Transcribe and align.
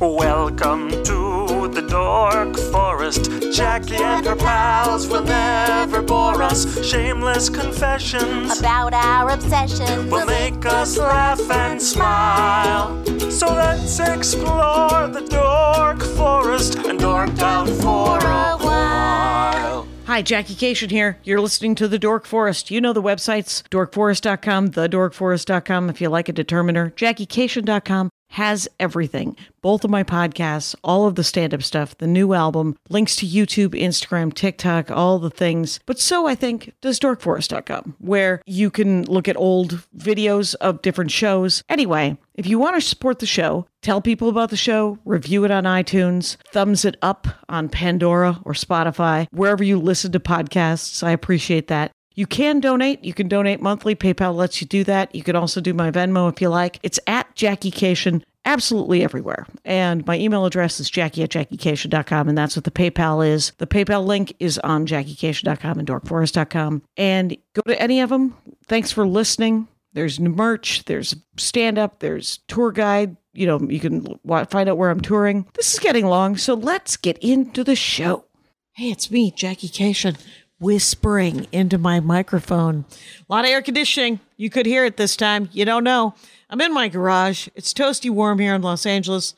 Welcome 0.00 0.88
to 1.04 1.68
the 1.68 1.84
Dork 1.86 2.56
Forest. 2.72 3.30
Jackie 3.52 3.96
and 3.96 4.24
her 4.24 4.34
pals 4.34 5.06
will 5.06 5.24
never 5.24 6.00
bore 6.00 6.42
us. 6.42 6.82
Shameless 6.88 7.50
confessions 7.50 8.58
about 8.58 8.94
our 8.94 9.28
obsession. 9.28 10.08
will 10.08 10.24
make 10.24 10.64
us 10.64 10.96
laugh 10.96 11.38
and 11.50 11.82
smile. 11.82 13.04
So 13.30 13.48
let's 13.48 14.00
explore 14.00 15.06
the 15.08 15.26
Dork 15.28 16.02
Forest 16.16 16.76
and 16.76 16.98
dork 16.98 17.38
out 17.40 17.68
for 17.68 18.16
a 18.16 18.56
while. 18.56 19.86
Hi, 20.06 20.22
Jackie 20.22 20.54
Kashian 20.54 20.90
here. 20.90 21.18
You're 21.24 21.42
listening 21.42 21.74
to 21.74 21.86
The 21.86 21.98
Dork 21.98 22.24
Forest. 22.24 22.70
You 22.70 22.80
know 22.80 22.94
the 22.94 23.02
websites, 23.02 23.62
dorkforest.com, 23.68 24.70
thedorkforest.com 24.70 25.90
if 25.90 26.00
you 26.00 26.08
like 26.08 26.30
a 26.30 26.32
determiner, 26.32 26.90
jackiekashian.com 26.96 28.10
has 28.30 28.68
everything. 28.78 29.36
Both 29.60 29.84
of 29.84 29.90
my 29.90 30.02
podcasts, 30.02 30.74
all 30.82 31.06
of 31.06 31.16
the 31.16 31.24
stand 31.24 31.52
up 31.52 31.62
stuff, 31.62 31.98
the 31.98 32.06
new 32.06 32.32
album, 32.32 32.76
links 32.88 33.16
to 33.16 33.26
YouTube, 33.26 33.70
Instagram, 33.70 34.32
TikTok, 34.32 34.90
all 34.90 35.18
the 35.18 35.30
things. 35.30 35.80
But 35.84 35.98
so 35.98 36.26
I 36.26 36.34
think 36.34 36.72
does 36.80 36.98
dorkforest.com, 36.98 37.96
where 37.98 38.40
you 38.46 38.70
can 38.70 39.04
look 39.04 39.28
at 39.28 39.36
old 39.36 39.86
videos 39.96 40.54
of 40.56 40.82
different 40.82 41.10
shows. 41.10 41.62
Anyway, 41.68 42.16
if 42.34 42.46
you 42.46 42.58
want 42.58 42.76
to 42.76 42.80
support 42.80 43.18
the 43.18 43.26
show, 43.26 43.66
tell 43.82 44.00
people 44.00 44.28
about 44.28 44.50
the 44.50 44.56
show, 44.56 44.98
review 45.04 45.44
it 45.44 45.50
on 45.50 45.64
iTunes, 45.64 46.36
thumbs 46.52 46.84
it 46.84 46.96
up 47.02 47.26
on 47.48 47.68
Pandora 47.68 48.40
or 48.44 48.52
Spotify, 48.52 49.26
wherever 49.32 49.64
you 49.64 49.78
listen 49.78 50.12
to 50.12 50.20
podcasts. 50.20 51.02
I 51.02 51.10
appreciate 51.10 51.66
that. 51.68 51.90
You 52.14 52.26
can 52.26 52.60
donate. 52.60 53.04
You 53.04 53.14
can 53.14 53.28
donate 53.28 53.62
monthly. 53.62 53.94
PayPal 53.94 54.34
lets 54.34 54.60
you 54.60 54.66
do 54.66 54.84
that. 54.84 55.14
You 55.14 55.22
can 55.22 55.36
also 55.36 55.60
do 55.60 55.72
my 55.72 55.90
Venmo 55.90 56.30
if 56.30 56.40
you 56.40 56.48
like. 56.48 56.78
It's 56.82 57.00
at 57.06 57.34
Jackie 57.34 57.70
Kashian 57.70 58.22
absolutely 58.44 59.02
everywhere. 59.02 59.46
And 59.64 60.06
my 60.06 60.18
email 60.18 60.44
address 60.46 60.80
is 60.80 60.90
jackie 60.90 61.22
at 61.22 61.30
jackiekashian.com, 61.30 62.28
and 62.28 62.36
that's 62.36 62.56
what 62.56 62.64
the 62.64 62.70
PayPal 62.70 63.26
is. 63.26 63.52
The 63.58 63.66
PayPal 63.66 64.04
link 64.06 64.34
is 64.38 64.58
on 64.58 64.86
jackiekashian.com 64.86 65.78
and 65.78 65.88
dorkforest.com. 65.88 66.82
And 66.96 67.36
go 67.54 67.62
to 67.66 67.80
any 67.80 68.00
of 68.00 68.10
them. 68.10 68.36
Thanks 68.66 68.92
for 68.92 69.06
listening. 69.06 69.68
There's 69.92 70.20
merch, 70.20 70.84
there's 70.84 71.16
stand 71.36 71.78
up, 71.78 71.98
there's 71.98 72.38
tour 72.46 72.70
guide. 72.70 73.16
You 73.32 73.46
know, 73.46 73.60
you 73.60 73.80
can 73.80 74.18
find 74.48 74.68
out 74.68 74.76
where 74.76 74.90
I'm 74.90 75.00
touring. 75.00 75.46
This 75.54 75.72
is 75.72 75.78
getting 75.78 76.06
long, 76.06 76.36
so 76.36 76.54
let's 76.54 76.96
get 76.96 77.18
into 77.18 77.62
the 77.64 77.76
show. 77.76 78.24
Hey, 78.72 78.90
it's 78.90 79.10
me, 79.10 79.30
Jackie 79.30 79.68
Kashian, 79.68 80.16
whispering 80.60 81.46
into 81.52 81.76
my 81.78 82.00
microphone. 82.00 82.84
A 83.28 83.32
lot 83.32 83.44
of 83.44 83.50
air 83.50 83.62
conditioning. 83.62 84.20
You 84.36 84.50
could 84.50 84.66
hear 84.66 84.84
it 84.84 84.96
this 84.96 85.16
time. 85.16 85.48
You 85.52 85.64
don't 85.64 85.84
know. 85.84 86.14
I'm 86.50 86.60
in 86.60 86.74
my 86.74 86.88
garage. 86.88 87.48
It's 87.54 87.72
toasty 87.72 88.10
warm 88.10 88.40
here 88.40 88.56
in 88.56 88.62
Los 88.62 88.84
Angeles. 88.84 89.34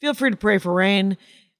Feel 0.00 0.14
free 0.14 0.30
to 0.30 0.36
pray 0.36 0.56
for 0.56 0.72
rain. 0.72 1.18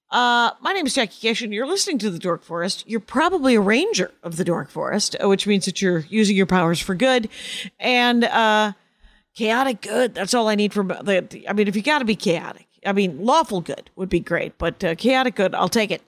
Uh, 0.09 0.51
my 0.59 0.73
name 0.73 0.87
is 0.87 0.95
Jackie 0.95 1.27
Kashian. 1.27 1.53
You're 1.53 1.67
listening 1.67 1.99
to 1.99 2.09
the 2.09 2.17
Dork 2.17 2.43
Forest. 2.43 2.83
You're 2.87 2.99
probably 2.99 3.53
a 3.53 3.61
ranger 3.61 4.11
of 4.23 4.37
the 4.37 4.43
Dork 4.43 4.71
Forest, 4.71 5.15
uh, 5.23 5.29
which 5.29 5.45
means 5.45 5.65
that 5.65 5.81
you're 5.83 5.99
using 6.09 6.35
your 6.35 6.47
powers 6.47 6.79
for 6.79 6.95
good. 6.95 7.29
And 7.79 8.23
uh, 8.23 8.73
chaotic 9.35 9.81
good. 9.81 10.15
That's 10.15 10.33
all 10.33 10.47
I 10.47 10.55
need 10.55 10.73
from 10.73 10.87
the. 10.87 11.45
I 11.47 11.53
mean, 11.53 11.67
if 11.67 11.75
you 11.75 11.83
got 11.83 11.99
to 11.99 12.05
be 12.05 12.15
chaotic, 12.15 12.67
I 12.83 12.93
mean, 12.93 13.23
lawful 13.23 13.61
good 13.61 13.91
would 13.95 14.09
be 14.09 14.19
great, 14.19 14.57
but 14.57 14.83
uh, 14.83 14.95
chaotic 14.95 15.35
good, 15.35 15.53
I'll 15.53 15.69
take 15.69 15.91
it. 15.91 16.01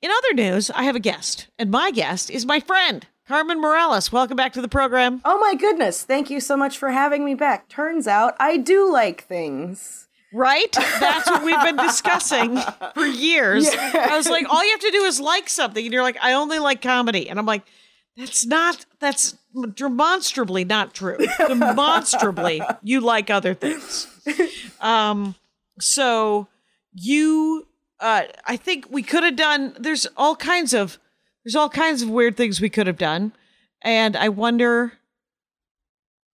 In 0.00 0.10
other 0.10 0.34
news, 0.34 0.70
I 0.70 0.84
have 0.84 0.96
a 0.96 1.00
guest, 1.00 1.48
and 1.58 1.70
my 1.70 1.90
guest 1.90 2.30
is 2.30 2.46
my 2.46 2.60
friend, 2.60 3.06
Carmen 3.26 3.58
Morales. 3.58 4.12
Welcome 4.12 4.36
back 4.36 4.52
to 4.52 4.60
the 4.60 4.68
program. 4.68 5.22
Oh 5.24 5.38
my 5.38 5.54
goodness. 5.54 6.02
Thank 6.04 6.28
you 6.28 6.40
so 6.40 6.58
much 6.58 6.76
for 6.76 6.90
having 6.90 7.24
me 7.24 7.34
back. 7.34 7.68
Turns 7.70 8.06
out 8.06 8.34
I 8.38 8.58
do 8.58 8.92
like 8.92 9.24
things. 9.24 10.08
Right? 10.30 10.70
That's 10.72 11.30
what 11.30 11.42
we've 11.42 11.62
been 11.62 11.76
discussing 11.86 12.58
for 12.92 13.06
years. 13.06 13.66
I 13.74 14.16
was 14.16 14.28
like, 14.28 14.46
all 14.50 14.62
you 14.62 14.70
have 14.72 14.80
to 14.80 14.90
do 14.90 15.04
is 15.04 15.20
like 15.20 15.48
something. 15.48 15.82
And 15.82 15.92
you're 15.92 16.02
like, 16.02 16.18
I 16.20 16.34
only 16.34 16.58
like 16.58 16.82
comedy. 16.82 17.30
And 17.30 17.38
I'm 17.38 17.46
like, 17.46 17.62
that's 18.16 18.44
not, 18.44 18.84
that's 18.98 19.38
demonstrably 19.74 20.64
not 20.64 20.92
true. 20.92 21.18
Demonstrably, 21.48 22.62
you 22.82 23.00
like 23.00 23.30
other 23.30 23.54
things. 23.54 24.06
Um, 24.80 25.34
so 25.80 26.48
you, 26.92 27.66
uh, 28.00 28.24
I 28.44 28.56
think 28.56 28.86
we 28.90 29.02
could 29.02 29.22
have 29.22 29.36
done, 29.36 29.74
there's 29.78 30.06
all 30.16 30.36
kinds 30.36 30.74
of, 30.74 30.98
there's 31.44 31.54
all 31.56 31.68
kinds 31.68 32.02
of 32.02 32.08
weird 32.08 32.36
things 32.36 32.60
we 32.60 32.70
could 32.70 32.86
have 32.86 32.98
done. 32.98 33.32
And 33.82 34.16
I 34.16 34.28
wonder, 34.30 34.94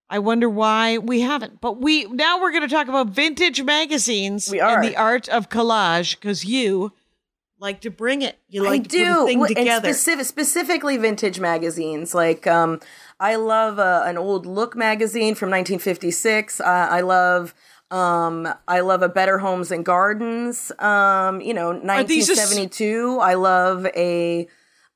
I 0.08 0.18
wonder 0.18 0.48
why 0.48 0.98
we 0.98 1.20
haven't. 1.20 1.60
But 1.60 1.80
we 1.80 2.04
now 2.04 2.40
we're 2.40 2.50
going 2.52 2.62
to 2.68 2.74
talk 2.74 2.88
about 2.88 3.08
vintage 3.08 3.62
magazines 3.62 4.48
We 4.50 4.60
are. 4.60 4.76
and 4.80 4.84
the 4.84 4.96
art 4.96 5.28
of 5.28 5.48
collage 5.48 6.14
because 6.16 6.44
you 6.44 6.92
like 7.58 7.80
to 7.82 7.90
bring 7.90 8.22
it. 8.22 8.38
You 8.48 8.62
like 8.64 8.80
I 8.80 8.82
to 8.84 8.88
do. 8.88 9.04
put 9.14 9.22
a 9.22 9.26
thing 9.26 9.38
and 9.40 9.48
together. 9.48 9.88
specific- 9.92 10.26
specifically 10.26 10.96
vintage 10.96 11.38
magazines. 11.40 12.14
Like, 12.14 12.46
um, 12.46 12.80
I 13.18 13.34
love 13.36 13.78
uh, 13.78 14.02
an 14.06 14.16
old 14.16 14.46
Look 14.46 14.74
magazine 14.76 15.34
from 15.34 15.50
1956. 15.50 16.60
Uh, 16.60 16.64
I 16.64 17.00
love. 17.02 17.54
Um, 17.90 18.48
I 18.68 18.80
love 18.80 19.02
a 19.02 19.08
Better 19.08 19.38
Homes 19.38 19.72
and 19.72 19.84
Gardens. 19.84 20.70
Um, 20.78 21.40
you 21.40 21.52
know, 21.52 21.72
these 22.04 22.28
just- 22.28 22.38
1972. 22.38 23.18
I 23.20 23.34
love 23.34 23.86
a. 23.86 24.46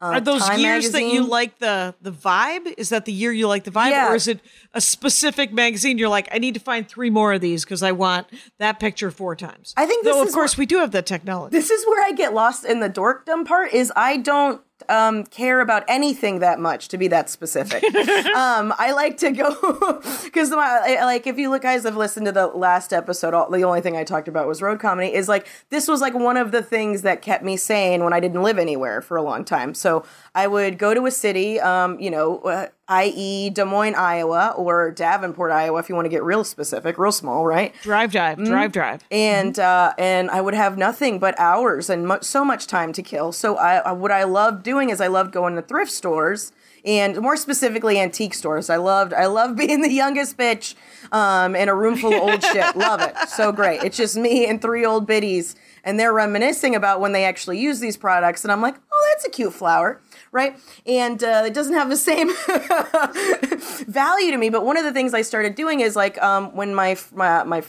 Uh, 0.03 0.07
Are 0.07 0.21
those 0.21 0.47
Time 0.47 0.59
years 0.59 0.91
that 0.91 1.03
you 1.05 1.25
like 1.25 1.59
the 1.61 1.95
the 2.03 2.11
vibe? 2.13 2.75
Is 2.77 2.89
that 2.91 3.05
the 3.05 3.13
year 3.13 3.33
you 3.33 3.47
like 3.49 3.65
the 3.65 3.71
vibe, 3.71 3.91
Yeah. 3.91 4.11
or 4.11 4.15
is 4.17 4.29
it 4.29 4.41
a 4.75 4.81
specific 4.81 5.53
magazine? 5.53 5.97
You're 5.99 6.09
like, 6.09 6.29
I 6.33 6.39
need 6.39 6.55
to 6.55 6.61
find 6.61 6.87
three 6.87 7.11
more 7.11 7.33
of 7.33 7.41
these 7.41 7.65
because 7.65 7.83
I 7.83 7.93
want 7.93 8.27
that 8.59 8.81
picture 8.81 9.11
four 9.11 9.35
times. 9.37 9.73
I 9.77 9.87
think 9.87 10.05
this 10.05 10.15
though, 10.15 10.23
of 10.23 10.33
course, 10.33 10.59
we 10.59 10.67
do 10.67 10.79
have 10.79 10.91
that 10.91 11.07
technology. 11.07 11.57
this 11.57 11.71
is 11.71 11.87
where 11.87 12.05
I 12.05 12.13
get 12.13 12.35
lost 12.35 12.65
in 12.65 12.81
the 12.81 12.91
dorkdom 12.91 13.47
part. 13.47 13.73
Is 13.73 13.93
I 13.97 14.17
don't 14.19 14.61
um, 14.91 15.25
care 15.25 15.61
about 15.61 15.85
anything 15.89 16.41
that 16.41 16.59
much 16.59 16.89
to 16.89 16.99
be 16.99 17.09
that 17.09 17.31
specific. 17.31 17.83
um, 18.35 18.75
I 18.79 18.93
like 18.93 19.17
to 19.19 19.31
go 19.31 20.01
because 20.25 20.51
like 20.51 21.27
if 21.27 21.39
you 21.39 21.51
look, 21.51 21.63
guys, 21.63 21.85
have 21.85 21.97
listened 21.97 22.27
to 22.27 22.33
the 22.33 22.47
last 22.49 22.93
episode. 22.93 23.35
All, 23.35 23.51
the 23.51 23.63
only 23.63 23.81
thing 23.81 23.97
I 23.97 24.05
talked 24.05 24.29
about 24.29 24.47
was 24.47 24.63
road 24.63 24.81
comedy. 24.81 25.13
Is 25.13 25.29
like 25.29 25.47
this 25.71 25.89
was 25.89 26.01
like 26.01 26.15
one 26.15 26.37
of 26.37 26.53
the 26.53 26.63
things 26.63 27.03
that 27.03 27.23
kept 27.23 27.45
me 27.45 27.57
sane 27.57 28.05
when 28.05 28.13
I 28.13 28.21
didn't 28.21 28.43
live 28.43 28.59
anywhere 28.59 29.01
for 29.03 29.17
a 29.17 29.23
long 29.23 29.45
time. 29.45 29.75
So 29.75 30.05
I 30.35 30.47
would 30.47 30.79
go 30.79 30.95
to 30.95 31.07
a 31.07 31.11
city, 31.11 31.61
um, 31.61 31.99
you 32.01 32.11
know, 32.11 32.39
uh, 32.41 32.69
i.e., 32.89 33.51
Des 33.51 33.65
Moines, 33.65 33.95
Iowa, 33.95 34.55
or 34.57 34.91
Davenport, 34.91 35.51
Iowa, 35.51 35.79
if 35.81 35.89
you 35.89 35.95
want 35.95 36.05
to 36.05 36.11
get 36.11 36.23
real 36.23 36.45
specific, 36.45 36.99
real 36.99 37.13
small, 37.13 37.47
right? 37.47 37.75
drive, 37.83 38.13
drive, 38.13 38.39
Mm-hmm. 38.39 38.51
drive, 38.51 38.73
drive. 38.73 39.05
and 39.11 39.59
uh, 39.59 39.93
and 39.99 40.31
I 40.31 40.41
would 40.41 40.55
have 40.55 40.77
nothing 40.77 41.19
but 41.19 41.39
hours 41.39 41.89
and 41.89 42.11
so 42.23 42.45
much 42.45 42.67
time 42.67 42.93
to 42.93 43.03
kill. 43.03 43.33
So 43.33 43.57
I, 43.57 43.77
I 43.79 43.93
what 43.93 44.11
I 44.13 44.25
loved 44.25 44.63
doing 44.63 44.91
is 44.91 45.01
I 45.01 45.07
loved 45.07 45.33
going 45.33 45.55
to 45.57 45.63
thrift 45.63 45.91
stores 45.93 46.53
and 46.85 47.19
more 47.23 47.37
specifically 47.39 47.99
antique 47.99 48.35
stores. 48.35 48.69
I 48.69 48.77
loved 48.77 49.15
I 49.15 49.27
loved 49.27 49.57
being 49.63 49.81
the 49.81 49.91
youngest 49.93 50.37
bitch 50.37 50.75
um, 51.13 51.57
in 51.57 51.69
a 51.71 51.75
room 51.75 51.97
full 51.97 52.13
of 52.13 52.21
old 52.21 52.43
shit. 52.43 52.77
Love 52.77 53.01
it, 53.01 53.17
so 53.29 53.51
great. 53.53 53.83
It's 53.83 53.97
just 53.97 54.17
me 54.17 54.47
and 54.47 54.61
three 54.61 54.85
old 54.85 55.07
biddies, 55.07 55.57
and 55.85 55.99
they're 55.99 56.13
reminiscing 56.13 56.75
about 56.75 57.01
when 57.01 57.13
they 57.13 57.25
actually 57.25 57.59
use 57.59 57.81
these 57.81 57.97
products, 57.97 58.45
and 58.45 58.53
I'm 58.53 58.61
like, 58.61 58.75
oh, 58.93 59.09
that's 59.13 59.25
a 59.25 59.31
cute 59.31 59.55
flower. 59.55 60.01
Right, 60.35 60.59
and 60.85 61.23
uh, 61.23 61.45
it 61.47 61.55
doesn't 61.55 61.75
have 61.75 61.89
the 61.89 61.97
same 61.97 62.27
value 63.87 64.33
to 64.33 64.37
me. 64.37 64.49
But 64.49 64.67
one 64.67 64.77
of 64.77 64.83
the 64.83 64.93
things 64.93 65.15
I 65.15 65.23
started 65.23 65.55
doing 65.55 65.79
is 65.79 65.95
like 65.95 66.21
um, 66.21 66.57
when 66.57 66.75
my 66.75 66.97
my 67.15 67.45
my 67.45 67.63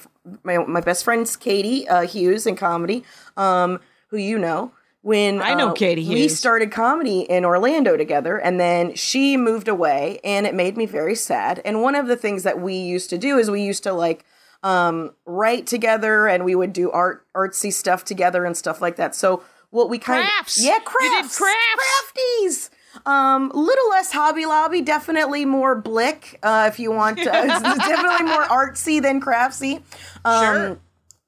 my, 0.43 0.57
my 0.57 0.81
best 0.81 1.03
friend's 1.03 1.35
Katie 1.35 1.87
uh, 1.87 2.07
Hughes 2.07 2.47
in 2.47 2.55
comedy, 2.55 3.03
um, 3.37 3.79
who 4.07 4.17
you 4.17 4.39
know. 4.39 4.71
When 5.03 5.43
I 5.43 5.53
know 5.53 5.69
uh, 5.69 5.73
Katie 5.73 6.09
we 6.09 6.27
started 6.27 6.71
comedy 6.71 7.19
in 7.19 7.45
Orlando 7.45 7.97
together, 7.97 8.39
and 8.39 8.59
then 8.59 8.95
she 8.95 9.37
moved 9.37 9.67
away, 9.67 10.19
and 10.23 10.47
it 10.47 10.55
made 10.55 10.75
me 10.75 10.87
very 10.87 11.13
sad. 11.13 11.61
And 11.63 11.83
one 11.83 11.93
of 11.93 12.07
the 12.07 12.15
things 12.15 12.41
that 12.41 12.59
we 12.59 12.73
used 12.73 13.11
to 13.11 13.19
do 13.19 13.37
is 13.37 13.51
we 13.51 13.61
used 13.61 13.83
to 13.83 13.93
like 13.93 14.25
um, 14.63 15.13
write 15.27 15.67
together, 15.67 16.27
and 16.27 16.43
we 16.43 16.55
would 16.55 16.73
do 16.73 16.89
art 16.89 17.27
artsy 17.35 17.71
stuff 17.71 18.03
together 18.03 18.43
and 18.43 18.57
stuff 18.57 18.81
like 18.81 18.95
that. 18.95 19.13
So 19.13 19.43
what 19.75 19.89
we 19.89 19.99
kind 19.99 20.23
Crafts. 20.25 20.57
of 20.59 20.63
yeah 20.65 20.73
You 20.73 20.79
did 20.79 20.85
crafts 20.85 21.37
crafts. 21.37 22.13
crafties. 22.15 22.69
Um, 23.05 23.51
little 23.53 23.89
less 23.89 24.11
Hobby 24.13 24.45
Lobby, 24.45 24.81
definitely 24.81 25.43
more 25.43 25.75
Blick. 25.75 26.39
Uh, 26.41 26.69
if 26.71 26.79
you 26.79 26.91
want, 26.91 27.19
uh, 27.19 27.29
it's 27.33 27.61
definitely 27.87 28.25
more 28.25 28.43
artsy 28.45 29.01
than 29.01 29.19
craftsy. 29.19 29.81
Um, 30.23 30.43
Sure. 30.55 30.79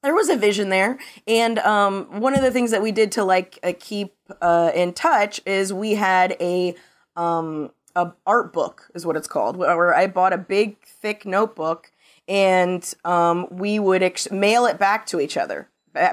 there 0.02 0.14
was 0.14 0.28
a 0.30 0.36
vision 0.36 0.70
there 0.70 0.98
and 1.26 1.58
um, 1.60 2.20
one 2.20 2.34
of 2.34 2.40
the 2.42 2.50
things 2.50 2.70
that 2.70 2.80
we 2.82 2.90
did 2.90 3.12
to 3.12 3.24
like 3.24 3.58
uh, 3.62 3.72
keep 3.78 4.14
uh, 4.40 4.70
in 4.74 4.92
touch 4.94 5.40
is 5.44 5.72
we 5.72 5.92
had 5.94 6.36
a 6.40 6.74
um, 7.16 7.70
a 7.96 8.12
art 8.26 8.52
book 8.52 8.88
is 8.94 9.04
what 9.04 9.16
it's 9.16 9.26
called 9.26 9.56
where 9.56 9.92
i 9.94 10.06
bought 10.06 10.32
a 10.32 10.38
big 10.38 10.76
thick 10.84 11.26
notebook 11.26 11.90
and 12.28 12.94
um, 13.04 13.46
we 13.50 13.78
would 13.80 14.02
ex- 14.02 14.30
mail 14.30 14.66
it 14.66 14.78
back 14.78 15.04
to 15.06 15.18
each 15.20 15.36
other 15.36 15.68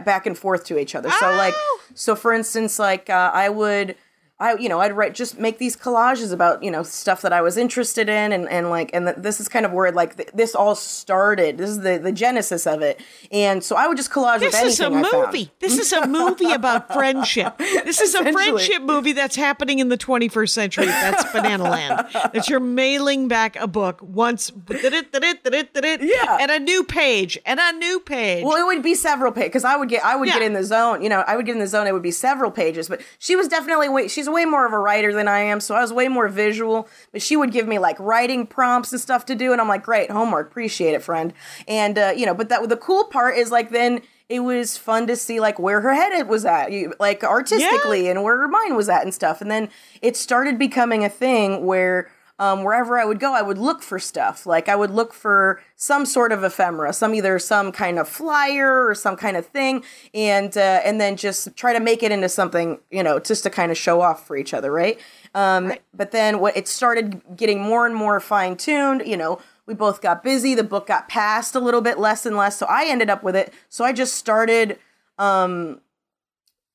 back 0.05 0.25
and 0.25 0.37
forth 0.37 0.63
to 0.65 0.77
each 0.77 0.95
other 0.95 1.09
so 1.19 1.27
like 1.37 1.53
Oh. 1.55 1.79
so 1.93 2.15
for 2.15 2.33
instance 2.33 2.79
like 2.79 3.09
uh, 3.09 3.31
i 3.33 3.47
would 3.49 3.95
I, 4.37 4.55
you 4.57 4.67
know, 4.67 4.81
I'd 4.81 4.91
write 4.91 5.15
just 5.15 5.39
make 5.39 5.59
these 5.59 5.77
collages 5.77 6.33
about 6.33 6.61
you 6.61 6.69
know 6.69 6.83
stuff 6.83 7.21
that 7.21 7.31
I 7.31 7.41
was 7.41 7.55
interested 7.55 8.09
in, 8.09 8.33
and 8.33 8.49
and 8.49 8.69
like, 8.69 8.89
and 8.93 9.05
th- 9.05 9.17
this 9.19 9.39
is 9.39 9.47
kind 9.47 9.65
of 9.65 9.71
where 9.71 9.89
like 9.93 10.17
th- 10.17 10.29
this 10.33 10.53
all 10.53 10.75
started. 10.75 11.57
This 11.57 11.69
is 11.69 11.79
the 11.79 11.97
the 11.97 12.11
genesis 12.11 12.67
of 12.67 12.81
it, 12.81 12.99
and 13.31 13.63
so 13.63 13.77
I 13.77 13.87
would 13.87 13.95
just 13.95 14.11
collage 14.11 14.41
with 14.41 14.51
This 14.51 14.61
is 14.61 14.79
a 14.81 14.89
movie. 14.89 15.51
This 15.59 15.77
is 15.77 15.93
a 15.93 16.05
movie 16.05 16.51
about 16.51 16.91
friendship. 16.93 17.57
This 17.57 18.01
is 18.01 18.13
a 18.13 18.29
friendship 18.33 18.81
movie 18.81 19.13
that's 19.13 19.37
happening 19.37 19.79
in 19.79 19.87
the 19.87 19.97
21st 19.97 20.49
century. 20.49 20.85
That's 20.87 21.23
Banana 21.31 21.63
Land. 21.63 22.07
That 22.33 22.49
you're 22.49 22.59
mailing 22.59 23.29
back 23.29 23.55
a 23.55 23.67
book 23.67 23.99
once, 24.01 24.51
Yeah. 24.69 26.37
and 26.41 26.51
a 26.51 26.59
new 26.59 26.83
page, 26.83 27.37
and 27.45 27.59
a 27.59 27.71
new 27.73 27.99
page. 27.99 28.43
Well, 28.43 28.57
it 28.57 28.65
would 28.65 28.83
be 28.83 28.95
several 28.95 29.31
pages 29.31 29.47
because 29.49 29.63
I 29.65 29.75
would 29.77 29.89
get 29.89 30.03
I 30.03 30.15
would 30.15 30.27
get 30.27 30.41
in 30.41 30.53
the 30.53 30.63
zone. 30.63 31.01
You 31.01 31.09
know, 31.09 31.23
I 31.25 31.35
would 31.35 31.45
get 31.45 31.53
in 31.53 31.59
the 31.59 31.67
zone. 31.67 31.87
It 31.87 31.93
would 31.93 32.03
be 32.03 32.11
several 32.11 32.51
pages. 32.51 32.89
But 32.89 33.01
she 33.19 33.35
was 33.35 33.47
definitely 33.47 33.89
way 33.89 34.07
she's 34.07 34.24
way 34.29 34.45
more 34.45 34.65
of 34.65 34.73
a 34.73 34.79
writer 34.79 35.13
than 35.13 35.27
I 35.27 35.39
am, 35.39 35.59
so 35.59 35.75
I 35.75 35.81
was 35.81 35.93
way 35.93 36.07
more 36.07 36.27
visual. 36.27 36.87
But 37.11 37.21
she 37.21 37.35
would 37.35 37.51
give 37.51 37.67
me 37.67 37.79
like 37.79 37.99
writing 37.99 38.45
prompts 38.47 38.91
and 38.91 39.01
stuff 39.01 39.25
to 39.25 39.35
do, 39.35 39.51
and 39.51 39.61
I'm 39.61 39.67
like, 39.67 39.83
great 39.83 40.11
homework, 40.11 40.47
appreciate 40.49 40.93
it, 40.93 41.03
friend. 41.03 41.33
And 41.67 41.97
uh, 41.97 42.13
you 42.15 42.25
know, 42.25 42.33
but 42.33 42.49
that 42.49 42.67
the 42.69 42.77
cool 42.77 43.05
part 43.05 43.37
is 43.37 43.51
like 43.51 43.69
then. 43.71 44.01
It 44.27 44.39
was 44.39 44.75
fun 44.75 45.05
to 45.05 45.15
see 45.15 45.39
like 45.39 45.59
where 45.59 45.81
her 45.81 45.93
head 45.93 46.27
was 46.27 46.45
at, 46.45 46.71
like 46.99 47.23
artistically, 47.23 48.09
and 48.09 48.23
where 48.23 48.39
her 48.39 48.47
mind 48.47 48.75
was 48.75 48.89
at 48.89 49.03
and 49.03 49.13
stuff. 49.13 49.39
And 49.39 49.51
then 49.51 49.69
it 50.01 50.17
started 50.17 50.57
becoming 50.57 51.03
a 51.05 51.09
thing 51.09 51.63
where 51.63 52.09
um, 52.37 52.63
wherever 52.63 52.99
I 52.99 53.05
would 53.05 53.19
go, 53.19 53.33
I 53.33 53.41
would 53.41 53.57
look 53.57 53.81
for 53.81 53.97
stuff. 53.97 54.45
Like 54.45 54.67
I 54.67 54.75
would 54.75 54.91
look 54.91 55.13
for 55.13 55.61
some 55.75 56.05
sort 56.05 56.31
of 56.31 56.43
ephemera, 56.43 56.91
some 56.91 57.15
either 57.15 57.39
some 57.39 57.71
kind 57.71 57.97
of 57.97 58.09
flyer 58.09 58.85
or 58.85 58.93
some 58.93 59.15
kind 59.15 59.37
of 59.37 59.45
thing, 59.45 59.83
and 60.13 60.55
uh, 60.57 60.81
and 60.83 60.99
then 60.99 61.15
just 61.15 61.55
try 61.55 61.71
to 61.73 61.79
make 61.79 62.03
it 62.03 62.11
into 62.11 62.27
something, 62.27 62.79
you 62.91 63.03
know, 63.03 63.19
just 63.19 63.43
to 63.43 63.49
kind 63.49 63.71
of 63.71 63.77
show 63.77 64.01
off 64.01 64.27
for 64.27 64.35
each 64.35 64.53
other, 64.53 64.71
right? 64.71 64.99
Um, 65.33 65.73
But 65.93 66.11
then 66.11 66.39
what 66.39 66.57
it 66.57 66.67
started 66.67 67.21
getting 67.35 67.61
more 67.61 67.85
and 67.85 67.95
more 67.95 68.19
fine 68.19 68.57
tuned. 68.57 69.03
You 69.05 69.17
know, 69.17 69.39
we 69.65 69.73
both 69.73 70.01
got 70.01 70.23
busy. 70.23 70.55
The 70.55 70.63
book 70.63 70.87
got 70.87 71.07
passed 71.07 71.55
a 71.55 71.59
little 71.59 71.81
bit 71.81 71.99
less 71.99 72.25
and 72.25 72.35
less, 72.35 72.57
so 72.57 72.65
I 72.67 72.85
ended 72.85 73.09
up 73.09 73.23
with 73.23 73.35
it. 73.35 73.53
So 73.69 73.85
I 73.85 73.93
just 73.93 74.15
started 74.15 74.77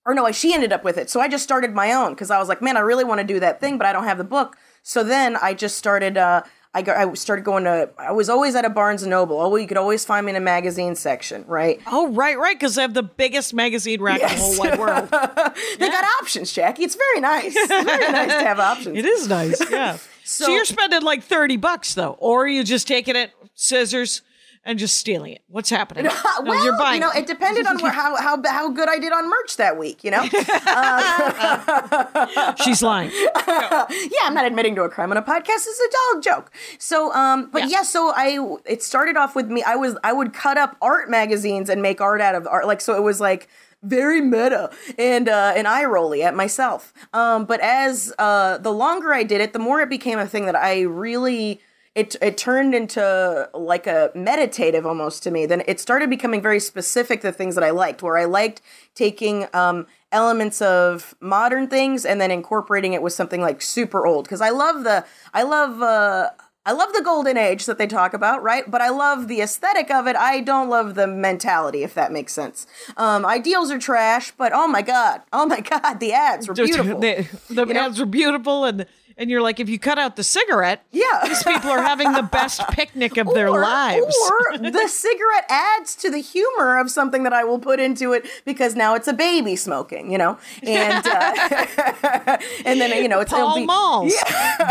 or 0.07 0.15
no, 0.15 0.31
she 0.33 0.55
ended 0.55 0.73
up 0.73 0.83
with 0.83 0.97
it. 0.97 1.11
So 1.11 1.21
I 1.21 1.29
just 1.29 1.45
started 1.45 1.75
my 1.75 1.93
own 1.93 2.15
because 2.15 2.31
I 2.31 2.39
was 2.39 2.49
like, 2.49 2.63
man, 2.63 2.77
I 2.77 2.81
really 2.81 3.05
want 3.05 3.21
to 3.21 3.27
do 3.27 3.39
that 3.41 3.61
thing, 3.61 3.79
but 3.79 3.87
I 3.87 3.93
don't 3.93 4.05
have 4.05 4.19
the 4.19 4.25
book. 4.25 4.57
So 4.83 5.05
then 5.05 5.37
I 5.37 5.55
just 5.55 5.77
started. 5.77 6.17
Uh, 6.17 6.43
I 6.73 6.83
got. 6.83 6.97
I 6.97 7.13
started 7.15 7.45
going 7.45 7.65
to. 7.65 7.91
I 7.99 8.13
was 8.13 8.29
always 8.29 8.55
at 8.55 8.65
a 8.65 8.71
Barnes 8.71 9.03
and 9.03 9.11
Noble. 9.11 9.41
Oh, 9.41 9.57
you 9.57 9.67
could 9.67 9.77
always 9.77 10.05
find 10.05 10.25
me 10.25 10.31
in 10.31 10.37
a 10.37 10.41
magazine 10.41 10.95
section, 10.95 11.45
right? 11.49 11.81
oh, 11.87 12.09
right, 12.13 12.39
right, 12.39 12.55
because 12.57 12.77
they 12.77 12.83
have 12.83 12.95
the 12.95 13.03
biggest 13.03 13.53
magazine 13.53 14.01
rack 14.01 14.21
in 14.23 14.29
the 14.29 14.35
whole 14.37 14.59
wide 14.59 14.79
world. 14.79 15.09
They 15.79 15.89
got 15.89 16.05
options, 16.21 16.53
Jackie. 16.53 16.85
It's 16.85 16.95
very 16.95 17.21
nice. 17.21 17.55
It's 17.57 17.67
very 17.69 17.85
nice 18.13 18.29
to 18.29 18.45
have 18.45 18.61
options. 18.61 18.97
It 18.97 19.05
is 19.05 19.29
nice, 19.29 19.61
yeah. 19.71 19.97
so, 19.97 20.01
So- 20.45 20.53
you're 20.53 20.65
spending 20.65 21.03
like 21.03 21.23
30 21.25 21.57
bucks, 21.57 21.95
though, 21.95 22.17
or 22.21 22.45
are 22.45 22.49
you 22.49 22.63
just 22.63 22.87
taking 22.87 23.17
it, 23.17 23.33
scissors, 23.55 24.23
and 24.65 24.79
just 24.79 24.99
stealing 24.99 25.33
it? 25.33 25.43
What's 25.49 25.71
happening? 25.71 26.05
No, 26.43 26.51
well, 26.51 26.65
you're 26.65 26.79
buying 26.79 27.01
you 27.01 27.07
know, 27.07 27.13
it 27.13 27.27
depended 27.27 27.67
on 27.67 27.77
where, 27.83 27.93
how 27.93 28.17
how 28.17 28.41
how 28.47 28.71
good 28.71 28.89
I 28.89 28.99
did 28.99 29.13
on 29.13 29.29
merch 29.29 29.57
that 29.59 29.77
week. 29.79 30.03
You 30.05 30.11
know, 30.13 30.23
She's 32.65 32.83
lying. 32.83 33.11
yeah, 33.15 34.25
I'm 34.25 34.35
not 34.35 34.47
admitting 34.47 34.75
to 34.77 34.83
a 34.83 34.89
crime 34.89 35.11
on 35.11 35.17
a 35.17 35.23
podcast. 35.23 35.67
It's 35.67 35.81
a 35.81 35.91
dull 36.15 36.21
joke. 36.23 36.53
So, 36.79 37.13
um, 37.15 37.49
but 37.53 37.63
Yeah. 37.63 37.69
yeah. 37.69 37.83
so 37.83 38.13
I 38.15 38.57
it 38.65 38.83
started 38.83 39.17
off 39.17 39.35
with 39.35 39.49
me. 39.51 39.63
I 39.63 39.77
was 39.77 39.97
I 40.05 40.13
would 40.13 40.33
cut 40.33 40.59
up 40.59 40.77
art 40.81 41.11
magazines 41.11 41.69
and 41.69 41.83
make 41.83 42.01
art 42.01 42.21
out 42.21 42.35
of 42.35 42.47
art. 42.47 42.67
Like 42.67 42.81
so, 42.81 42.97
it 42.97 43.03
was 43.03 43.21
like 43.21 43.49
very 43.83 44.21
meta 44.21 44.71
and 44.99 45.29
uh, 45.29 45.53
and 45.57 45.67
eye 45.69 45.85
rolly 45.85 46.23
at 46.23 46.35
myself. 46.35 46.93
Um, 47.13 47.45
but 47.45 47.61
as 47.61 48.13
uh, 48.19 48.59
the 48.59 48.73
longer 48.73 49.13
I 49.15 49.23
did 49.25 49.41
it, 49.41 49.53
the 49.53 49.59
more 49.59 49.81
it 49.81 49.91
became 49.91 50.19
a 50.19 50.27
thing 50.27 50.47
that 50.47 50.57
I 50.57 50.83
really. 50.83 51.61
It, 52.01 52.17
it 52.23 52.37
turned 52.39 52.75
into 52.75 53.49
like 53.53 53.87
a 53.87 54.11
meditative 54.15 54.85
almost 54.87 55.23
to 55.25 55.31
me. 55.31 55.47
Then 55.47 55.63
it 55.67 55.79
started 55.81 56.09
becoming 56.09 56.41
very 56.43 56.61
specific 56.61 57.21
the 57.21 57.33
things 57.33 57.55
that 57.57 57.65
I 57.65 57.71
liked, 57.71 58.03
where 58.03 58.17
I 58.17 58.25
liked 58.25 58.63
taking 58.95 59.47
um, 59.53 59.87
elements 60.11 60.63
of 60.63 61.15
modern 61.21 61.69
things 61.69 62.05
and 62.07 62.21
then 62.21 62.31
incorporating 62.31 62.93
it 62.95 63.03
with 63.03 63.13
something 63.13 63.41
like 63.41 63.61
super 63.61 64.07
old. 64.07 64.25
Because 64.25 64.41
I 64.41 64.51
love 64.51 64.85
the 64.85 65.05
I 65.35 65.43
love 65.43 65.83
uh, 65.83 66.31
I 66.67 66.73
love 66.73 66.93
the 66.93 67.03
golden 67.03 67.37
age 67.37 67.67
that 67.67 67.79
they 67.79 67.87
talk 67.87 68.13
about, 68.15 68.43
right? 68.43 68.71
But 68.71 68.81
I 68.83 68.91
love 68.91 69.29
the 69.29 69.41
aesthetic 69.41 69.91
of 69.91 70.07
it. 70.07 70.15
I 70.15 70.41
don't 70.41 70.69
love 70.69 70.95
the 70.95 71.07
mentality, 71.07 71.83
if 71.83 71.95
that 71.95 72.13
makes 72.13 72.33
sense. 72.33 72.67
Um, 72.97 73.25
ideals 73.25 73.71
are 73.71 73.79
trash, 73.79 74.33
but 74.37 74.53
oh 74.55 74.69
my 74.69 74.83
god, 74.83 75.23
oh 75.33 75.47
my 75.47 75.61
god, 75.73 76.01
the 76.01 76.13
ads 76.13 76.49
were 76.49 76.55
beautiful. 76.55 77.01
the 77.01 77.27
the 77.49 77.67
You 77.67 77.75
know? 77.75 77.87
ads 77.87 77.99
were 77.99 78.07
beautiful, 78.07 78.65
and 78.65 78.87
and 79.21 79.31
you're 79.31 79.43
like, 79.43 79.61
if 79.61 79.69
you 79.69 79.79
cut 79.79 79.99
out 79.99 80.17
the 80.17 80.25
cigarette, 80.25 80.83
Yeah. 80.91 81.21
these 81.25 81.43
people 81.45 81.71
are 81.71 81.83
having 81.83 82.13
the 82.13 82.23
best 82.23 82.61
picnic 82.71 83.17
of 83.19 83.33
their 83.35 83.51
lives. 83.51 84.17
Or 84.31 84.59
the 84.59 84.89
cigarette 84.89 85.45
adds 85.49 85.95
to 85.97 86.11
the 86.11 86.19
humor 86.19 86.79
of 86.79 86.91
something 86.91 87.23
that 87.23 87.33
I 87.33 87.45
will 87.45 87.59
put 87.61 87.79
into 87.79 88.13
it 88.15 88.27
because 88.45 88.75
now 88.75 88.95
it's 88.95 89.07
a 89.07 89.13
baby 89.13 89.55
smoking, 89.57 90.11
you 90.11 90.19
know, 90.19 90.39
and 90.65 91.07
uh, 91.07 92.39
and 92.65 92.81
then 92.81 93.03
you 93.03 93.09
know 93.09 93.21
it's 93.21 93.33
be- 93.33 93.67
Malls, 93.67 94.15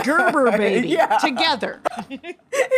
Gerber 0.04 0.51
baby, 0.57 0.90
Yeah. 0.90 1.18
together. 1.19 1.80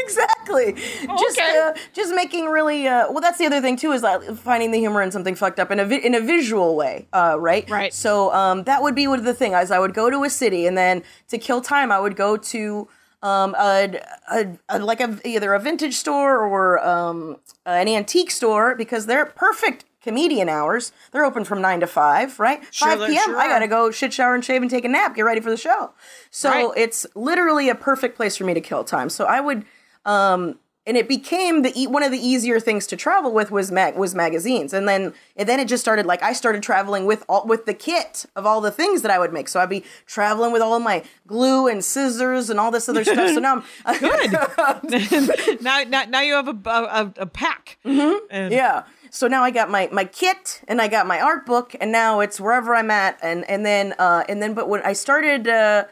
exactly. 0.03 0.73
Just 0.73 1.39
uh, 1.39 1.73
just 1.93 2.13
making 2.13 2.45
really 2.47 2.87
uh, 2.87 3.09
well. 3.11 3.21
That's 3.21 3.37
the 3.37 3.45
other 3.45 3.61
thing 3.61 3.77
too 3.77 3.91
is 3.93 4.03
finding 4.39 4.71
the 4.71 4.79
humor 4.79 5.01
in 5.01 5.11
something 5.11 5.35
fucked 5.35 5.59
up 5.59 5.71
in 5.71 5.79
a 5.79 5.85
vi- 5.85 6.05
in 6.05 6.13
a 6.15 6.19
visual 6.19 6.75
way, 6.75 7.07
uh, 7.13 7.37
right? 7.39 7.69
Right. 7.69 7.93
So 7.93 8.33
um, 8.33 8.63
that 8.63 8.81
would 8.81 8.95
be 8.95 9.07
what 9.07 9.23
the 9.23 9.33
thing 9.33 9.53
is. 9.53 9.71
I 9.71 9.79
would 9.79 9.93
go 9.93 10.09
to 10.09 10.23
a 10.23 10.29
city 10.29 10.65
and 10.67 10.77
then 10.77 11.03
to 11.29 11.37
kill 11.37 11.60
time, 11.61 11.91
I 11.91 11.99
would 11.99 12.15
go 12.15 12.37
to 12.37 12.87
um, 13.23 13.55
a, 13.57 13.99
a, 14.31 14.57
a 14.69 14.79
like 14.79 14.99
a 14.99 15.19
either 15.25 15.53
a 15.53 15.59
vintage 15.59 15.95
store 15.95 16.39
or 16.45 16.83
um, 16.85 17.37
an 17.65 17.87
antique 17.87 18.31
store 18.31 18.75
because 18.75 19.05
they're 19.05 19.25
perfect 19.25 19.85
comedian 20.01 20.49
hours. 20.49 20.91
They're 21.11 21.25
open 21.25 21.43
from 21.43 21.61
nine 21.61 21.79
to 21.81 21.87
five, 21.87 22.39
right? 22.39 22.63
Sure, 22.71 22.97
five 22.97 23.07
p.m. 23.07 23.23
sure 23.23 23.37
I 23.37 23.47
gotta 23.47 23.67
go 23.67 23.91
shit, 23.91 24.11
shower, 24.13 24.33
and 24.33 24.43
shave 24.43 24.61
and 24.63 24.71
take 24.71 24.85
a 24.85 24.89
nap. 24.89 25.15
Get 25.15 25.21
ready 25.23 25.41
for 25.41 25.51
the 25.51 25.57
show. 25.57 25.91
So 26.31 26.49
Right. 26.49 26.71
it's 26.75 27.05
literally 27.15 27.69
a 27.69 27.75
perfect 27.75 28.15
place 28.15 28.35
for 28.37 28.43
me 28.43 28.55
to 28.55 28.61
kill 28.61 28.83
time. 28.83 29.09
So 29.09 29.25
I 29.25 29.39
would. 29.39 29.65
Um, 30.03 30.57
and 30.85 30.97
it 30.97 31.07
became 31.07 31.61
the 31.61 31.71
e- 31.79 31.87
one 31.87 32.01
of 32.01 32.11
the 32.11 32.17
easier 32.17 32.59
things 32.59 32.87
to 32.87 32.95
travel 32.95 33.31
with 33.31 33.51
was 33.51 33.71
mag- 33.71 33.95
was 33.95 34.15
magazines, 34.15 34.73
and 34.73 34.87
then 34.87 35.13
and 35.35 35.47
then 35.47 35.59
it 35.59 35.67
just 35.67 35.81
started 35.81 36.05
like 36.05 36.23
I 36.23 36.33
started 36.33 36.63
traveling 36.63 37.05
with 37.05 37.23
all 37.29 37.45
with 37.45 37.65
the 37.65 37.73
kit 37.73 38.25
of 38.35 38.45
all 38.45 38.61
the 38.61 38.71
things 38.71 39.01
that 39.03 39.11
I 39.11 39.19
would 39.19 39.31
make. 39.31 39.47
So 39.47 39.59
I'd 39.59 39.69
be 39.69 39.83
traveling 40.05 40.51
with 40.51 40.61
all 40.61 40.75
of 40.75 40.81
my 40.81 41.03
glue 41.27 41.67
and 41.67 41.83
scissors 41.85 42.49
and 42.49 42.59
all 42.59 42.71
this 42.71 42.89
other 42.89 43.03
stuff. 43.03 43.29
So 43.29 43.39
now 43.39 43.63
I'm 43.85 43.99
Good. 43.99 45.61
now, 45.61 45.83
now, 45.83 46.03
now 46.05 46.21
you 46.21 46.33
have 46.33 46.47
a 46.47 46.69
a, 46.69 47.13
a 47.17 47.25
pack. 47.25 47.77
Mm-hmm. 47.85 48.25
And 48.31 48.51
yeah. 48.51 48.83
So 49.11 49.27
now 49.27 49.43
I 49.43 49.51
got 49.51 49.69
my 49.69 49.87
my 49.91 50.05
kit 50.05 50.61
and 50.67 50.81
I 50.81 50.87
got 50.87 51.05
my 51.05 51.19
art 51.19 51.45
book, 51.45 51.75
and 51.79 51.91
now 51.91 52.21
it's 52.21 52.39
wherever 52.39 52.73
I'm 52.73 52.89
at, 52.89 53.19
and 53.21 53.47
and 53.49 53.65
then 53.65 53.93
uh, 53.99 54.23
and 54.27 54.41
then 54.41 54.53
but 54.53 54.67
when 54.67 54.81
I 54.81 54.93
started. 54.93 55.47
Uh, 55.47 55.85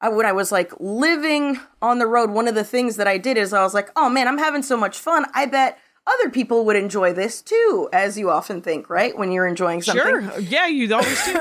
I, 0.00 0.08
when 0.08 0.26
I 0.26 0.32
was 0.32 0.50
like 0.50 0.72
living 0.80 1.58
on 1.82 1.98
the 1.98 2.06
road, 2.06 2.30
one 2.30 2.48
of 2.48 2.54
the 2.54 2.64
things 2.64 2.96
that 2.96 3.06
I 3.06 3.18
did 3.18 3.36
is 3.36 3.52
I 3.52 3.62
was 3.62 3.74
like, 3.74 3.90
oh 3.96 4.08
man, 4.08 4.28
I'm 4.28 4.38
having 4.38 4.62
so 4.62 4.76
much 4.76 4.98
fun. 4.98 5.26
I 5.34 5.46
bet 5.46 5.78
other 6.06 6.30
people 6.30 6.64
would 6.64 6.76
enjoy 6.76 7.12
this 7.12 7.42
too, 7.42 7.88
as 7.92 8.18
you 8.18 8.30
often 8.30 8.62
think, 8.62 8.88
right? 8.88 9.16
When 9.16 9.30
you're 9.30 9.46
enjoying 9.46 9.82
something. 9.82 10.02
Sure. 10.02 10.40
Yeah, 10.40 10.66
you 10.66 10.92
always 10.94 11.24
do. 11.24 11.38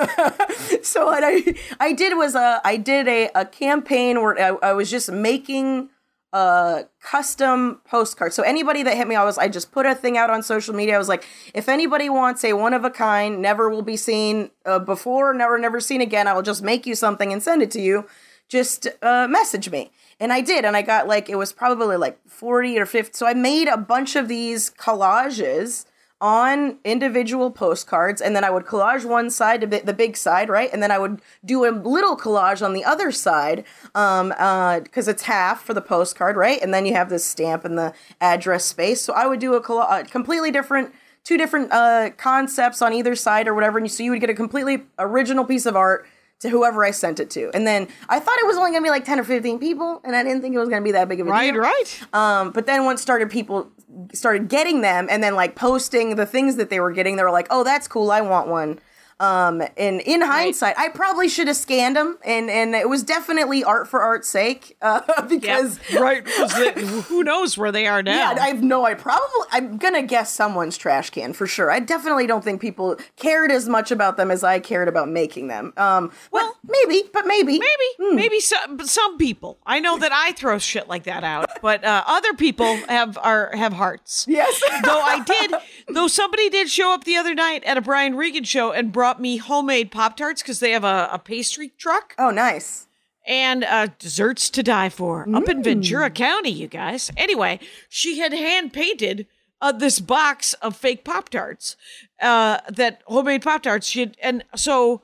So 0.84 1.06
what 1.08 1.24
I 1.24 1.56
I 1.80 1.94
did 1.94 2.18
was 2.18 2.36
uh, 2.36 2.60
I 2.64 2.78
did 2.78 3.08
a, 3.08 3.30
a 3.36 3.46
campaign 3.46 4.22
where 4.22 4.40
I, 4.40 4.70
I 4.70 4.74
was 4.74 4.90
just 4.92 5.12
making 5.12 5.90
a 6.34 6.86
custom 7.02 7.82
postcard. 7.86 8.34
So 8.34 8.44
anybody 8.44 8.84
that 8.84 8.96
hit 8.96 9.08
me, 9.08 9.16
I 9.16 9.24
was 9.24 9.38
I 9.38 9.48
just 9.48 9.72
put 9.72 9.86
a 9.86 9.96
thing 9.96 10.18
out 10.18 10.30
on 10.30 10.44
social 10.44 10.76
media. 10.76 10.96
I 10.96 10.98
was 10.98 11.10
like, 11.10 11.26
if 11.54 11.68
anybody 11.70 12.10
wants 12.10 12.44
a 12.44 12.54
one 12.54 12.74
of 12.74 12.84
a 12.84 12.90
kind, 12.90 13.42
never 13.42 13.70
will 13.70 13.82
be 13.82 13.98
seen 13.98 14.52
uh, 14.66 14.80
before, 14.80 15.34
never 15.34 15.58
never 15.58 15.80
seen 15.80 16.02
again, 16.02 16.28
I 16.28 16.34
will 16.34 16.42
just 16.42 16.62
make 16.62 16.86
you 16.86 16.96
something 16.96 17.32
and 17.34 17.42
send 17.42 17.62
it 17.62 17.72
to 17.72 17.82
you. 17.82 18.06
Just 18.50 18.88
uh, 19.02 19.28
message 19.30 19.70
me. 19.70 19.92
And 20.20 20.34
I 20.34 20.42
did, 20.42 20.66
and 20.66 20.76
I 20.76 20.82
got 20.82 21.08
like 21.08 21.30
it 21.30 21.38
was 21.38 21.54
probably 21.54 21.96
like 21.96 22.20
forty 22.28 22.78
or 22.78 22.86
fifty. 22.86 23.14
So 23.14 23.26
I 23.26 23.34
made 23.34 23.68
a 23.68 23.78
bunch 23.78 24.16
of 24.16 24.28
these 24.28 24.72
collages 24.72 25.86
on 26.22 26.78
individual 26.84 27.50
postcards 27.50 28.22
and 28.22 28.36
then 28.36 28.44
I 28.44 28.50
would 28.50 28.66
collage 28.66 29.06
one 29.06 29.30
side, 29.30 29.62
the 29.62 29.94
big 29.94 30.18
side, 30.18 30.50
right? 30.50 30.70
And 30.74 30.84
then 30.84 30.92
I 30.92 31.00
would 31.00 31.22
do 31.46 31.64
a 31.66 31.72
little 31.72 32.18
collage 32.18 32.64
on 32.66 32.74
the 32.74 32.84
other 32.84 33.12
side 33.12 33.64
um 33.96 34.34
uh 34.38 34.82
it's 34.94 35.24
half 35.24 35.64
for 35.64 35.74
the 35.74 35.82
postcard, 35.82 36.36
right? 36.36 36.62
And 36.62 36.74
then 36.74 36.86
you 36.86 36.94
have 36.94 37.10
this 37.10 37.24
stamp 37.24 37.64
and 37.64 37.78
the 37.78 37.94
address 38.20 38.66
space. 38.66 39.00
So 39.02 39.14
I 39.14 39.28
would 39.28 39.40
do 39.40 39.54
a, 39.54 39.60
a 39.60 40.04
completely 40.04 40.52
different 40.52 40.94
two 41.24 41.38
different 41.38 41.72
uh 41.72 42.10
concepts 42.18 42.82
on 42.82 42.92
either 42.92 43.16
side 43.16 43.48
or 43.48 43.54
whatever 43.54 43.78
and 43.78 43.90
so 43.90 44.04
you 44.04 44.12
would 44.12 44.20
get 44.20 44.30
a 44.30 44.34
completely 44.34 44.84
original 44.98 45.46
piece 45.46 45.66
of 45.66 45.78
art 45.78 46.06
to 46.40 46.50
whoever 46.50 46.86
I 46.86 46.92
sent 46.92 47.20
it 47.20 47.30
to. 47.32 47.52
And 47.54 47.68
then 47.68 47.88
I 48.08 48.20
thought 48.20 48.40
it 48.40 48.46
was 48.46 48.58
only 48.58 48.72
going 48.72 48.82
to 48.82 48.88
be 48.88 48.90
like 48.90 49.06
10 49.06 49.20
or 49.20 49.24
15 49.24 49.60
people 49.60 50.02
and 50.04 50.16
I 50.16 50.24
didn't 50.24 50.42
think 50.42 50.56
it 50.56 50.60
was 50.60 50.70
going 50.70 50.82
to 50.82 50.86
be 50.86 50.94
that 50.94 51.10
big 51.10 51.20
of 51.20 51.28
a 51.28 51.30
right, 51.30 51.52
deal. 51.52 51.62
right. 51.62 52.02
Um, 52.14 52.52
but 52.52 52.66
then 52.66 52.86
once 52.86 53.02
started 53.02 53.30
people 53.30 53.70
started 54.14 54.48
getting 54.48 54.82
them 54.82 55.08
and 55.10 55.22
then 55.24 55.36
like 55.36 55.56
posting 55.56 56.16
the 56.16 56.26
things 56.26 56.56
that 56.56 56.70
they 56.70 56.80
were 56.80 56.92
getting, 56.92 57.16
they 57.16 57.24
were 57.24 57.32
like, 57.32 57.48
"Oh, 57.50 57.64
that's 57.64 57.88
cool. 57.88 58.12
I 58.12 58.22
want 58.22 58.48
one." 58.48 58.80
Um, 59.20 59.62
and 59.78 60.00
in 60.02 60.22
hindsight, 60.22 60.76
I 60.78 60.88
probably 60.90 61.28
should 61.28 61.48
have 61.48 61.58
scanned 61.58 61.96
them, 61.98 62.18
and 62.24 62.50
and 62.50 62.74
it 62.74 62.88
was 62.88 63.04
definitely 63.04 63.64
art 63.66 63.88
for 63.88 64.02
art's 64.02 64.30
sake, 64.30 64.78
uh, 64.82 65.02
because 65.28 65.78
right, 65.94 66.24
it- 66.26 66.78
who 66.78 67.24
knows 67.24 67.58
where 67.58 67.72
they 67.72 67.86
are 67.86 68.02
now? 68.04 68.32
yeah, 68.34 68.42
I 68.42 68.48
have 68.48 68.64
no. 68.64 68.86
I 68.86 68.94
probably 68.94 69.28
I'm 69.52 69.78
gonna 69.78 70.04
guess 70.04 70.32
someone's 70.32 70.78
trash 70.78 71.10
can 71.10 71.34
for 71.34 71.48
sure. 71.48 71.70
I 71.70 71.80
definitely 71.82 72.28
don't 72.28 72.44
think 72.44 72.62
people 72.62 72.98
cared 73.18 73.52
as 73.52 73.68
much 73.68 73.92
about 73.92 74.16
them 74.16 74.32
as 74.32 74.44
I 74.44 74.60
cared 74.60 74.88
about 74.88 75.10
making 75.10 75.48
them. 75.50 75.74
Um, 75.76 76.12
well, 76.32 76.56
maybe, 76.66 77.04
but 77.12 77.26
maybe, 77.28 77.60
Maybe, 77.60 78.16
maybe 78.16 78.40
some 78.40 78.80
some 78.86 79.18
people. 79.18 79.58
I 79.66 79.80
know 79.82 79.98
that 80.00 80.12
I 80.14 80.32
throw 80.32 80.60
shit 80.60 80.88
like 80.88 81.04
that 81.04 81.26
out, 81.26 81.62
but 81.62 81.84
uh, 81.84 82.04
other 82.08 82.34
people 82.36 82.74
have 82.88 83.18
are 83.18 83.52
have 83.54 83.74
hearts. 83.74 84.26
Yes. 84.30 84.62
though 84.86 85.02
I 85.02 85.20
did, 85.26 85.54
though 85.90 86.08
somebody 86.08 86.50
did 86.50 86.70
show 86.70 86.94
up 86.94 87.04
the 87.04 87.18
other 87.18 87.36
night 87.36 87.66
at 87.66 87.78
a 87.78 87.82
Brian 87.82 88.16
Regan 88.16 88.46
show 88.46 88.72
and 88.72 88.94
brought 88.94 89.09
me 89.18 89.38
homemade 89.38 89.92
Pop 89.92 90.18
Tarts 90.18 90.42
because 90.42 90.60
they 90.60 90.72
have 90.72 90.84
a, 90.84 91.10
a 91.14 91.18
pastry 91.20 91.70
truck 91.78 92.14
Oh, 92.20 92.30
nice. 92.32 92.88
and 93.26 93.64
uh, 93.64 93.88
desserts 93.98 94.50
to 94.50 94.62
die 94.62 94.90
for 94.90 95.26
up 95.34 95.48
in 95.48 95.64
Ventura 95.64 96.10
County, 96.10 96.52
you 96.52 96.68
guys. 96.68 97.10
Anyway, 97.16 97.60
she 97.88 98.20
had 98.20 98.34
hand 98.34 98.74
painted 98.74 99.26
uh, 99.62 99.72
this 99.72 100.00
box 100.00 100.54
of 100.56 100.76
fake 100.76 101.04
Pop 101.06 101.30
Tarts, 101.30 101.76
uh, 102.22 102.60
that 102.70 103.02
homemade 103.06 103.42
Pop 103.42 103.64
Tarts. 103.64 103.88
She 103.88 104.02
had, 104.02 104.18
and 104.22 104.44
so 104.56 105.02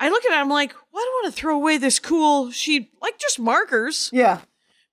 I 0.00 0.08
look 0.08 0.24
at 0.24 0.32
it, 0.32 0.36
I'm 0.40 0.48
like, 0.48 0.72
well, 0.92 1.02
I 1.02 1.04
don't 1.04 1.24
want 1.24 1.34
to 1.34 1.40
throw 1.40 1.56
away 1.56 1.78
this 1.78 1.98
cool. 1.98 2.50
She 2.50 2.90
like 3.00 3.18
just 3.18 3.38
markers, 3.38 4.10
Yeah. 4.12 4.40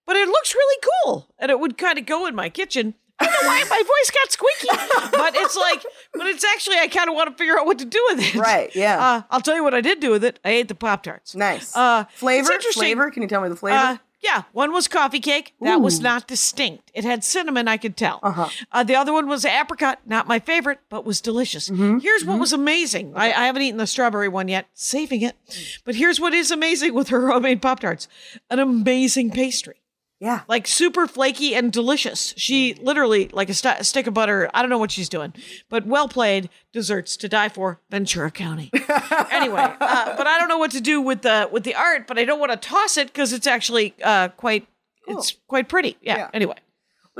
but 0.05 0.15
it 0.15 0.27
looks 0.27 0.53
really 0.53 0.83
cool, 1.05 1.27
and 1.39 1.49
it 1.51 1.59
would 1.59 1.77
kind 1.77 1.97
of 1.97 2.05
go 2.05 2.25
in 2.27 2.35
my 2.35 2.49
kitchen. 2.49 2.93
Know 3.41 3.47
why 3.47 3.63
my 3.69 3.77
voice 3.77 4.11
got 4.11 4.31
squeaky, 4.31 4.67
but 5.11 5.35
it's 5.35 5.55
like, 5.55 5.85
but 6.13 6.27
it's 6.27 6.43
actually 6.43 6.77
I 6.77 6.87
kind 6.87 7.09
of 7.09 7.15
want 7.15 7.29
to 7.29 7.35
figure 7.35 7.57
out 7.59 7.65
what 7.65 7.79
to 7.79 7.85
do 7.85 8.03
with 8.09 8.19
it. 8.19 8.35
Right, 8.35 8.73
yeah. 8.75 8.97
Uh, 8.99 9.21
I'll 9.29 9.41
tell 9.41 9.55
you 9.55 9.63
what 9.63 9.73
I 9.73 9.81
did 9.81 9.99
do 9.99 10.11
with 10.11 10.23
it. 10.23 10.39
I 10.43 10.49
ate 10.49 10.67
the 10.67 10.75
Pop 10.75 11.03
Tarts. 11.03 11.35
Nice. 11.35 11.75
Uh, 11.75 12.05
flavor. 12.13 12.51
Flavor. 12.73 13.11
Can 13.11 13.23
you 13.23 13.29
tell 13.29 13.41
me 13.41 13.49
the 13.49 13.55
flavor? 13.55 13.77
Uh, 13.77 13.97
yeah, 14.21 14.43
one 14.51 14.73
was 14.73 14.89
coffee 14.89 15.21
cake. 15.21 15.53
That 15.61 15.79
was 15.79 16.01
not 16.01 16.27
distinct. 16.27 16.91
It 16.93 17.05
had 17.05 17.23
cinnamon, 17.23 17.69
I 17.69 17.77
could 17.77 17.95
tell. 17.95 18.19
Uh-huh. 18.21 18.49
Uh, 18.69 18.83
the 18.83 18.95
other 18.95 19.13
one 19.13 19.27
was 19.27 19.45
apricot, 19.45 19.99
not 20.05 20.27
my 20.27 20.39
favorite, 20.39 20.79
but 20.89 21.05
was 21.05 21.21
delicious. 21.21 21.69
Mm-hmm. 21.69 21.99
Here's 21.99 22.25
what 22.25 22.37
was 22.37 22.51
amazing. 22.51 23.13
I, 23.15 23.27
I 23.27 23.45
haven't 23.45 23.61
eaten 23.61 23.77
the 23.77 23.87
strawberry 23.87 24.27
one 24.27 24.49
yet, 24.49 24.67
saving 24.73 25.21
it. 25.21 25.37
But 25.85 25.95
here's 25.95 26.19
what 26.19 26.33
is 26.33 26.51
amazing 26.51 26.93
with 26.93 27.07
her 27.09 27.29
homemade 27.31 27.61
Pop 27.61 27.79
Tarts 27.79 28.09
an 28.49 28.59
amazing 28.59 29.31
pastry. 29.31 29.78
Yeah. 30.19 30.41
Like 30.47 30.67
super 30.67 31.07
flaky 31.07 31.55
and 31.55 31.71
delicious. 31.71 32.33
She 32.37 32.73
literally, 32.75 33.29
like 33.29 33.49
a, 33.49 33.53
st- 33.53 33.85
stick 33.85 34.05
of 34.07 34.13
butter, 34.13 34.49
I 34.53 34.61
don't 34.61 34.69
know 34.69 34.77
what 34.77 34.91
she's 34.91 35.07
doing, 35.09 35.33
but 35.69 35.85
well 35.85 36.07
played. 36.09 36.49
Desserts 36.73 37.15
to 37.17 37.29
die 37.29 37.49
for, 37.49 37.79
Ventura 37.89 38.29
County. 38.29 38.69
anyway, 39.31 39.73
uh, 39.79 40.17
but 40.17 40.27
I 40.27 40.37
don't 40.37 40.49
know 40.49 40.57
what 40.57 40.71
to 40.71 40.81
do 40.81 41.01
with 41.01 41.21
the 41.21 41.49
with 41.51 41.63
the 41.63 41.73
art, 41.73 42.05
but 42.05 42.19
I 42.19 42.25
don't 42.25 42.39
want 42.39 42.51
to 42.51 42.57
toss 42.57 42.97
it 42.97 43.07
because 43.07 43.33
it's 43.33 43.47
actually 43.47 43.95
uh, 44.03 44.27
quite 44.29 44.67
it's 45.07 45.35
quite 45.47 45.67
pretty. 45.69 45.97
Yeah. 46.01 46.17
Yeah. 46.17 46.29
Anyway, 46.33 46.55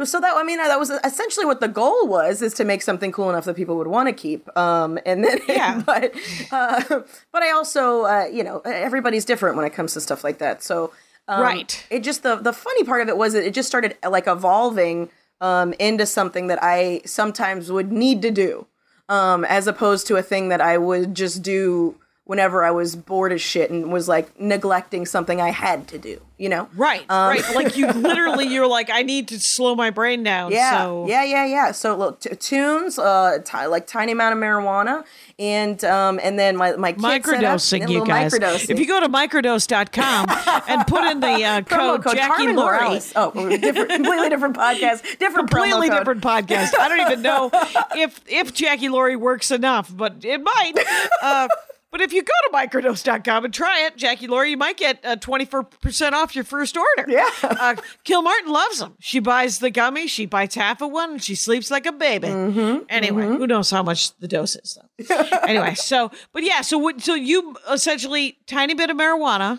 So 0.04 0.20
that 0.20 0.36
I 0.36 0.44
mean 0.44 0.58
that 0.58 0.78
was 0.78 0.90
essentially 1.04 1.46
what 1.46 1.62
the 1.62 1.68
goal 1.68 2.06
was 2.08 2.42
is 2.42 2.54
to 2.56 2.64
make 2.66 2.82
something 2.82 3.12
cool 3.12 3.30
enough 3.30 3.46
that 3.46 3.56
people 3.56 3.78
would 3.78 3.88
want 3.88 4.08
to 4.08 4.14
keep. 4.14 4.56
Um, 4.58 5.00
and 5.06 5.24
then 5.24 5.40
Yeah. 5.48 5.82
but 5.86 6.14
uh, 6.52 6.84
but 7.32 7.42
I 7.44 7.52
also 7.52 8.04
uh, 8.04 8.26
you 8.32 8.44
know 8.44 8.60
everybody's 8.66 9.26
different 9.26 9.56
when 9.56 9.66
it 9.66 9.72
comes 9.74 9.94
to 9.94 10.02
stuff 10.02 10.24
like 10.24 10.38
that. 10.40 10.62
So 10.62 10.92
um, 11.30 11.42
Right. 11.42 11.86
It 11.90 12.04
just 12.04 12.24
the 12.24 12.36
the 12.36 12.52
funny 12.52 12.84
part 12.84 13.02
of 13.02 13.08
it 13.08 13.16
was 13.16 13.34
that 13.34 13.46
it 13.46 13.54
just 13.54 13.70
started 13.70 13.96
like 14.08 14.28
evolving 14.28 15.10
um, 15.40 15.74
into 15.80 16.06
something 16.06 16.48
that 16.48 16.60
I 16.62 17.02
sometimes 17.06 17.72
would 17.72 17.92
need 17.92 18.22
to 18.24 18.32
do, 18.32 18.66
um, 19.08 19.46
as 19.46 19.68
opposed 19.68 20.08
to 20.08 20.18
a 20.18 20.24
thing 20.24 20.50
that 20.50 20.60
I 20.60 20.78
would 20.78 21.16
just 21.16 21.42
do 21.42 21.96
whenever 22.30 22.64
I 22.64 22.70
was 22.70 22.96
bored 22.96 23.32
as 23.32 23.42
shit 23.42 23.72
and 23.72 23.92
was 23.92 24.08
like 24.08 24.40
neglecting 24.40 25.08
something 25.08 25.42
I 25.42 25.50
had 25.50 25.88
to 25.88 25.98
do. 25.98 26.22
You 26.38 26.48
know. 26.48 26.70
right, 26.76 27.04
right. 27.10 27.44
Like 27.56 27.76
you 27.76 27.88
literally, 27.92 28.46
you're 28.46 28.68
like, 28.68 28.90
I 28.90 29.02
need 29.02 29.28
to 29.30 29.40
slow 29.40 29.76
my 29.76 29.90
brain 29.90 30.24
down. 30.24 30.52
Yeah, 30.52 30.84
so. 30.84 31.08
yeah, 31.10 31.24
yeah, 31.24 31.46
yeah. 31.46 31.72
So 31.72 31.98
look, 31.98 32.22
t- 32.22 32.34
tunes, 32.36 32.98
uh, 33.00 33.40
ti 33.44 33.66
like 33.66 33.88
tiny 33.88 34.12
amount 34.14 34.38
of 34.38 34.40
marijuana, 34.40 35.04
and 35.40 35.84
um, 35.84 36.20
and 36.24 36.38
then 36.38 36.56
my 36.56 36.78
my 36.78 36.94
Microdosing, 36.94 37.60
setup, 37.60 37.90
you 37.90 38.06
guys. 38.06 38.32
Microdosing. 38.32 38.70
If 38.70 38.80
you 38.80 38.86
go 38.86 39.02
to 39.02 39.10
microdose.com 39.10 40.28
and 40.70 40.88
put 40.88 41.04
in 41.06 41.20
the 41.20 41.44
uh, 41.44 41.62
code, 41.64 42.04
code 42.04 42.16
Jackie 42.16 42.28
Carmen 42.30 42.56
Lori, 42.56 42.78
Morales. 42.78 43.12
Oh, 43.18 43.32
different, 43.32 43.90
completely 43.90 44.30
different 44.30 44.56
podcast, 44.56 45.02
different 45.18 45.50
completely 45.50 45.90
different 45.90 46.22
podcast. 46.22 46.78
I 46.78 46.88
don't 46.88 47.02
even 47.02 47.22
know 47.22 47.50
if 47.98 48.22
if 48.28 48.54
Jackie 48.54 48.88
Laurie 48.88 49.18
works 49.18 49.50
enough, 49.52 49.92
but 49.94 50.24
it 50.24 50.42
might. 50.42 50.74
Uh, 51.22 51.48
but 51.92 52.02
if 52.02 52.14
you 52.14 52.22
go 52.24 52.32
to 52.52 52.56
microdose.com 52.58 53.46
and 53.46 53.54
try 53.54 53.86
it, 53.86 53.96
Jackie 53.98 54.28
Laurie, 54.28 54.52
you 54.52 54.58
might 54.58 54.78
get 54.78 55.04
uh, 55.04 55.16
24% 55.16 56.12
off 56.14 56.36
your 56.36 56.44
first 56.44 56.78
order. 56.78 57.06
Yeah. 57.12 57.30
Uh, 57.44 57.76
Kilmartin 58.06 58.48
loves 58.48 58.80
them. 58.80 58.96
She 59.00 59.20
buys 59.20 59.60
the 59.60 59.70
gummy, 59.70 60.08
she 60.08 60.26
bites 60.26 60.56
half 60.56 60.82
of 60.82 60.92
one, 60.92 61.12
and 61.14 61.24
she 61.24 61.36
sleeps 61.36 61.70
like 61.72 61.86
a 61.86 61.92
baby. 61.92 62.28
Mm-hmm, 62.28 62.84
Anyway, 62.90 63.24
who 63.26 63.48
knows 63.48 63.70
how 63.72 63.84
much 63.84 64.16
the 64.18 64.28
dose 64.28 64.56
is, 64.56 64.78
though. 64.98 65.16
anyway, 65.48 65.74
so, 65.76 66.12
but 66.34 66.44
yeah, 66.44 66.62
so 66.62 66.78
what, 66.78 67.02
so 67.02 67.14
you 67.16 67.56
essentially, 67.72 68.38
tiny 68.48 68.74
bit 68.74 68.90
of 68.90 68.98
marijuana. 68.98 69.58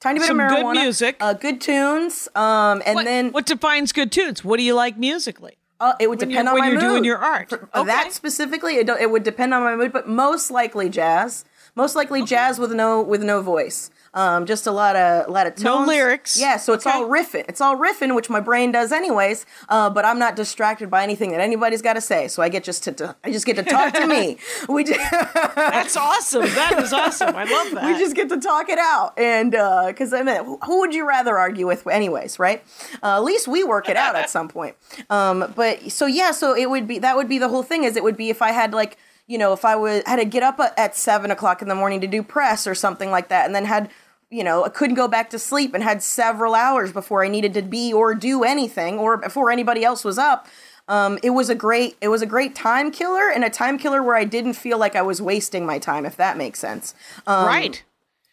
Tiny 0.00 0.18
bit 0.20 0.30
of 0.30 0.36
good 0.36 0.72
music. 0.72 1.16
uh, 1.20 1.32
good 1.34 1.60
tunes, 1.60 2.28
um, 2.34 2.82
and 2.86 2.94
What, 2.94 3.04
then 3.04 3.30
what 3.32 3.46
defines 3.46 3.92
good 3.92 4.12
tunes? 4.12 4.44
What 4.44 4.56
do 4.58 4.62
you 4.62 4.74
like 4.74 4.96
musically? 4.98 5.56
uh, 5.80 5.94
it 5.98 6.10
would 6.10 6.18
when 6.20 6.28
depend 6.28 6.46
on 6.48 6.54
when 6.54 6.62
my 6.64 6.68
you're 6.70 6.80
mood. 6.80 6.90
doing 6.90 7.04
your 7.04 7.16
art. 7.18 7.48
For- 7.48 7.68
Okay. 7.74 7.86
That 7.86 8.12
specifically, 8.12 8.76
it, 8.76 8.88
it 8.90 9.10
would 9.10 9.22
depend 9.22 9.54
on 9.54 9.62
my 9.62 9.74
mood, 9.76 9.92
but 9.92 10.06
most 10.06 10.50
likely 10.50 10.90
jazz. 10.90 11.44
Most 11.74 11.94
likely 11.96 12.22
jazz 12.24 12.58
with 12.58 12.72
no 12.72 13.02
with 13.02 13.22
no 13.22 13.40
voice. 13.42 13.90
Um, 14.12 14.44
just 14.44 14.66
a 14.66 14.72
lot 14.72 14.96
of 14.96 15.28
a 15.28 15.30
lot 15.30 15.46
of 15.46 15.54
tones. 15.54 15.64
No 15.64 15.84
lyrics. 15.84 16.36
Yeah, 16.38 16.56
so 16.56 16.72
it's 16.72 16.84
Okay. 16.84 16.96
all 16.96 17.04
riffing. 17.08 17.44
It's 17.48 17.60
all 17.60 17.76
riffing, 17.76 18.14
which 18.16 18.28
my 18.28 18.40
brain 18.40 18.72
does 18.72 18.90
anyways. 18.90 19.46
Uh, 19.68 19.88
but 19.88 20.04
I'm 20.04 20.18
not 20.18 20.34
distracted 20.34 20.90
by 20.90 21.04
anything 21.04 21.30
that 21.30 21.40
anybody's 21.40 21.80
got 21.80 21.92
to 21.92 22.00
say. 22.00 22.26
So 22.26 22.42
I 22.42 22.48
get 22.48 22.64
just 22.64 22.82
to, 22.84 22.92
to 22.92 23.16
I 23.22 23.30
just 23.30 23.46
get 23.46 23.54
to 23.56 23.62
talk 23.62 23.94
to 23.94 24.06
me. 24.06 24.38
We 24.68 24.82
just, 24.84 24.98
That's 25.54 25.96
awesome. 25.96 26.42
That 26.42 26.80
is 26.82 26.92
awesome. 26.92 27.34
I 27.36 27.44
love 27.44 27.70
that. 27.72 27.84
we 27.86 27.98
just 27.98 28.16
get 28.16 28.28
to 28.30 28.40
talk 28.40 28.68
it 28.68 28.78
out, 28.78 29.16
and 29.18 29.52
because 29.52 30.12
I 30.12 30.22
mean, 30.22 30.58
who 30.64 30.80
would 30.80 30.92
you 30.94 31.06
rather 31.06 31.38
argue 31.38 31.66
with, 31.66 31.86
anyways, 31.86 32.38
right? 32.38 32.62
Uh, 33.02 33.16
at 33.16 33.22
least 33.22 33.46
we 33.48 33.62
work 33.64 33.88
it 33.88 33.96
out 33.96 34.16
at 34.16 34.28
some 34.28 34.48
point. 34.48 34.74
Um, 35.08 35.52
but 35.54 35.90
so 35.92 36.06
yeah, 36.06 36.32
so 36.32 36.54
it 36.54 36.68
would 36.68 36.86
be 36.88 36.98
that 36.98 37.16
would 37.16 37.28
be 37.28 37.38
the 37.38 37.48
whole 37.48 37.62
thing. 37.62 37.84
Is 37.84 37.96
it 37.96 38.02
would 38.02 38.16
be 38.16 38.28
if 38.30 38.42
I 38.42 38.50
had 38.52 38.72
like 38.72 38.96
you 39.30 39.38
know 39.38 39.52
if 39.52 39.64
I 39.64 39.76
was 39.76 40.02
had 40.06 40.16
to 40.16 40.24
get 40.24 40.42
up 40.42 40.60
at, 40.76 40.96
seven 40.96 41.30
o'clock 41.30 41.62
in 41.62 41.68
the 41.68 41.74
morning 41.74 42.00
to 42.00 42.06
do 42.06 42.22
press 42.22 42.66
or 42.66 42.74
something 42.74 43.10
like 43.10 43.28
that, 43.28 43.46
and 43.46 43.54
then 43.54 43.64
had 43.64 43.90
you 44.30 44.44
know, 44.44 44.64
I 44.64 44.68
couldn't 44.68 44.94
go 44.94 45.08
back 45.08 45.30
to 45.30 45.38
sleep 45.38 45.74
and 45.74 45.82
had 45.82 46.02
several 46.02 46.54
hours 46.54 46.92
before 46.92 47.24
I 47.24 47.28
needed 47.28 47.52
to 47.54 47.62
be 47.62 47.92
or 47.92 48.14
do 48.14 48.44
anything 48.44 48.96
or 48.96 49.16
before 49.16 49.50
anybody 49.50 49.84
else 49.84 50.04
was 50.04 50.18
up. 50.18 50.46
Um, 50.86 51.18
it 51.22 51.30
was 51.30 51.48
a 51.48 51.54
great 51.54 51.96
it 52.00 52.08
was 52.08 52.22
a 52.22 52.26
great 52.26 52.54
time 52.54 52.90
killer 52.90 53.30
and 53.30 53.44
a 53.44 53.50
time 53.50 53.78
killer 53.78 54.02
where 54.02 54.16
I 54.16 54.24
didn't 54.24 54.54
feel 54.54 54.78
like 54.78 54.96
I 54.96 55.02
was 55.02 55.20
wasting 55.22 55.66
my 55.66 55.78
time, 55.78 56.04
if 56.06 56.16
that 56.16 56.36
makes 56.36 56.58
sense. 56.58 56.94
Um, 57.26 57.46
right. 57.46 57.82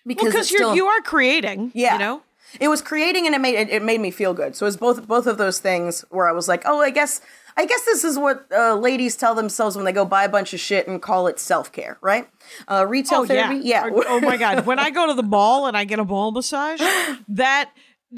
Because 0.06 0.34
it's 0.34 0.52
you're 0.52 0.60
still, 0.60 0.76
you 0.76 0.88
are 0.88 1.02
creating. 1.02 1.72
yeah. 1.76 1.94
You 1.94 2.00
know. 2.00 2.22
It 2.60 2.68
was 2.70 2.82
creating 2.82 3.26
and 3.26 3.36
it 3.36 3.40
made 3.42 3.56
it, 3.56 3.70
it 3.70 3.84
made 3.84 4.00
me 4.02 4.12
feel 4.12 4.34
good. 4.34 4.56
So 4.56 4.66
it 4.66 4.70
was 4.70 4.78
both 4.78 5.08
both 5.08 5.28
of 5.28 5.38
those 5.38 5.60
things 5.60 6.04
where 6.10 6.28
I 6.28 6.32
was 6.32 6.48
like, 6.48 6.64
oh, 6.66 6.82
I 6.82 6.90
guess 6.90 7.22
I 7.56 7.66
guess 7.66 7.84
this 7.86 8.04
is 8.04 8.18
what 8.20 8.46
uh, 8.52 8.76
ladies 8.76 9.16
tell 9.16 9.34
themselves 9.36 9.76
when 9.76 9.84
they 9.86 9.92
go 9.92 10.06
buy 10.06 10.24
a 10.24 10.30
bunch 10.30 10.54
of 10.54 10.60
shit 10.60 10.88
and 10.88 11.02
call 11.02 11.28
it 11.28 11.40
self 11.40 11.72
care, 11.72 11.98
right? 12.02 12.28
Uh, 12.68 12.86
retail 12.88 13.20
Oh 13.20 13.24
yeah. 13.24 13.48
therapy, 13.48 13.68
yeah. 13.68 13.86
Or- 13.88 14.04
oh 14.08 14.20
my 14.22 14.38
god. 14.38 14.66
When 14.66 14.80
I 14.80 14.90
go 14.92 15.08
to 15.08 15.14
the 15.14 15.24
mall 15.24 15.66
and 15.68 15.76
I 15.76 15.84
get 15.86 16.00
a 16.00 16.06
mall 16.06 16.32
massage, 16.32 16.80
that 17.30 17.72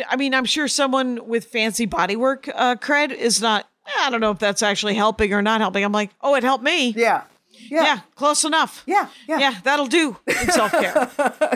I 0.08 0.16
mean, 0.18 0.34
I'm 0.34 0.46
sure 0.46 0.68
someone 0.68 1.28
with 1.28 1.46
fancy 1.46 1.88
bodywork 1.88 2.50
uh, 2.54 2.76
cred 2.76 3.12
is 3.14 3.42
not. 3.42 3.68
I 3.98 4.12
don't 4.12 4.22
know 4.22 4.30
if 4.32 4.38
that's 4.40 4.62
actually 4.62 4.94
helping 4.94 5.34
or 5.34 5.42
not 5.42 5.62
helping. 5.62 5.84
I'm 5.84 5.92
like, 5.92 6.12
oh, 6.22 6.36
it 6.36 6.44
helped 6.44 6.64
me. 6.64 6.90
yeah. 6.92 7.24
Yeah, 7.70 7.84
Yeah. 7.84 8.00
close 8.16 8.44
enough. 8.46 8.84
Yeah, 8.86 9.08
yeah. 9.28 9.40
yeah. 9.40 9.56
That'll 9.64 9.88
do 9.88 10.18
in 10.28 10.52
self 10.52 10.72
care. 10.72 11.10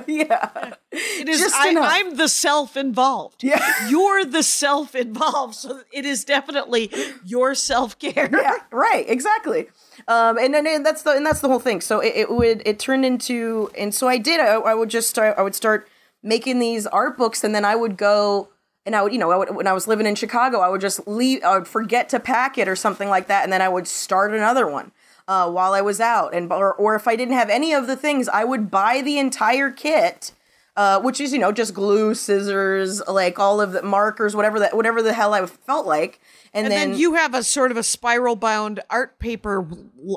Yeah. 0.07 0.73
It 0.91 1.27
is. 1.29 1.39
Just 1.39 1.55
I, 1.55 1.73
I'm 1.99 2.17
the 2.17 2.27
self 2.27 2.77
involved. 2.77 3.43
Yeah. 3.43 3.63
You're 3.89 4.25
the 4.25 4.43
self 4.43 4.95
involved. 4.95 5.55
So 5.55 5.81
it 5.91 6.05
is 6.05 6.23
definitely 6.23 6.91
your 7.25 7.55
self 7.55 7.97
care. 7.97 8.29
yeah, 8.31 8.57
right, 8.71 9.05
exactly. 9.09 9.69
Um, 10.07 10.37
and 10.37 10.53
then 10.53 10.67
and 10.67 10.85
that's 10.85 11.03
the 11.03 11.11
and 11.11 11.25
that's 11.25 11.41
the 11.41 11.47
whole 11.47 11.59
thing. 11.59 11.81
So 11.81 11.99
it, 11.99 12.13
it 12.15 12.31
would 12.31 12.61
it 12.65 12.79
turned 12.79 13.05
into 13.05 13.71
and 13.77 13.93
so 13.93 14.07
I 14.07 14.17
did. 14.17 14.39
I, 14.39 14.55
I 14.55 14.73
would 14.73 14.89
just 14.89 15.09
start. 15.09 15.35
I 15.37 15.41
would 15.41 15.55
start 15.55 15.87
making 16.21 16.59
these 16.59 16.85
art 16.87 17.17
books, 17.17 17.43
and 17.43 17.53
then 17.55 17.65
I 17.65 17.75
would 17.75 17.97
go 17.97 18.49
and 18.85 18.95
I 18.95 19.01
would 19.01 19.13
you 19.13 19.19
know 19.19 19.31
I 19.31 19.37
would, 19.37 19.55
when 19.55 19.67
I 19.67 19.73
was 19.73 19.87
living 19.87 20.05
in 20.05 20.15
Chicago, 20.15 20.59
I 20.59 20.69
would 20.69 20.81
just 20.81 21.07
leave. 21.07 21.43
I 21.43 21.57
would 21.57 21.67
forget 21.67 22.09
to 22.09 22.19
pack 22.19 22.57
it 22.57 22.67
or 22.67 22.75
something 22.75 23.09
like 23.09 23.27
that, 23.27 23.43
and 23.43 23.51
then 23.51 23.61
I 23.61 23.69
would 23.69 23.87
start 23.87 24.33
another 24.33 24.67
one. 24.67 24.91
Uh, 25.27 25.49
while 25.49 25.73
I 25.73 25.79
was 25.81 26.01
out, 26.01 26.33
and 26.33 26.51
or, 26.51 26.73
or 26.73 26.95
if 26.95 27.07
I 27.07 27.15
didn't 27.15 27.35
have 27.35 27.49
any 27.49 27.71
of 27.73 27.87
the 27.87 27.95
things, 27.95 28.27
I 28.27 28.43
would 28.43 28.69
buy 28.69 29.01
the 29.01 29.17
entire 29.19 29.71
kit, 29.71 30.33
uh, 30.75 30.99
which 30.99 31.21
is 31.21 31.31
you 31.31 31.39
know 31.39 31.53
just 31.53 31.73
glue, 31.73 32.13
scissors, 32.13 33.01
like 33.07 33.39
all 33.39 33.61
of 33.61 33.71
the 33.71 33.81
markers, 33.83 34.35
whatever 34.35 34.59
that 34.59 34.75
whatever 34.75 35.01
the 35.01 35.13
hell 35.13 35.33
I 35.33 35.45
felt 35.45 35.85
like, 35.85 36.19
and, 36.53 36.65
And 36.67 36.71
then, 36.73 36.97
you 36.97 37.13
have 37.13 37.33
a 37.33 37.41
sort 37.43 37.71
of 37.71 37.77
a 37.77 37.83
spiral 37.83 38.35
bound 38.35 38.81
art 38.89 39.17
paper 39.17 39.65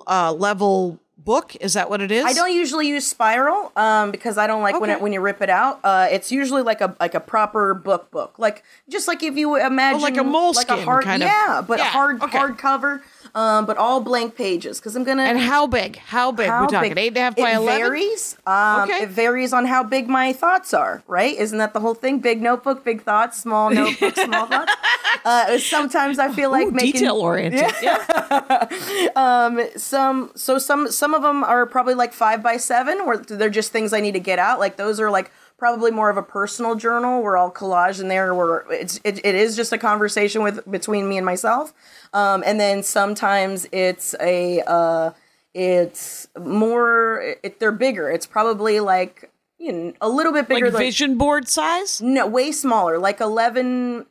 uh, 0.08 0.32
level 0.32 0.98
book. 1.16 1.56
Is 1.60 1.74
that 1.74 1.88
what 1.90 2.00
it 2.00 2.10
is? 2.10 2.24
I 2.24 2.32
don't 2.32 2.52
usually 2.52 2.88
use 2.88 3.06
spiral 3.06 3.72
um, 3.76 4.10
because 4.10 4.38
I 4.38 4.46
don't 4.46 4.62
like 4.62 4.80
when 4.80 4.90
it 4.90 5.00
when 5.00 5.12
you 5.12 5.20
rip 5.20 5.40
it 5.40 5.50
out. 5.50 5.80
Uh, 5.84 6.08
it's 6.10 6.32
usually 6.32 6.62
like 6.62 6.80
a 6.80 6.96
like 6.98 7.14
a 7.14 7.20
proper 7.20 7.74
book 7.74 8.10
book, 8.10 8.38
like 8.38 8.64
just 8.88 9.06
like 9.08 9.22
if 9.22 9.36
you 9.36 9.56
imagine 9.56 10.00
Oh, 10.00 10.02
like 10.02 10.16
a 10.16 10.24
moleskin 10.24 10.78
hard, 10.82 11.04
kind 11.04 11.22
of- 11.22 11.28
yeah, 11.28 11.62
but 11.66 11.78
Yeah, 11.78 11.90
hard 11.90 12.22
okay. 12.22 12.38
hard 12.38 12.58
cover, 12.58 13.02
um, 13.36 13.66
but 13.66 13.76
all 13.76 14.00
blank 14.00 14.34
pages 14.34 14.80
because 14.80 14.96
I'm 14.96 15.04
gonna. 15.04 15.22
And 15.22 15.38
how 15.38 15.68
big? 15.68 15.98
How 15.98 16.32
big? 16.32 16.48
how 16.48 16.62
We're 16.62 16.66
talking 16.68 16.94
big- 16.94 16.98
eight 16.98 17.08
and 17.08 17.16
a 17.18 17.20
half 17.20 17.36
by 17.36 17.52
eleven. 17.52 17.80
it 17.80 17.84
varies. 17.84 18.36
Um, 18.46 18.80
Okay. 18.90 19.02
It 19.04 19.10
varies 19.10 19.52
on 19.52 19.66
how 19.66 19.82
big 19.84 20.08
my 20.08 20.32
thoughts 20.32 20.74
are. 20.74 21.02
Right? 21.06 21.36
Isn't 21.38 21.58
that 21.58 21.72
the 21.72 21.80
whole 21.80 21.94
thing? 21.94 22.18
Big 22.18 22.42
notebook, 22.42 22.82
big 22.84 23.02
thoughts. 23.02 23.38
Small 23.38 23.70
notebook, 23.70 24.16
small 24.16 24.46
thoughts. 24.52 24.72
Uh, 25.24 25.58
sometimes 25.58 26.18
I 26.18 26.32
feel 26.32 26.50
like 26.50 26.66
Ooh, 26.68 26.72
making 26.72 26.92
detail 26.92 27.16
oriented. 27.20 27.60
Yeah. 27.82 29.66
some 29.76 30.30
so 30.34 30.58
some 30.58 30.90
some 30.90 31.14
of 31.14 31.22
them 31.22 31.44
are 31.44 31.66
probably 31.66 31.94
like 31.94 32.12
five 32.12 32.42
by 32.42 32.56
seven 32.56 33.04
where 33.06 33.16
they're 33.18 33.50
just 33.50 33.72
things 33.72 33.92
i 33.92 34.00
need 34.00 34.12
to 34.12 34.20
get 34.20 34.38
out 34.38 34.58
like 34.58 34.76
those 34.76 35.00
are 35.00 35.10
like 35.10 35.30
probably 35.58 35.90
more 35.90 36.10
of 36.10 36.16
a 36.16 36.22
personal 36.22 36.74
journal. 36.74 37.22
Where 37.22 37.36
i'll 37.36 37.50
collage 37.50 38.00
in 38.00 38.08
there. 38.08 38.34
Where 38.34 38.64
it's 38.70 39.00
it, 39.04 39.24
it 39.24 39.34
is 39.34 39.56
just 39.56 39.72
a 39.72 39.78
conversation 39.78 40.42
with 40.42 40.70
between 40.70 41.08
me 41.08 41.16
and 41.16 41.26
myself. 41.26 41.72
Um, 42.12 42.42
and 42.46 42.58
then 42.60 42.82
sometimes 42.82 43.66
it's 43.72 44.14
a 44.20 44.60
uh, 44.66 45.12
it's 45.54 46.28
more 46.38 47.36
it, 47.42 47.60
they're 47.60 47.72
bigger. 47.72 48.10
It's 48.10 48.26
probably 48.26 48.80
like 48.80 49.30
you 49.58 49.72
know, 49.72 49.92
a 50.00 50.08
little 50.08 50.32
bit 50.32 50.48
bigger 50.48 50.70
Like 50.70 50.78
vision 50.84 51.16
board 51.16 51.48
size. 51.48 52.00
no 52.02 52.26
way 52.26 52.52
smaller 52.52 52.98
like 52.98 53.20
11 53.22 54.04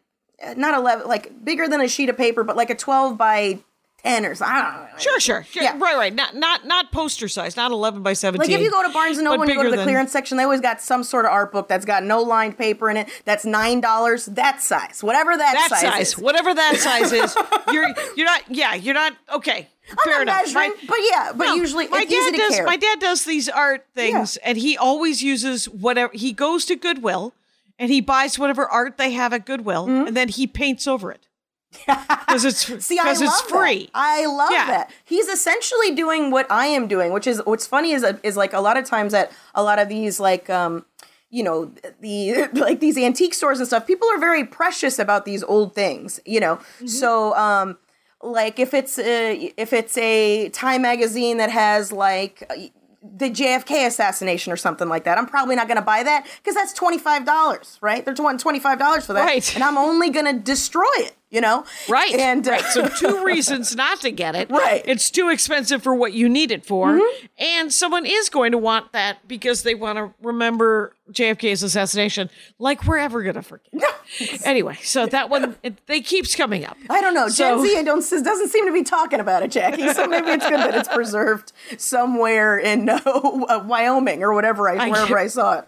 uh, 0.43 0.53
not 0.57 0.73
11 0.73 1.07
like 1.07 1.45
bigger 1.45 1.67
than 1.67 1.81
a 1.81 1.87
sheet 1.87 2.09
of 2.09 2.17
paper 2.17 2.43
but 2.43 2.57
like 2.57 2.71
a 2.71 2.75
12 2.75 3.15
by 3.15 3.59
10 4.05 4.25
or 4.25 4.35
something 4.35 4.55
i 4.55 4.61
don't 4.61 4.73
know 4.81 4.85
Sure, 4.97 5.19
sure, 5.19 5.43
sure. 5.43 5.63
Yeah. 5.63 5.77
Right, 5.77 5.95
right. 5.95 6.13
Not 6.13 6.35
not 6.35 6.65
not 6.65 6.91
poster 6.91 7.27
size. 7.27 7.57
Not 7.57 7.71
eleven 7.71 8.01
by 8.01 8.13
seventeen. 8.13 8.49
Like 8.49 8.59
if 8.59 8.63
you 8.63 8.71
go 8.71 8.83
to 8.83 8.93
Barnes 8.93 9.17
and 9.17 9.25
Noble 9.25 9.41
and 9.41 9.49
you 9.49 9.55
go 9.55 9.63
to 9.63 9.69
the 9.69 9.77
than- 9.77 9.85
clearance 9.85 10.11
section, 10.11 10.37
they 10.37 10.43
always 10.43 10.61
got 10.61 10.81
some 10.81 11.03
sort 11.03 11.25
of 11.25 11.31
art 11.31 11.51
book 11.51 11.67
that's 11.67 11.85
got 11.85 12.03
no 12.03 12.21
lined 12.21 12.57
paper 12.57 12.89
in 12.89 12.97
it. 12.97 13.09
That's 13.25 13.45
nine 13.45 13.81
dollars. 13.81 14.25
That 14.25 14.61
size, 14.61 15.03
whatever 15.03 15.35
that, 15.35 15.53
that 15.53 15.69
size, 15.69 15.81
size, 15.81 16.07
is. 16.09 16.17
whatever 16.17 16.53
that 16.53 16.77
size 16.77 17.11
is, 17.11 17.35
you're 17.71 17.87
you're 18.15 18.25
not. 18.25 18.43
Yeah, 18.49 18.75
you're 18.75 18.93
not. 18.93 19.13
Okay, 19.33 19.67
fair 20.03 20.21
I'm 20.21 20.25
not 20.25 20.47
enough. 20.47 20.53
My- 20.53 20.73
but 20.87 20.97
yeah, 21.11 21.31
but 21.35 21.45
No, 21.45 21.55
usually 21.55 21.87
my 21.87 22.05
dad 22.05 22.33
does. 22.35 22.55
carry. 22.55 22.65
My 22.65 22.77
dad 22.77 22.99
does 22.99 23.25
these 23.25 23.49
art 23.49 23.85
things, 23.93 24.37
and 24.37 24.57
he 24.57 24.77
always 24.77 25.21
uses 25.21 25.67
whatever. 25.67 26.11
He 26.13 26.31
goes 26.31 26.65
to 26.65 26.75
Goodwill, 26.75 27.33
and 27.77 27.91
he 27.91 27.99
buys 27.99 28.39
whatever 28.39 28.65
art 28.65 28.97
they 28.97 29.11
have 29.11 29.33
at 29.33 29.45
Goodwill, 29.45 29.87
mm-hmm. 29.87 30.07
and 30.07 30.17
then 30.17 30.29
he 30.29 30.47
paints 30.47 30.87
over 30.87 31.11
it 31.11 31.27
because 31.85 32.45
it's. 32.45 32.85
See, 32.85 32.99
I 32.99 33.13
love 33.13 33.21
it's 33.21 33.41
free. 33.41 33.85
That. 33.85 33.89
I 33.93 34.25
love 34.25 34.51
Yeah. 34.51 34.67
that. 34.67 34.91
He's 35.03 35.27
essentially 35.27 35.93
doing 35.95 36.31
what 36.31 36.49
I 36.51 36.67
am 36.67 36.87
doing, 36.87 37.11
which 37.13 37.27
is 37.27 37.41
what's 37.45 37.67
funny 37.67 37.91
is 37.91 38.05
is 38.23 38.37
like 38.37 38.53
a 38.53 38.59
lot 38.59 38.77
of 38.77 38.85
times 38.85 39.13
at 39.13 39.31
a 39.53 39.63
lot 39.63 39.79
of 39.79 39.89
these 39.89 40.19
like 40.19 40.49
um 40.49 40.85
you 41.29 41.43
know 41.43 41.71
the 42.01 42.47
like 42.53 42.79
these 42.79 42.97
antique 42.97 43.33
stores 43.33 43.59
and 43.59 43.67
stuff 43.67 43.85
people 43.87 44.07
are 44.09 44.19
very 44.19 44.45
precious 44.45 44.99
about 44.99 45.25
these 45.25 45.43
old 45.43 45.73
things 45.73 46.19
you 46.25 46.39
know 46.39 46.55
Mm-hmm. 46.57 46.87
so 46.87 47.35
um 47.35 47.77
like 48.21 48.57
if 48.59 48.73
it's 48.73 48.97
a, 48.97 49.53
if 49.57 49.73
it's 49.73 49.97
a 49.97 50.49
time 50.49 50.81
magazine 50.83 51.37
that 51.37 51.49
has 51.51 51.91
like 51.91 52.43
the 53.17 53.29
JFK 53.29 53.85
assassination 53.85 54.51
or 54.51 54.55
something 54.57 54.89
like 54.89 55.03
that. 55.03 55.19
I'm 55.19 55.27
probably 55.27 55.55
not 55.55 55.67
going 55.67 55.75
to 55.77 55.83
buy 55.83 56.01
that 56.01 56.25
because 56.37 56.55
that's 56.55 56.73
$25, 56.73 57.77
right? 57.81 58.03
They're 58.03 58.15
wanting 58.17 58.59
$25 58.59 59.03
for 59.03 59.13
that. 59.13 59.25
Right. 59.25 59.53
And 59.53 59.63
I'm 59.63 59.77
only 59.77 60.09
going 60.09 60.25
to 60.25 60.33
destroy 60.33 60.81
it, 60.97 61.13
you 61.29 61.41
know? 61.41 61.65
Right. 61.89 62.13
And 62.13 62.47
uh, 62.47 62.51
right. 62.51 62.61
So 62.65 62.87
two 62.87 63.25
reasons 63.25 63.75
not 63.75 64.01
to 64.01 64.11
get 64.11 64.35
it. 64.35 64.49
Right. 64.49 64.81
It's 64.85 65.09
too 65.09 65.29
expensive 65.29 65.83
for 65.83 65.93
what 65.93 66.13
you 66.13 66.29
need 66.29 66.51
it 66.51 66.65
for. 66.65 66.93
Mm-hmm. 66.93 67.25
And 67.39 67.73
someone 67.73 68.05
is 68.05 68.29
going 68.29 68.51
to 68.51 68.57
want 68.57 68.93
that 68.93 69.27
because 69.27 69.63
they 69.63 69.75
want 69.75 69.97
to 69.97 70.13
remember 70.21 70.95
JFK's 71.11 71.63
assassination 71.63 72.29
like 72.59 72.85
we're 72.85 72.97
ever 72.97 73.21
going 73.21 73.35
to 73.35 73.41
forget. 73.41 73.67
No. 73.73 73.87
anyway, 74.43 74.77
so 74.81 75.05
that 75.07 75.29
one, 75.29 75.55
it, 75.63 75.85
they 75.87 76.01
keeps 76.01 76.35
coming 76.35 76.63
up. 76.65 76.77
I 76.89 77.01
don't 77.01 77.13
know. 77.13 77.27
So- 77.27 77.61
Gen 77.61 77.67
Z 77.67 77.83
don't, 77.83 78.23
doesn't 78.23 78.49
seem 78.49 78.65
to 78.67 78.73
be 78.73 78.83
talking 78.83 79.19
about 79.19 79.43
it, 79.43 79.51
Jackie. 79.51 79.91
So 79.93 80.07
maybe 80.07 80.29
it's 80.29 80.47
good 80.47 80.59
that 80.59 80.75
it's 80.75 80.89
preserved 80.89 81.51
somewhere 81.77 82.57
in 82.57 82.87
uh, 82.89 83.63
Wyoming 83.65 84.23
or 84.23 84.33
whatever 84.33 84.69
I, 84.69 84.89
wherever 84.89 85.17
I 85.17 85.27
saw 85.27 85.59
it. 85.59 85.67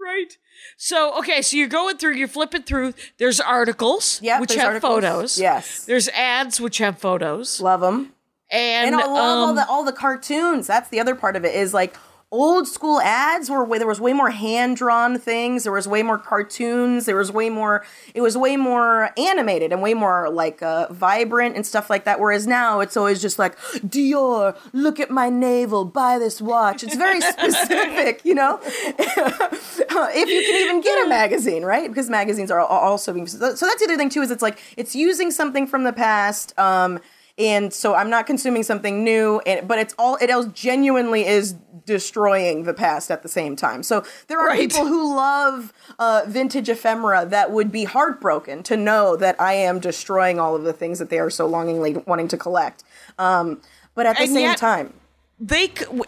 Right. 0.00 0.36
So, 0.84 1.16
okay, 1.20 1.40
so 1.40 1.56
you're 1.56 1.66
going 1.66 1.96
through, 1.96 2.12
you're 2.16 2.28
flipping 2.28 2.60
through. 2.62 2.92
There's 3.16 3.40
articles, 3.40 4.20
Yep, 4.20 4.40
which 4.42 4.50
there's 4.50 4.60
have 4.60 4.68
articles. 4.68 4.92
photos. 4.92 5.40
Yes. 5.40 5.86
There's 5.86 6.08
ads, 6.10 6.60
which 6.60 6.76
have 6.76 6.98
photos. 6.98 7.58
Love 7.58 7.80
them. 7.80 8.12
And, 8.50 8.88
And 8.88 8.96
I 8.96 9.06
love 9.06 9.16
all 9.16 9.48
um, 9.48 9.56
the 9.56 9.66
all 9.66 9.82
the 9.82 9.94
cartoons. 9.94 10.66
That's 10.66 10.90
the 10.90 11.00
other 11.00 11.14
part 11.14 11.36
of 11.36 11.44
it 11.46 11.54
is 11.54 11.72
like 11.72 11.96
old 12.34 12.66
school 12.66 13.00
ads 13.00 13.48
where, 13.48 13.62
where 13.62 13.78
there 13.78 13.88
was 13.88 14.00
way 14.00 14.12
more 14.12 14.30
hand 14.30 14.76
drawn 14.76 15.18
things. 15.18 15.62
There 15.62 15.72
was 15.72 15.86
way 15.86 16.02
more 16.02 16.18
cartoons. 16.18 17.06
There 17.06 17.16
was 17.16 17.30
way 17.30 17.48
more. 17.48 17.84
It 18.14 18.20
was 18.20 18.36
way 18.36 18.56
more 18.56 19.10
animated 19.16 19.72
and 19.72 19.80
way 19.80 19.94
more 19.94 20.28
like 20.28 20.62
uh, 20.62 20.92
vibrant 20.92 21.54
and 21.54 21.64
stuff 21.64 21.88
like 21.88 22.04
that. 22.04 22.20
Whereas 22.20 22.46
now 22.46 22.80
it's 22.80 22.96
always 22.96 23.22
just 23.22 23.38
like 23.38 23.56
Dior, 23.86 24.56
look 24.72 24.98
at 24.98 25.10
my 25.10 25.30
navel, 25.30 25.84
buy 25.84 26.18
this 26.18 26.42
watch. 26.42 26.82
It's 26.82 26.96
very 26.96 27.20
specific, 27.32 28.24
you 28.24 28.34
know. 28.34 28.58
if 28.64 30.28
you 30.28 30.42
can 30.42 30.62
even 30.62 30.80
get 30.80 31.06
a 31.06 31.08
magazine, 31.08 31.64
right? 31.64 31.88
Because 31.88 32.10
magazines 32.10 32.50
are 32.50 32.60
also 32.60 33.12
being 33.12 33.26
so 33.26 33.38
that's 33.38 33.60
the 33.60 33.84
other 33.84 33.96
thing 33.96 34.10
too 34.10 34.22
is 34.22 34.30
it's 34.30 34.42
like 34.42 34.58
it's 34.76 34.96
using 34.96 35.30
something 35.30 35.66
from 35.66 35.84
the 35.84 35.92
past. 35.92 36.58
Um, 36.58 37.00
and 37.38 37.72
so 37.72 37.94
I'm 37.94 38.10
not 38.10 38.26
consuming 38.26 38.62
something 38.62 39.02
new, 39.04 39.40
and 39.46 39.66
but 39.66 39.78
it's 39.78 39.94
all 39.98 40.16
it 40.16 40.30
else 40.30 40.46
genuinely 40.54 41.26
is 41.26 41.54
destroying 41.86 42.64
the 42.64 42.72
past 42.74 43.10
at 43.10 43.22
the 43.22 43.28
same 43.28 43.56
time. 43.56 43.82
So 43.82 44.04
there 44.28 44.38
are 44.40 44.46
Right. 44.48 44.70
people 44.70 44.86
who 44.86 45.14
love 45.14 45.72
uh, 45.98 46.22
vintage 46.26 46.68
ephemera 46.68 47.26
that 47.26 47.50
would 47.50 47.70
be 47.70 47.84
heartbroken 47.84 48.62
to 48.64 48.76
know 48.76 49.16
that 49.16 49.38
I 49.40 49.54
am 49.54 49.80
destroying 49.80 50.38
all 50.40 50.54
of 50.56 50.62
the 50.64 50.72
things 50.72 50.98
that 50.98 51.10
they 51.10 51.18
are 51.18 51.28
so 51.30 51.46
longingly 51.46 51.94
wanting 52.06 52.28
to 52.28 52.36
collect. 52.38 52.84
Um, 53.18 53.60
but 53.94 54.06
at 54.06 54.16
the 54.16 54.22
And 54.22 54.32
same 54.32 54.40
yet- 54.50 54.56
time, 54.58 54.94
they 55.40 55.66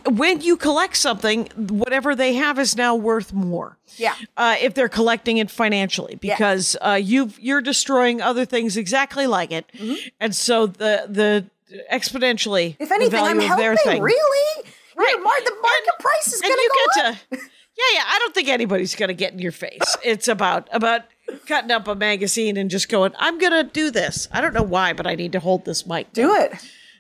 when 0.09 0.41
you 0.41 0.57
collect 0.57 0.97
something 0.97 1.47
whatever 1.57 2.15
they 2.15 2.35
have 2.35 2.59
is 2.59 2.77
now 2.77 2.95
worth 2.95 3.33
more 3.33 3.77
Yeah. 3.97 4.15
uh, 4.37 4.57
if 4.61 4.75
they're 4.75 4.89
collecting 4.89 5.39
it 5.39 5.51
financially 5.51 6.15
because 6.17 6.77
uh, 6.81 6.93
you 7.03 7.31
you're 7.39 7.61
destroying 7.61 8.21
other 8.23 8.45
things 8.45 8.77
exactly 8.77 9.27
like 9.27 9.51
it 9.51 9.67
and 10.21 10.35
so 10.35 10.67
the 10.67 11.07
the 11.09 11.45
exponentially 11.93 12.75
Mm-hmm. 12.75 12.83
if 12.83 12.93
anything, 12.93 13.11
the 13.11 13.17
value 13.17 13.41
I'm 13.43 13.53
of 13.53 13.59
their 13.59 13.75
helping. 13.75 14.03
Really, 14.03 14.65
Right. 14.97 15.13
Yeah, 15.17 15.23
mar- 15.23 15.35
the 15.45 15.51
market 15.61 15.89
And- 15.89 15.99
price 16.01 16.33
is 16.33 16.41
going 16.41 16.53
you 16.53 16.69
to 16.69 16.75
go 16.75 17.03
get 17.03 17.05
up. 17.07 17.17
to 17.31 17.37
yeah 17.79 17.85
yeah 17.95 18.03
i 18.07 18.19
don't 18.21 18.35
think 18.35 18.49
anybody's 18.49 18.95
gonna 18.95 19.13
get 19.13 19.33
in 19.35 19.39
your 19.39 19.53
face 19.53 19.97
it's 20.03 20.29
about 20.29 20.67
about 20.73 21.03
cutting 21.47 21.71
up 21.71 21.87
a 21.89 21.95
magazine 21.95 22.57
and 22.57 22.71
just 22.71 22.89
going 22.89 23.13
i'm 23.19 23.39
gonna 23.39 23.63
do 23.65 23.91
this 23.91 24.27
i 24.33 24.41
don't 24.41 24.55
know 24.55 24.63
why 24.63 24.95
but 24.95 25.07
i 25.07 25.15
need 25.15 25.33
to 25.33 25.41
hold 25.41 25.65
this 25.67 25.87
mic 25.87 26.11
Do 26.15 26.35
it. 26.35 26.53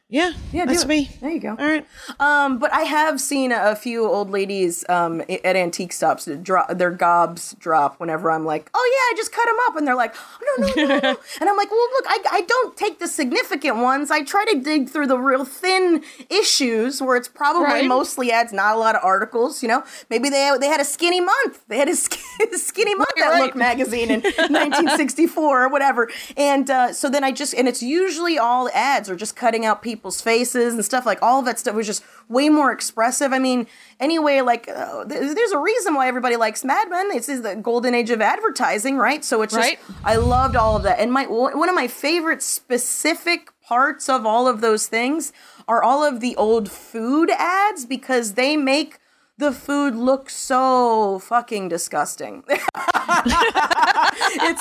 Yeah 0.08 0.32
Yeah, 0.52 0.66
that's 0.66 0.84
it. 0.84 0.88
me 0.88 1.10
There 1.20 1.30
you 1.30 1.40
go. 1.40 1.50
all 1.50 1.56
right 1.56 1.84
Um, 2.20 2.58
but 2.58 2.72
I 2.72 2.82
have 2.82 3.20
seen 3.20 3.50
a 3.52 3.74
few 3.74 4.06
old 4.06 4.30
ladies 4.30 4.84
um, 4.88 5.20
at 5.22 5.56
antique 5.56 5.92
stops 5.92 6.26
drop 6.42 6.68
their 6.78 6.90
gobs 6.92 7.54
drop 7.58 7.98
whenever 7.98 8.30
I'm 8.30 8.44
like, 8.44 8.70
oh 8.72 8.92
yeah, 8.94 9.12
I 9.12 9.16
just 9.16 9.32
cut 9.32 9.46
them 9.46 9.56
up, 9.66 9.76
and 9.76 9.86
they're 9.86 9.96
like, 9.96 10.14
oh, 10.16 10.56
no, 10.58 10.66
no, 10.66 10.88
no, 10.88 10.98
no, 11.00 11.08
and 11.40 11.48
I'm 11.50 11.56
like, 11.56 11.70
well, 11.70 11.88
look, 11.94 12.04
I, 12.08 12.18
I 12.30 12.40
don't 12.42 12.76
take 12.76 12.98
the 13.00 13.08
significant 13.08 13.76
ones. 13.78 14.10
I 14.10 14.22
try 14.22 14.44
to 14.52 14.60
dig 14.60 14.88
through 14.88 15.08
the 15.08 15.18
real 15.18 15.44
thin 15.44 16.02
issues 16.30 17.02
where 17.02 17.16
it's 17.16 17.28
probably 17.28 17.64
Right. 17.66 17.84
mostly 17.86 18.30
ads, 18.30 18.52
not 18.52 18.76
a 18.76 18.78
lot 18.78 18.94
of 18.94 19.02
articles. 19.04 19.62
You 19.62 19.68
know, 19.68 19.82
maybe 20.08 20.28
they 20.30 20.50
they 20.60 20.68
had 20.68 20.80
a 20.80 20.84
skinny 20.84 21.20
month. 21.20 21.66
They 21.68 21.78
had 21.78 21.88
a 21.88 21.96
sk- 21.96 22.18
skinny 22.52 22.94
month 22.94 23.08
Right, 23.16 23.24
that 23.24 23.30
right. 23.32 23.42
Look 23.42 23.56
magazine 23.56 24.10
in 24.10 24.20
1964 24.80 25.64
or 25.64 25.68
whatever, 25.68 26.08
and 26.36 26.70
uh, 26.70 26.92
so 26.92 27.08
then 27.10 27.24
I 27.24 27.32
just 27.32 27.54
and 27.54 27.66
it's 27.68 27.82
usually 27.82 28.38
all 28.38 28.68
ads 28.72 29.10
or 29.10 29.16
just 29.16 29.34
cutting 29.36 29.64
out 29.66 29.82
people's 29.96 30.20
faces 30.20 30.74
and 30.74 30.84
stuff 30.84 31.06
like 31.06 31.18
all 31.22 31.40
of 31.40 31.46
that 31.46 31.58
stuff 31.58 31.74
was 31.74 31.86
just 31.86 32.04
way 32.28 32.48
more 32.48 32.70
expressive. 32.70 33.32
I 33.32 33.38
mean, 33.38 33.66
anyway, 33.98 34.42
like 34.42 34.68
uh, 34.68 35.04
th- 35.04 35.34
there's 35.34 35.52
a 35.52 35.58
reason 35.58 35.94
why 35.94 36.06
everybody 36.08 36.36
likes 36.36 36.64
Mad 36.64 36.90
Men. 36.90 37.08
This 37.08 37.28
is 37.28 37.42
the 37.42 37.56
golden 37.56 37.94
age 37.94 38.10
of 38.10 38.20
advertising, 38.20 38.98
right? 38.98 39.24
So 39.24 39.42
it's 39.42 39.54
just 39.54 39.66
Right. 39.66 39.78
I 40.04 40.16
loved 40.16 40.54
all 40.54 40.76
of 40.76 40.82
that, 40.82 41.00
and 41.00 41.12
my 41.12 41.24
one 41.26 41.68
of 41.68 41.74
my 41.74 41.88
favorite 41.88 42.42
specific 42.42 43.48
parts 43.66 44.08
of 44.08 44.26
all 44.26 44.46
of 44.46 44.60
those 44.60 44.86
things 44.86 45.32
are 45.66 45.82
all 45.82 46.04
of 46.04 46.20
the 46.20 46.36
old 46.36 46.70
food 46.70 47.30
ads 47.36 47.86
because 47.86 48.34
they 48.34 48.56
make 48.56 48.98
the 49.38 49.52
food 49.52 49.94
look 49.94 50.30
so 50.30 51.18
fucking 51.18 51.68
disgusting. 51.68 52.42
it's 52.48 52.62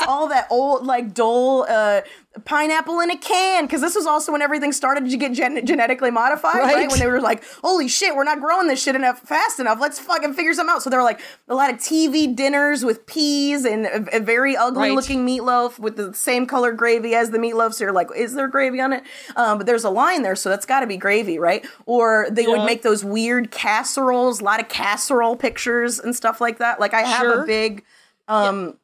all 0.07 0.27
that 0.27 0.47
old, 0.49 0.85
like 0.85 1.13
dull 1.13 1.65
uh, 1.69 2.01
pineapple 2.43 2.99
in 2.99 3.09
a 3.11 3.17
can. 3.17 3.65
Because 3.65 3.81
this 3.81 3.95
was 3.95 4.05
also 4.05 4.31
when 4.31 4.41
everything 4.41 4.71
started 4.73 5.09
to 5.09 5.17
get 5.17 5.31
gen- 5.33 5.65
genetically 5.65 6.11
modified, 6.11 6.55
right. 6.55 6.75
Right. 6.75 6.89
When 6.91 6.99
they 6.99 7.07
were 7.07 7.21
like, 7.21 7.43
"Holy 7.63 7.87
shit, 7.87 8.15
we're 8.15 8.23
not 8.25 8.41
growing 8.41 8.67
this 8.67 8.81
shit 8.83 8.95
enough 8.95 9.19
fast 9.19 9.59
enough. 9.59 9.79
Let's 9.79 9.99
fucking 9.99 10.33
figure 10.33 10.53
something 10.53 10.73
out." 10.75 10.83
So 10.83 10.89
there 10.89 10.99
were 10.99 11.03
like 11.05 11.21
a 11.47 11.55
lot 11.55 11.69
of 11.71 11.77
TV 11.77 12.35
dinners 12.35 12.83
with 12.83 13.05
peas 13.05 13.63
and 13.65 13.85
a, 13.85 14.17
a 14.17 14.19
very 14.19 14.57
ugly 14.57 14.89
Right. 14.89 14.91
looking 14.95 15.25
meatloaf 15.25 15.79
with 15.79 15.95
the 15.95 16.13
same 16.13 16.45
color 16.45 16.71
gravy 16.73 17.15
as 17.15 17.29
the 17.29 17.37
meatloaf. 17.37 17.73
So 17.73 17.85
you're 17.85 17.93
like, 17.93 18.09
"Is 18.15 18.33
there 18.33 18.47
gravy 18.47 18.81
on 18.81 18.91
it?" 18.93 19.03
Um, 19.35 19.57
but 19.57 19.67
there's 19.67 19.83
a 19.83 19.89
line 19.89 20.21
there, 20.23 20.35
so 20.35 20.49
that's 20.49 20.65
got 20.65 20.81
to 20.81 20.87
be 20.87 20.97
gravy, 20.97 21.39
right? 21.39 21.65
Or 21.85 22.27
they 22.29 22.47
would 22.47 22.65
make 22.65 22.81
those 22.81 23.03
weird 23.05 23.51
casseroles, 23.51 24.41
a 24.41 24.43
lot 24.43 24.59
of 24.59 24.67
casserole 24.67 25.35
pictures 25.35 25.99
and 25.99 26.15
stuff 26.15 26.41
like 26.41 26.57
that. 26.57 26.79
Like 26.79 26.93
I 26.93 27.01
have 27.03 27.21
Sure. 27.21 27.43
a 27.43 27.45
big. 27.45 27.83
Um, 28.27 28.77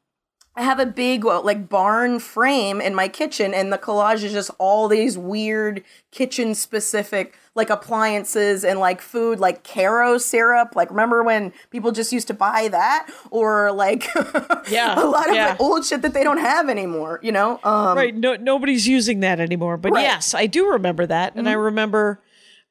I 0.54 0.62
have 0.62 0.78
a 0.78 0.84
big 0.86 1.24
like 1.24 1.68
barn 1.70 2.18
frame 2.18 2.80
in 2.80 2.94
my 2.94 3.08
kitchen, 3.08 3.54
and 3.54 3.72
the 3.72 3.78
collage 3.78 4.22
is 4.22 4.32
just 4.32 4.50
all 4.58 4.86
these 4.86 5.16
weird 5.16 5.82
kitchen 6.10 6.54
specific 6.54 7.38
like 7.54 7.70
appliances 7.70 8.62
and 8.64 8.78
like 8.78 9.00
food, 9.00 9.40
like 9.40 9.64
Karo 9.64 10.18
syrup. 10.18 10.74
Like 10.76 10.90
remember 10.90 11.22
when 11.22 11.52
people 11.70 11.90
just 11.90 12.12
used 12.12 12.26
to 12.28 12.34
buy 12.34 12.68
that, 12.68 13.08
or 13.30 13.72
like 13.72 14.08
Yeah, 14.68 15.02
a 15.02 15.06
lot 15.06 15.30
of 15.30 15.34
yeah. 15.34 15.48
like, 15.50 15.60
old 15.60 15.86
shit 15.86 16.02
that 16.02 16.12
they 16.12 16.22
don't 16.24 16.38
have 16.38 16.68
anymore. 16.68 17.18
You 17.22 17.32
know, 17.32 17.58
um, 17.64 17.96
right 17.96 18.14
no 18.14 18.36
nobody's 18.36 18.86
using 18.86 19.20
that 19.20 19.40
anymore 19.40 19.76
but 19.78 19.92
Right. 19.92 20.04
Mm-hmm. 20.04 20.16
yes 20.16 20.34
i 20.34 20.46
do 20.46 20.70
remember 20.72 21.06
that 21.06 21.34
and 21.34 21.48
i 21.48 21.52
remember 21.52 22.20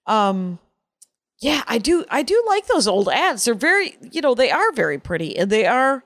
um 0.08 0.60
yeah 1.40 1.64
i 1.68 1.78
do 1.78 2.06
i 2.10 2.22
do 2.24 2.44
like 2.48 2.68
those 2.68 2.88
old 2.88 3.10
ads 3.10 3.46
they're 3.46 3.54
very 3.54 3.98
you 4.12 4.22
know 4.22 4.34
they 4.36 4.52
are 4.52 4.72
very 4.74 4.98
pretty 5.00 5.38
and 5.38 5.50
they 5.52 5.66
are 5.66 6.04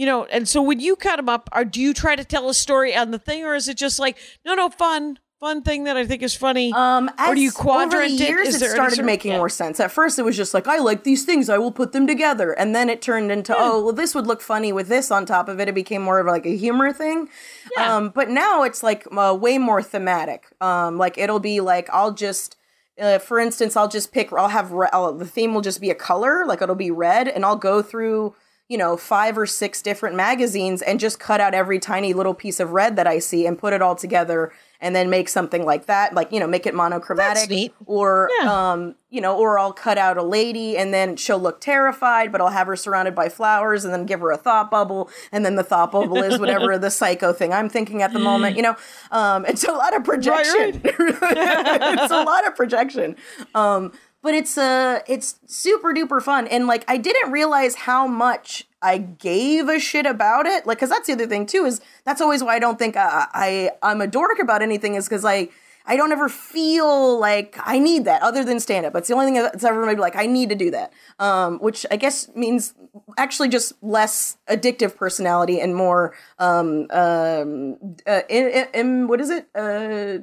you 0.00 0.06
know 0.06 0.24
and 0.26 0.48
so 0.48 0.58
when 0.62 0.80
you 0.80 0.96
cut 0.96 1.16
them 1.16 1.28
up 1.28 1.48
are 1.52 1.64
do 1.64 1.80
you 1.80 1.92
try 1.94 2.14
to 2.16 2.24
tell 2.24 2.48
a 2.48 2.54
story 2.54 2.92
on 2.96 3.10
the 3.10 3.18
thing 3.18 3.44
or 3.44 3.54
is 3.54 3.68
it 3.68 3.76
just 3.76 3.98
like 4.04 4.16
no 4.46 4.54
no 4.54 4.68
fun 4.70 5.18
fun 5.40 5.62
thing 5.62 5.84
that 5.84 5.96
i 5.96 6.04
think 6.06 6.22
is 6.22 6.34
funny 6.34 6.72
Um, 6.72 7.10
or 7.26 7.34
do 7.34 7.40
you 7.40 7.50
quadrant 7.52 7.94
over 7.94 8.08
the 8.08 8.14
it? 8.24 8.28
years, 8.28 8.48
Is 8.48 8.62
it 8.62 8.70
started 8.70 8.94
sort 8.96 8.98
of- 9.00 9.06
making 9.06 9.32
yeah. 9.32 9.38
more 9.38 9.48
sense. 9.48 9.80
At 9.80 9.90
first, 9.90 10.18
it 10.18 10.22
was 10.22 10.36
just 10.36 10.52
like, 10.56 10.66
I 10.68 10.78
like 10.90 11.02
these 11.04 11.24
things, 11.24 11.48
I 11.48 11.56
will 11.62 11.72
put 11.72 11.92
them 11.92 12.06
together, 12.06 12.52
and 12.52 12.74
then 12.76 12.90
it 12.90 13.00
turned 13.00 13.30
into, 13.32 13.54
oh, 13.56 13.82
well, 13.84 13.94
this 13.94 14.14
would 14.14 14.26
look 14.26 14.42
funny 14.42 14.70
with 14.78 14.88
this 14.88 15.10
on 15.10 15.24
top 15.24 15.48
of 15.48 15.58
it. 15.60 15.66
It 15.68 15.74
became 15.74 16.02
more 16.02 16.18
of 16.20 16.26
like 16.26 16.44
a 16.46 16.54
humor 16.64 16.92
thing. 16.92 17.28
Yeah. 17.76 17.96
Um, 17.96 18.10
but 18.18 18.28
now 18.28 18.64
it's 18.64 18.82
like 18.82 19.06
uh, 19.16 19.34
way 19.40 19.56
more 19.56 19.82
thematic. 19.82 20.42
Um, 20.60 20.98
like 20.98 21.16
it'll 21.16 21.40
be 21.52 21.60
like 21.60 21.88
I'll 21.90 22.12
just. 22.12 22.56
Uh, 23.00 23.18
for 23.18 23.38
instance, 23.38 23.76
I'll 23.78 23.88
just 23.88 24.12
pick. 24.12 24.30
I'll 24.34 24.48
have 24.58 24.72
re- 24.72 24.92
I'll, 24.92 25.14
the 25.16 25.24
theme 25.36 25.54
will 25.54 25.62
just 25.62 25.80
be 25.80 25.88
a 25.88 25.94
color, 25.94 26.44
like 26.46 26.60
it'll 26.60 26.74
be 26.74 26.90
red, 26.90 27.28
and 27.28 27.46
I'll 27.46 27.56
go 27.70 27.80
through 27.80 28.34
you 28.70 28.78
know 28.78 28.96
five 28.96 29.36
or 29.36 29.46
six 29.46 29.82
different 29.82 30.14
magazines 30.16 30.80
and 30.80 30.98
just 31.00 31.18
cut 31.18 31.40
out 31.40 31.52
every 31.54 31.78
tiny 31.80 32.12
little 32.14 32.34
piece 32.34 32.60
of 32.60 32.70
red 32.70 32.94
that 32.96 33.06
I 33.06 33.18
see 33.18 33.44
and 33.44 33.58
put 33.58 33.72
it 33.72 33.82
all 33.82 33.96
together 33.96 34.52
and 34.80 34.94
then 34.96 35.10
make 35.10 35.28
something 35.28 35.66
like 35.66 35.86
that 35.86 36.14
like 36.14 36.30
you 36.32 36.38
know 36.40 36.46
make 36.46 36.66
it 36.66 36.74
monochromatic 36.74 37.72
or 37.86 38.30
Yeah. 38.40 38.70
um 38.72 38.94
you 39.10 39.20
know 39.20 39.36
or 39.36 39.58
I'll 39.58 39.72
cut 39.72 39.98
out 39.98 40.16
a 40.16 40.22
lady 40.22 40.76
and 40.78 40.94
then 40.94 41.16
she'll 41.16 41.38
look 41.40 41.60
terrified 41.60 42.30
but 42.30 42.40
I'll 42.40 42.48
have 42.60 42.68
her 42.68 42.76
surrounded 42.76 43.14
by 43.14 43.28
flowers 43.28 43.84
and 43.84 43.92
then 43.92 44.06
give 44.06 44.20
her 44.20 44.30
a 44.30 44.36
thought 44.38 44.70
bubble 44.70 45.10
and 45.32 45.44
then 45.44 45.56
the 45.56 45.64
thought 45.64 45.90
bubble 45.90 46.18
is 46.22 46.38
whatever 46.38 46.78
the 46.86 46.90
psycho 46.90 47.32
thing 47.32 47.52
I'm 47.52 47.68
thinking 47.68 48.02
at 48.02 48.12
the 48.12 48.20
moment 48.20 48.56
you 48.56 48.62
know? 48.62 48.76
Um 49.10 49.44
it's 49.46 49.64
a 49.64 49.72
lot 49.72 49.94
of 49.96 50.04
projection. 50.04 50.80
It's 50.84 52.12
a 52.12 52.22
lot 52.22 52.46
of 52.46 52.54
projection. 52.56 53.16
Um 53.54 53.92
but 54.22 54.34
it's 54.34 54.56
uh 54.58 55.00
it's 55.06 55.38
super 55.46 55.92
duper 55.94 56.22
fun. 56.22 56.46
And 56.46 56.66
like 56.66 56.84
i 56.88 56.96
didn't 56.96 57.32
realize 57.32 57.74
how 57.74 58.06
much 58.06 58.66
i 58.82 58.98
gave 58.98 59.68
a 59.68 59.78
shit 59.78 60.06
about 60.06 60.46
it. 60.46 60.66
Like 60.66 60.78
because 60.78 60.90
that's 60.90 61.06
the 61.06 61.12
other 61.14 61.26
thing 61.26 61.46
too 61.46 61.64
is 61.64 61.80
that's 62.04 62.20
always 62.20 62.42
why 62.42 62.56
i 62.56 62.58
don't 62.58 62.78
think 62.78 62.96
uh, 62.96 63.26
i 63.32 63.70
i'm 63.82 64.00
a 64.00 64.06
dork 64.06 64.38
about 64.40 64.62
anything 64.62 64.94
is 64.94 65.08
because 65.08 65.24
i 65.24 65.48
i 65.86 65.96
don't 65.96 66.12
ever 66.12 66.28
feel 66.28 67.18
like 67.18 67.56
i 67.64 67.78
need 67.78 68.04
that 68.04 68.22
other 68.22 68.44
than 68.44 68.58
stand 68.60 68.86
up 68.86 68.94
it's 68.94 69.08
the 69.08 69.14
only 69.14 69.26
thing 69.26 69.34
that's 69.34 69.64
ever 69.64 69.84
made 69.84 69.96
me 69.96 70.00
like 70.00 70.16
i 70.16 70.26
need 70.26 70.48
to 70.48 70.54
do 70.54 70.70
that 70.70 70.92
um 71.18 71.58
which 71.58 71.84
i 71.90 71.96
guess 71.96 72.28
means 72.34 72.74
actually 73.18 73.48
just 73.48 73.72
less 73.82 74.36
addictive 74.48 74.96
personality 74.96 75.60
and 75.60 75.74
more 75.74 76.14
um 76.38 76.86
um 76.90 77.78
uh, 78.06 78.20
in, 78.28 78.46
in, 78.48 78.66
in- 78.74 79.08
what 79.08 79.20
is 79.20 79.30
it? 79.30 79.48
Uh 79.54 80.18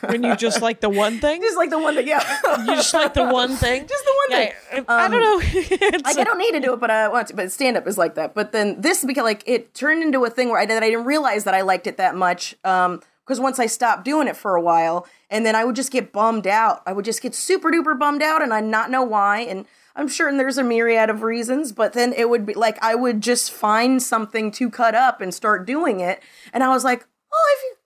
when 0.00 0.22
you 0.22 0.34
just 0.36 0.62
like 0.62 0.80
the 0.80 0.88
one 0.88 1.18
thing 1.18 1.42
just 1.42 1.58
like 1.58 1.68
the 1.68 1.78
one 1.78 1.94
that 1.94 2.06
yeah 2.06 2.22
you 2.60 2.74
just 2.74 2.94
like 2.94 3.12
the 3.12 3.24
one 3.24 3.50
thing 3.56 3.86
just 3.86 4.04
the 4.04 4.14
one 4.28 4.40
yeah, 4.40 4.52
thing 4.70 4.84
I, 4.88 5.04
I 5.04 5.08
don't 5.08 5.20
know 5.20 5.34
like 6.04 6.18
I 6.18 6.24
don't 6.24 6.38
need 6.38 6.52
to 6.52 6.60
do 6.60 6.72
it, 6.74 6.80
but 6.80 6.90
I 6.90 7.08
want 7.08 7.28
to. 7.28 7.36
But 7.36 7.52
stand 7.52 7.76
up 7.76 7.86
is 7.86 7.98
like 7.98 8.14
that. 8.14 8.34
But 8.34 8.52
then 8.52 8.80
this 8.80 9.04
became 9.04 9.24
like 9.24 9.42
it 9.46 9.74
turned 9.74 10.02
into 10.02 10.24
a 10.24 10.30
thing 10.30 10.48
where 10.48 10.60
I 10.60 10.66
that 10.66 10.82
I 10.82 10.90
didn't 10.90 11.04
realize 11.04 11.44
that 11.44 11.54
I 11.54 11.62
liked 11.62 11.86
it 11.86 11.96
that 11.96 12.14
much. 12.16 12.54
Um, 12.64 13.00
because 13.24 13.40
once 13.40 13.58
I 13.58 13.64
stopped 13.64 14.04
doing 14.04 14.28
it 14.28 14.36
for 14.36 14.54
a 14.54 14.60
while, 14.60 15.06
and 15.30 15.46
then 15.46 15.56
I 15.56 15.64
would 15.64 15.76
just 15.76 15.90
get 15.90 16.12
bummed 16.12 16.46
out. 16.46 16.82
I 16.84 16.92
would 16.92 17.06
just 17.06 17.22
get 17.22 17.34
super 17.34 17.70
duper 17.70 17.98
bummed 17.98 18.22
out, 18.22 18.42
and 18.42 18.52
I 18.52 18.60
not 18.60 18.90
know 18.90 19.02
why. 19.02 19.40
And 19.40 19.64
I'm 19.96 20.08
sure 20.08 20.30
there's 20.36 20.58
a 20.58 20.62
myriad 20.62 21.08
of 21.08 21.22
reasons, 21.22 21.72
but 21.72 21.94
then 21.94 22.12
it 22.12 22.28
would 22.28 22.44
be 22.44 22.52
like 22.52 22.82
I 22.82 22.94
would 22.94 23.22
just 23.22 23.50
find 23.50 24.02
something 24.02 24.50
to 24.52 24.68
cut 24.68 24.94
up 24.94 25.22
and 25.22 25.32
start 25.32 25.66
doing 25.66 26.00
it, 26.00 26.22
and 26.52 26.62
I 26.62 26.68
was 26.68 26.84
like, 26.84 27.06
oh, 27.32 27.36
I 27.36 27.60
feel, 27.62 27.78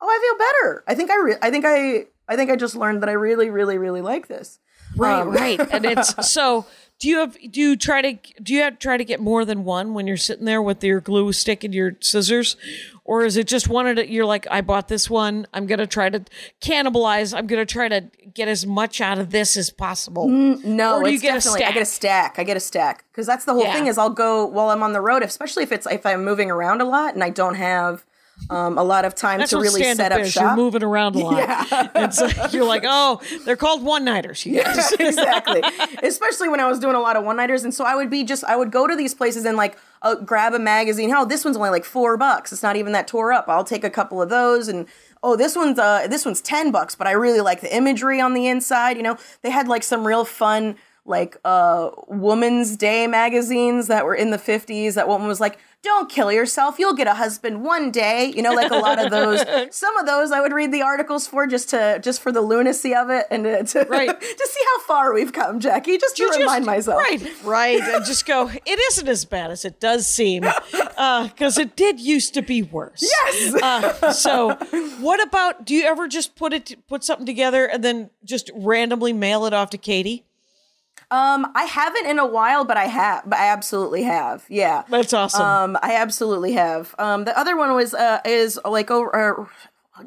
oh, 0.00 0.06
I 0.06 0.18
feel 0.22 0.38
better. 0.38 0.84
I 0.86 0.94
think 0.94 1.10
I, 1.10 1.16
re- 1.16 1.36
I 1.42 1.50
think 1.50 1.64
I, 1.66 2.06
I 2.28 2.36
think 2.36 2.50
I 2.50 2.56
just 2.56 2.74
learned 2.76 3.02
that 3.02 3.08
I 3.08 3.12
really, 3.12 3.50
really, 3.50 3.78
really 3.78 4.00
like 4.02 4.28
this. 4.28 4.58
Right, 4.96 5.20
Um, 5.20 5.30
right. 5.30 5.60
And 5.72 5.84
it's 5.92 6.30
so 6.32 6.64
do 6.98 7.08
you 7.08 7.18
have 7.18 7.36
do 7.52 7.60
you 7.60 7.76
try 7.76 8.00
to 8.02 8.18
do 8.42 8.54
you 8.54 8.62
have, 8.62 8.72
to 8.74 8.78
try 8.78 8.96
to 8.96 9.04
get 9.04 9.20
more 9.20 9.44
than 9.44 9.64
one 9.64 9.94
when 9.94 10.06
you're 10.06 10.16
sitting 10.16 10.46
there 10.46 10.60
with 10.62 10.82
your 10.82 11.00
glue 11.00 11.32
stick 11.32 11.62
and 11.62 11.74
your 11.74 11.92
scissors? 12.00 12.56
Or 13.04 13.24
is 13.24 13.36
it 13.36 13.46
just 13.46 13.68
one 13.68 13.86
at 13.86 13.98
a, 13.98 14.10
you're 14.10 14.24
like, 14.26 14.46
I 14.50 14.60
bought 14.62 14.88
this 14.88 15.08
one, 15.08 15.46
I'm 15.54 15.66
gonna 15.66 15.86
try 15.86 16.08
to 16.10 16.24
cannibalize, 16.60 17.36
I'm 17.36 17.46
gonna 17.46 17.64
try 17.66 17.88
to 17.88 18.02
get 18.34 18.48
as 18.48 18.66
much 18.66 19.00
out 19.00 19.18
of 19.18 19.30
this 19.30 19.56
as 19.56 19.70
possible. 19.70 20.28
No, 20.28 20.96
Or 21.00 21.04
do 21.04 21.10
you 21.10 21.14
it's 21.14 21.22
get 21.22 21.30
a 21.30 21.38
definitely 21.38 21.64
I 21.64 21.72
get 21.72 21.82
a 21.82 21.84
stack? 21.86 22.34
stack. 22.34 22.38
I 22.38 22.44
get 22.44 22.56
a 22.56 22.60
stack 22.60 23.04
because 23.10 23.26
that's 23.26 23.44
the 23.44 23.52
whole 23.54 23.62
Yeah. 23.64 23.72
thing. 23.74 23.86
Is 23.86 23.96
I'll 23.98 24.10
go 24.10 24.44
while 24.46 24.70
I'm 24.70 24.82
on 24.82 24.92
the 24.92 25.00
road, 25.00 25.22
especially 25.22 25.62
if 25.62 25.72
it's 25.72 25.86
if 25.86 26.04
I'm 26.04 26.24
moving 26.24 26.50
around 26.50 26.80
a 26.80 26.84
lot 26.84 27.14
and 27.14 27.22
I 27.24 27.30
don't 27.30 27.54
have 27.54 28.04
um, 28.50 28.78
a 28.78 28.82
lot 28.82 29.04
of 29.04 29.14
time 29.14 29.38
That's 29.38 29.50
to 29.50 29.58
really 29.58 29.82
set 29.82 30.12
up 30.12 30.20
is. 30.20 30.32
shop. 30.32 30.42
You're 30.42 30.56
moving 30.56 30.82
around 30.82 31.16
a 31.16 31.18
lot. 31.18 31.92
It's 31.94 32.20
like, 32.20 32.52
you're 32.52 32.64
like, 32.64 32.84
oh, 32.86 33.20
they're 33.44 33.56
called 33.56 33.82
one 33.82 34.04
nighters. 34.04 34.42
Guys. 34.44 34.92
exactly. 35.00 35.62
Especially 36.02 36.48
when 36.48 36.60
I 36.60 36.66
was 36.66 36.78
doing 36.78 36.94
a 36.94 37.00
lot 37.00 37.16
of 37.16 37.24
one 37.24 37.36
nighters, 37.36 37.64
and 37.64 37.74
so 37.74 37.84
I 37.84 37.94
would 37.94 38.08
be 38.08 38.24
just 38.24 38.44
I 38.44 38.56
would 38.56 38.70
go 38.70 38.86
to 38.86 38.96
these 38.96 39.14
places 39.14 39.44
and 39.44 39.56
like 39.56 39.78
uh, 40.02 40.14
grab 40.16 40.54
a 40.54 40.58
magazine. 40.58 41.10
Hell, 41.10 41.26
this 41.26 41.44
one's 41.44 41.56
only 41.56 41.70
like 41.70 41.84
four 41.84 42.16
bucks. 42.16 42.52
It's 42.52 42.62
not 42.62 42.76
even 42.76 42.92
that 42.92 43.08
tore 43.08 43.32
up. 43.32 43.46
I'll 43.48 43.64
take 43.64 43.84
a 43.84 43.90
couple 43.90 44.22
of 44.22 44.28
those 44.28 44.68
and. 44.68 44.86
Oh, 45.20 45.34
this 45.34 45.56
one's 45.56 45.80
uh 45.80 46.06
this 46.06 46.24
one's 46.24 46.40
ten 46.40 46.70
bucks, 46.70 46.94
but 46.94 47.08
I 47.08 47.10
really 47.10 47.40
like 47.40 47.60
the 47.60 47.74
imagery 47.76 48.20
on 48.20 48.34
the 48.34 48.46
inside. 48.46 48.96
You 48.96 49.02
know, 49.02 49.18
they 49.42 49.50
had 49.50 49.66
like 49.66 49.82
some 49.82 50.06
real 50.06 50.24
fun 50.24 50.76
like 51.08 51.36
uh 51.44 51.90
Woman's 52.06 52.76
Day 52.76 53.06
magazines 53.06 53.88
that 53.88 54.04
were 54.04 54.14
in 54.14 54.30
the 54.30 54.38
fifties. 54.38 54.94
That 54.94 55.08
one 55.08 55.26
was 55.26 55.40
like, 55.40 55.58
"Don't 55.82 56.08
kill 56.10 56.30
yourself, 56.30 56.78
you'll 56.78 56.94
get 56.94 57.06
a 57.06 57.14
husband 57.14 57.64
one 57.64 57.90
day." 57.90 58.32
You 58.36 58.42
know, 58.42 58.52
like 58.52 58.70
a 58.70 58.76
lot 58.76 59.02
of 59.02 59.10
those. 59.10 59.42
Some 59.74 59.96
of 59.96 60.06
those 60.06 60.30
I 60.30 60.40
would 60.40 60.52
read 60.52 60.72
the 60.72 60.82
articles 60.82 61.26
for 61.26 61.46
just 61.46 61.70
to 61.70 61.98
just 62.02 62.20
for 62.20 62.30
the 62.30 62.42
lunacy 62.42 62.94
of 62.94 63.10
it 63.10 63.26
and 63.30 63.44
to, 63.44 63.64
to 63.64 63.88
Right. 63.88 64.08
to 64.20 64.46
see 64.46 64.60
how 64.74 64.82
far 64.82 65.12
we've 65.14 65.32
come, 65.32 65.60
Jackie. 65.60 65.96
Just 65.98 66.16
to 66.16 66.22
You 66.24 66.30
remind 66.30 66.64
just- 66.64 66.66
myself. 66.66 66.98
Right, 67.02 67.44
right. 67.44 67.80
And 67.80 68.04
just 68.04 68.26
go, 68.26 68.48
it 68.48 68.78
isn't 68.90 69.08
as 69.08 69.24
bad 69.24 69.50
as 69.50 69.64
it 69.64 69.80
does 69.80 70.06
seem. 70.06 70.42
Because 70.42 71.58
it 71.58 71.74
did 71.76 72.00
used 72.00 72.34
to 72.34 72.42
be 72.42 72.62
worse. 72.62 73.00
Yes. 73.02 73.54
Uh, 73.62 74.12
so, 74.12 74.54
what 75.00 75.22
about, 75.26 75.64
do 75.64 75.74
you 75.74 75.84
ever 75.84 76.08
just 76.08 76.34
put 76.36 76.52
it, 76.52 76.86
put 76.88 77.04
something 77.04 77.24
together 77.26 77.64
and 77.66 77.82
then 77.84 78.10
just 78.24 78.50
randomly 78.54 79.12
mail 79.12 79.46
it 79.46 79.52
off 79.54 79.70
to 79.70 79.78
Katie? 79.78 80.24
Um, 81.10 81.50
I 81.54 81.64
haven't 81.64 82.06
in 82.06 82.18
a 82.18 82.26
while, 82.26 82.64
but 82.64 82.76
I 82.76 82.86
have. 82.86 83.24
But 83.28 83.38
I 83.38 83.48
absolutely 83.48 84.02
have. 84.02 84.44
Yeah. 84.48 84.84
That's 84.88 85.12
awesome. 85.12 85.42
Um, 85.42 85.78
I 85.82 85.94
absolutely 85.94 86.52
have. 86.52 86.94
Um, 86.98 87.24
the 87.24 87.38
other 87.38 87.56
one 87.56 87.74
was 87.74 87.94
uh, 87.94 88.20
is 88.24 88.60
like 88.64 88.90
over 88.90 89.40
uh, 89.40 89.46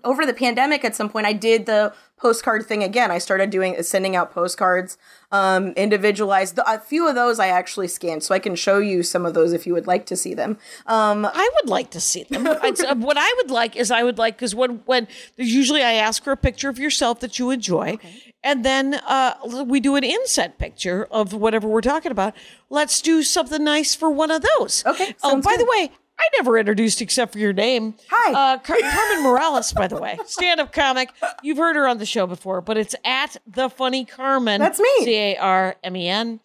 over 0.03 0.25
the 0.25 0.33
pandemic. 0.33 0.85
At 0.85 0.95
some 0.95 1.09
point, 1.09 1.25
I 1.25 1.33
did 1.33 1.65
the 1.65 1.93
postcard 2.17 2.67
thing 2.67 2.83
again. 2.83 3.09
I 3.09 3.17
started 3.17 3.49
doing 3.49 3.81
sending 3.81 4.15
out 4.15 4.31
postcards, 4.31 4.97
um, 5.31 5.71
individualized. 5.71 6.59
A 6.65 6.79
few 6.79 7.07
of 7.07 7.15
those 7.15 7.39
I 7.39 7.47
actually 7.47 7.87
scanned, 7.87 8.23
so 8.23 8.35
I 8.35 8.39
can 8.39 8.55
show 8.55 8.77
you 8.77 9.01
some 9.01 9.25
of 9.25 9.33
those 9.33 9.53
if 9.53 9.65
you 9.65 9.73
would 9.73 9.87
like 9.87 10.05
to 10.05 10.15
see 10.15 10.33
them. 10.35 10.57
Um, 10.85 11.25
I 11.25 11.49
would 11.55 11.69
like 11.69 11.89
to 11.91 11.99
see 11.99 12.23
them. 12.23 12.47
Uh, 12.61 12.95
what 12.95 13.17
I 13.17 13.33
would 13.37 13.51
like 13.51 13.75
is 13.75 13.91
I 13.91 14.03
would 14.03 14.17
like 14.17 14.35
because 14.35 14.55
when 14.55 14.81
when 14.85 15.07
usually 15.35 15.83
I 15.83 15.93
ask 15.93 16.23
for 16.23 16.31
a 16.31 16.37
picture 16.37 16.69
of 16.69 16.79
yourself 16.79 17.19
that 17.19 17.37
you 17.37 17.49
enjoy, 17.49 17.97
and 18.43 18.65
then 18.65 18.95
uh, 18.95 19.35
we 19.65 19.79
do 19.79 19.95
an 19.95 20.03
inset 20.03 20.57
picture 20.57 21.07
of 21.11 21.33
whatever 21.33 21.67
we're 21.67 21.81
talking 21.81 22.11
about. 22.11 22.33
Let's 22.69 23.01
do 23.01 23.23
something 23.23 23.63
nice 23.63 23.93
for 23.95 24.09
one 24.09 24.31
of 24.31 24.43
those. 24.57 24.83
Okay, 24.85 25.15
Oh, 25.23 25.41
by 25.41 25.55
the 25.57 25.65
way. 25.65 25.91
I 26.19 26.29
never 26.37 26.59
introduced 26.59 27.01
except 27.01 27.33
for 27.33 27.39
your 27.39 27.51
name. 27.53 27.95
Hi. 28.11 28.53
Uh, 28.53 28.57
Car- 28.59 28.77
Carmen 28.79 29.23
Morales, 29.23 29.73
by 29.73 29.87
the 29.87 29.99
way, 29.99 30.19
stand 30.27 30.59
up 30.59 30.71
comic. 30.71 31.09
You've 31.41 31.57
heard 31.57 31.75
her 31.75 31.87
on 31.87 31.97
the 31.97 32.05
show 32.05 32.27
before, 32.27 32.61
but 32.61 32.77
it's 32.77 32.93
at 33.03 33.37
The 33.47 33.69
Funny 33.71 34.05
Carmen. 34.05 34.61
That's 34.61 34.79
me. 34.79 34.89
C 34.99 35.15
A 35.15 35.37
R 35.37 35.75
M 35.83 35.95
E 35.95 36.07
N. 36.07 36.39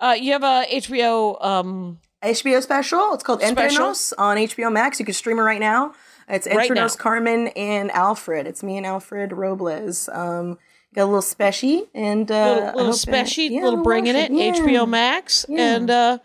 Uh, 0.00 0.16
you 0.18 0.32
have 0.32 0.42
a 0.42 0.66
HBO 0.68 1.44
um, 1.44 1.98
HBO 2.24 2.60
special. 2.60 3.14
It's 3.14 3.22
called 3.22 3.40
Entre 3.42 3.68
Special. 3.68 3.86
Nos 3.88 4.12
on 4.14 4.36
HBO 4.36 4.72
Max. 4.72 4.98
You 4.98 5.04
can 5.06 5.14
stream 5.14 5.38
it 5.38 5.42
right 5.42 5.60
now. 5.60 5.94
It's 6.28 6.48
Entre 6.48 6.70
Right 6.74 6.96
Carmen, 6.98 7.48
and 7.48 7.90
Alfred. 7.92 8.48
It's 8.48 8.64
me 8.64 8.76
and 8.78 8.86
Alfred 8.86 9.32
Robles. 9.32 10.08
Um, 10.08 10.58
got 10.94 11.04
a 11.04 11.06
little 11.06 11.22
special 11.22 11.88
and 11.94 12.30
uh, 12.30 12.54
little, 12.54 12.74
little 12.74 12.92
special, 12.92 13.44
yeah, 13.44 13.62
little 13.62 13.82
bring 13.82 14.06
in 14.06 14.16
watch 14.16 14.30
it, 14.30 14.32
Yeah, 14.32 14.52
HBO 14.52 14.88
Max, 14.88 15.46
Yeah. 15.48 15.76
and 15.76 15.90
uh, 15.90 16.18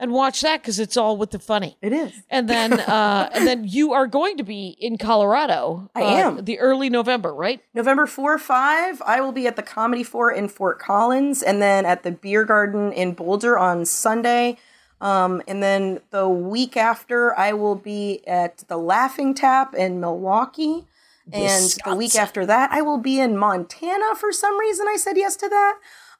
and 0.00 0.12
watch 0.12 0.42
that 0.42 0.62
because 0.62 0.78
it's 0.78 0.96
all 0.96 1.16
with 1.16 1.30
the 1.32 1.38
funny. 1.38 1.76
It 1.82 1.92
is. 1.92 2.12
And 2.30 2.48
then 2.48 2.72
uh, 2.80 3.30
and 3.32 3.46
then 3.46 3.64
you 3.66 3.92
are 3.92 4.06
going 4.06 4.36
to 4.36 4.44
be 4.44 4.76
in 4.80 4.96
Colorado. 4.98 5.90
I 5.94 6.02
uh, 6.02 6.06
am. 6.06 6.44
the 6.44 6.58
early 6.58 6.88
November, 6.88 7.34
right? 7.34 7.60
November 7.74 8.06
4 8.06 8.38
5, 8.38 9.02
I 9.04 9.20
will 9.20 9.32
be 9.32 9.46
at 9.46 9.56
the 9.56 9.62
Comedy 9.62 10.02
Fort 10.04 10.36
in 10.36 10.48
Fort 10.48 10.78
Collins 10.78 11.42
and 11.42 11.60
then 11.60 11.84
at 11.84 12.02
the 12.02 12.12
Beer 12.12 12.44
Garden 12.44 12.92
in 12.92 13.12
Boulder 13.12 13.58
on 13.58 13.84
Sunday. 13.84 14.56
Um, 15.00 15.42
and 15.46 15.62
then 15.62 16.00
the 16.10 16.28
week 16.28 16.76
after, 16.76 17.36
I 17.38 17.52
will 17.52 17.76
be 17.76 18.26
at 18.26 18.64
the 18.68 18.76
Laughing 18.76 19.32
Tap 19.32 19.74
in 19.74 20.00
Milwaukee. 20.00 20.86
And 21.32 21.76
the 21.84 21.94
week 21.94 22.16
after 22.16 22.44
that, 22.46 22.70
I 22.72 22.82
will 22.82 22.98
be 22.98 23.20
in 23.20 23.36
Montana 23.36 24.14
for 24.16 24.32
some 24.32 24.58
reason. 24.58 24.86
I 24.88 24.96
said 24.96 25.16
yes 25.16 25.36
to 25.36 25.48
that. 25.48 25.74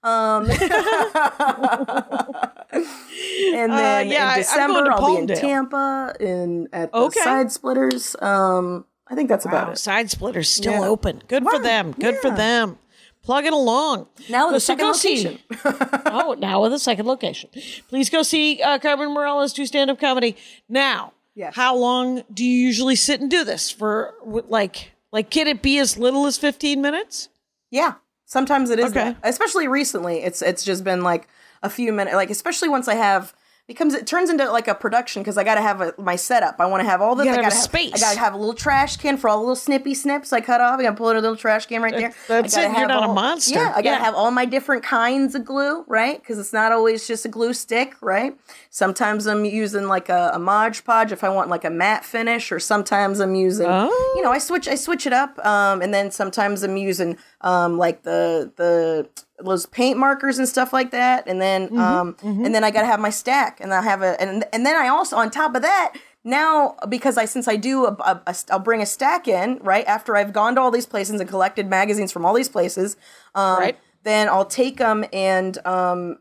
Um, 0.04 0.48
and 2.72 3.72
then 3.72 4.06
Uh, 4.06 4.10
yeah, 4.10 4.32
in 4.34 4.38
December, 4.38 4.82
going 4.84 4.86
to 4.86 4.92
I'll 4.92 5.26
be 5.26 5.32
in 5.32 5.38
Tampa 5.40 6.14
in 6.20 6.68
at 6.72 6.92
the 6.92 6.98
Okay. 6.98 7.20
Side 7.20 7.52
Splitters. 7.52 8.16
Um, 8.20 8.84
I 9.10 9.14
think 9.14 9.28
that's 9.28 9.44
about 9.46 9.72
it. 9.72 9.78
side 9.78 10.10
splitters 10.10 10.50
still 10.50 10.72
Yeah. 10.82 10.88
open. 10.88 11.22
Good 11.28 11.44
for 11.44 11.58
them. 11.58 11.92
Good 11.92 12.18
for 12.18 12.30
them. 12.30 12.78
Plug 13.22 13.46
it 13.46 13.52
along. 13.54 14.06
Now 14.28 14.46
with 14.48 14.54
Uh, 14.54 14.56
a 14.56 14.60
second 14.60 14.86
location. 14.86 15.38
oh, 16.06 16.36
now 16.38 16.62
with 16.62 16.72
a 16.74 16.78
second 16.78 17.06
location. 17.06 17.48
Please 17.88 18.10
go 18.10 18.22
see 18.22 18.60
uh, 18.62 18.78
Carmen 18.78 19.12
Morales 19.14 19.52
do 19.54 19.64
stand 19.66 19.90
up 19.90 19.98
comedy. 19.98 20.36
Now, 20.68 21.12
Yes. 21.34 21.54
how 21.56 21.74
long 21.74 22.22
do 22.32 22.44
you 22.44 22.66
usually 22.66 22.96
sit 22.96 23.20
and 23.20 23.30
do 23.30 23.44
this 23.44 23.70
for? 23.70 24.14
Like, 24.24 24.92
like, 25.12 25.30
can 25.30 25.46
it 25.48 25.62
be 25.62 25.78
as 25.78 25.98
little 25.98 26.26
as 26.26 26.36
fifteen 26.38 26.80
minutes? 26.82 27.28
Yeah, 27.70 27.94
sometimes 28.24 28.70
it 28.70 28.78
is 28.78 28.90
Okay. 28.90 29.00
that. 29.00 29.16
Especially 29.22 29.68
recently, 29.68 30.18
it's 30.22 30.42
it's 30.42 30.64
just 30.64 30.84
been 30.84 31.02
like 31.02 31.28
a 31.62 31.70
few 31.70 31.92
minutes. 31.92 32.14
Like 32.14 32.30
especially 32.30 32.68
once 32.68 32.88
I 32.88 32.94
have 32.94 33.34
becomes 33.68 33.92
it 33.92 34.06
turns 34.06 34.30
into 34.30 34.50
like 34.50 34.66
a 34.66 34.74
production 34.74 35.22
because 35.22 35.36
I 35.36 35.44
got 35.44 35.56
to 35.56 35.60
have 35.60 35.82
a, 35.82 35.94
my 35.98 36.16
setup. 36.16 36.56
I 36.58 36.64
want 36.66 36.82
to 36.82 36.88
have 36.88 37.02
all 37.02 37.14
the 37.14 37.22
You 37.24 37.30
gotta 37.30 37.42
I 37.42 37.44
have 37.44 37.52
gotta 37.52 37.60
a 37.60 37.62
space. 37.64 37.94
I 37.94 37.98
got 38.00 38.12
to 38.14 38.18
have 38.18 38.32
a 38.32 38.36
little 38.38 38.54
trash 38.54 38.96
can 38.96 39.18
for 39.18 39.28
all 39.28 39.36
the 39.36 39.42
little 39.42 39.56
snippy 39.56 39.92
snips 39.94 40.32
I 40.32 40.40
cut 40.40 40.62
off. 40.62 40.80
I 40.80 40.82
got 40.84 40.90
to 40.92 40.96
pull 40.96 41.10
in 41.10 41.16
a 41.18 41.20
little 41.20 41.36
trash 41.36 41.66
can 41.66 41.82
right 41.82 41.94
there. 41.94 42.14
That's 42.28 42.56
it. 42.56 42.62
You're 42.62 42.70
have 42.70 42.88
not 42.88 43.10
a 43.10 43.12
monster. 43.12 43.56
Yeah, 43.56 43.68
I 43.76 43.82
got 43.82 43.82
to 43.82 43.88
Yeah. 43.98 44.04
have 44.04 44.14
all 44.14 44.30
my 44.30 44.46
different 44.46 44.82
kinds 44.84 45.34
of 45.34 45.44
glue, 45.44 45.84
right? 45.86 46.18
Because 46.18 46.38
it's 46.38 46.52
not 46.54 46.72
always 46.72 47.06
just 47.06 47.26
a 47.26 47.28
glue 47.28 47.52
stick, 47.52 47.94
right? 48.00 48.34
Sometimes 48.70 49.26
I'm 49.26 49.44
using 49.44 49.86
like 49.86 50.08
a, 50.08 50.30
a 50.32 50.38
Mod 50.38 50.80
Podge 50.84 51.12
if 51.12 51.22
I 51.22 51.28
want 51.28 51.50
like 51.50 51.64
a 51.64 51.70
matte 51.70 52.06
finish, 52.06 52.50
or 52.50 52.58
sometimes 52.58 53.20
I'm 53.20 53.34
using 53.34 53.66
Oh. 53.68 54.12
you 54.16 54.22
know, 54.22 54.32
I 54.32 54.38
switch 54.38 54.66
I 54.66 54.76
switch 54.76 55.06
it 55.06 55.12
up. 55.12 55.38
Um, 55.44 55.82
and 55.82 55.92
then 55.92 56.10
sometimes 56.10 56.62
I'm 56.62 56.78
using 56.78 57.18
um 57.40 57.78
like 57.78 58.02
the 58.02 58.52
the 58.56 59.08
those 59.38 59.66
paint 59.66 59.98
markers 59.98 60.38
and 60.38 60.48
stuff 60.48 60.72
like 60.72 60.90
that. 60.90 61.24
And 61.28 61.40
then 61.40 61.76
um 61.78 62.16
and 62.22 62.54
then 62.54 62.64
I 62.64 62.70
gotta 62.70 62.86
have 62.86 63.00
my 63.00 63.10
stack 63.10 63.60
and 63.60 63.72
I 63.72 63.82
have 63.82 64.02
a 64.02 64.20
and 64.20 64.44
and 64.52 64.66
then 64.66 64.74
I 64.76 64.88
also 64.88 65.16
on 65.16 65.30
top 65.30 65.54
of 65.54 65.62
that 65.62 65.94
now 66.24 66.74
because 66.88 67.16
I 67.16 67.24
since 67.26 67.46
I 67.46 67.56
do 67.56 67.86
a, 67.86 67.92
a, 67.92 68.22
a 68.26 68.34
I'll 68.50 68.58
bring 68.58 68.82
a 68.82 68.86
stack 68.86 69.28
in 69.28 69.58
right 69.62 69.86
after 69.86 70.16
I've 70.16 70.32
gone 70.32 70.56
to 70.56 70.60
all 70.60 70.70
these 70.72 70.86
places 70.86 71.20
and 71.20 71.28
collected 71.28 71.68
magazines 71.68 72.10
from 72.12 72.24
all 72.26 72.34
these 72.34 72.48
places. 72.48 72.96
Um, 73.34 73.58
Right. 73.60 73.78
Then 74.04 74.28
I'll 74.28 74.44
take 74.46 74.78
them 74.78 75.04
and 75.12 75.58
um 75.66 76.18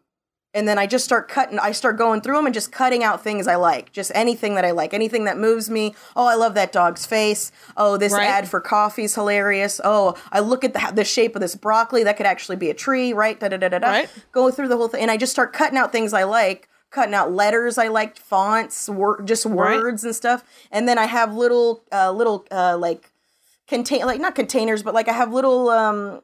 and 0.58 0.68
then 0.68 0.80
I 0.80 0.88
just 0.88 1.06
start 1.06 1.28
cutting. 1.28 1.60
I 1.60 1.72
start 1.72 1.98
going 1.98 2.22
through 2.22 2.36
them 2.36 2.48
and 2.48 2.54
just 2.54 2.72
cutting 2.72 3.04
out 3.04 3.24
things 3.24 3.48
I 3.48 3.56
like, 3.56 3.92
just 3.92 4.12
anything 4.16 4.56
that 4.56 4.66
I 4.66 4.72
like, 4.72 4.92
anything 4.92 5.26
that 5.26 5.38
moves 5.38 5.70
me. 5.70 5.94
Oh, 6.16 6.26
I 6.26 6.34
love 6.34 6.56
that 6.56 6.72
dog's 6.72 7.06
face. 7.06 7.52
Oh, 7.78 7.96
this 7.96 8.12
Right. 8.14 8.28
ad 8.28 8.50
for 8.50 8.60
coffee's 8.60 9.14
hilarious. 9.14 9.80
Oh, 9.84 10.16
I 10.32 10.40
look 10.40 10.64
at 10.64 10.74
the, 10.74 10.92
the 10.96 11.06
shape 11.06 11.36
of 11.36 11.42
this 11.42 11.56
broccoli. 11.56 12.04
That 12.04 12.18
could 12.18 12.26
actually 12.26 12.56
be 12.56 12.72
a 12.72 12.74
tree, 12.74 13.14
right? 13.14 13.40
Da 13.40 13.50
da 13.50 13.58
da 13.58 13.70
da 13.70 13.78
da. 13.80 13.88
Right. 13.88 14.10
Go 14.32 14.50
through 14.50 14.70
the 14.70 14.78
whole 14.78 14.88
thing, 14.88 15.02
and 15.04 15.12
I 15.12 15.18
just 15.18 15.32
start 15.32 15.54
cutting 15.54 15.78
out 15.78 15.92
things 15.92 16.12
I 16.12 16.24
like, 16.24 16.68
cutting 16.90 17.14
out 17.14 17.32
letters 17.32 17.78
I 17.78 17.90
liked, 17.90 18.18
fonts, 18.18 18.90
wor- 18.90 19.22
just 19.22 19.46
Right. 19.46 19.78
words 19.80 20.04
and 20.04 20.16
stuff. 20.16 20.44
And 20.72 20.88
then 20.90 20.98
I 20.98 21.06
have 21.06 21.36
little, 21.36 21.84
uh, 21.92 22.12
little 22.12 22.46
uh, 22.50 22.78
like 22.80 23.12
contain, 23.68 24.06
like 24.08 24.20
not 24.20 24.34
containers, 24.34 24.82
but 24.82 24.96
like 24.96 25.08
I 25.08 25.14
have 25.14 25.32
little 25.32 25.70
um 25.70 26.22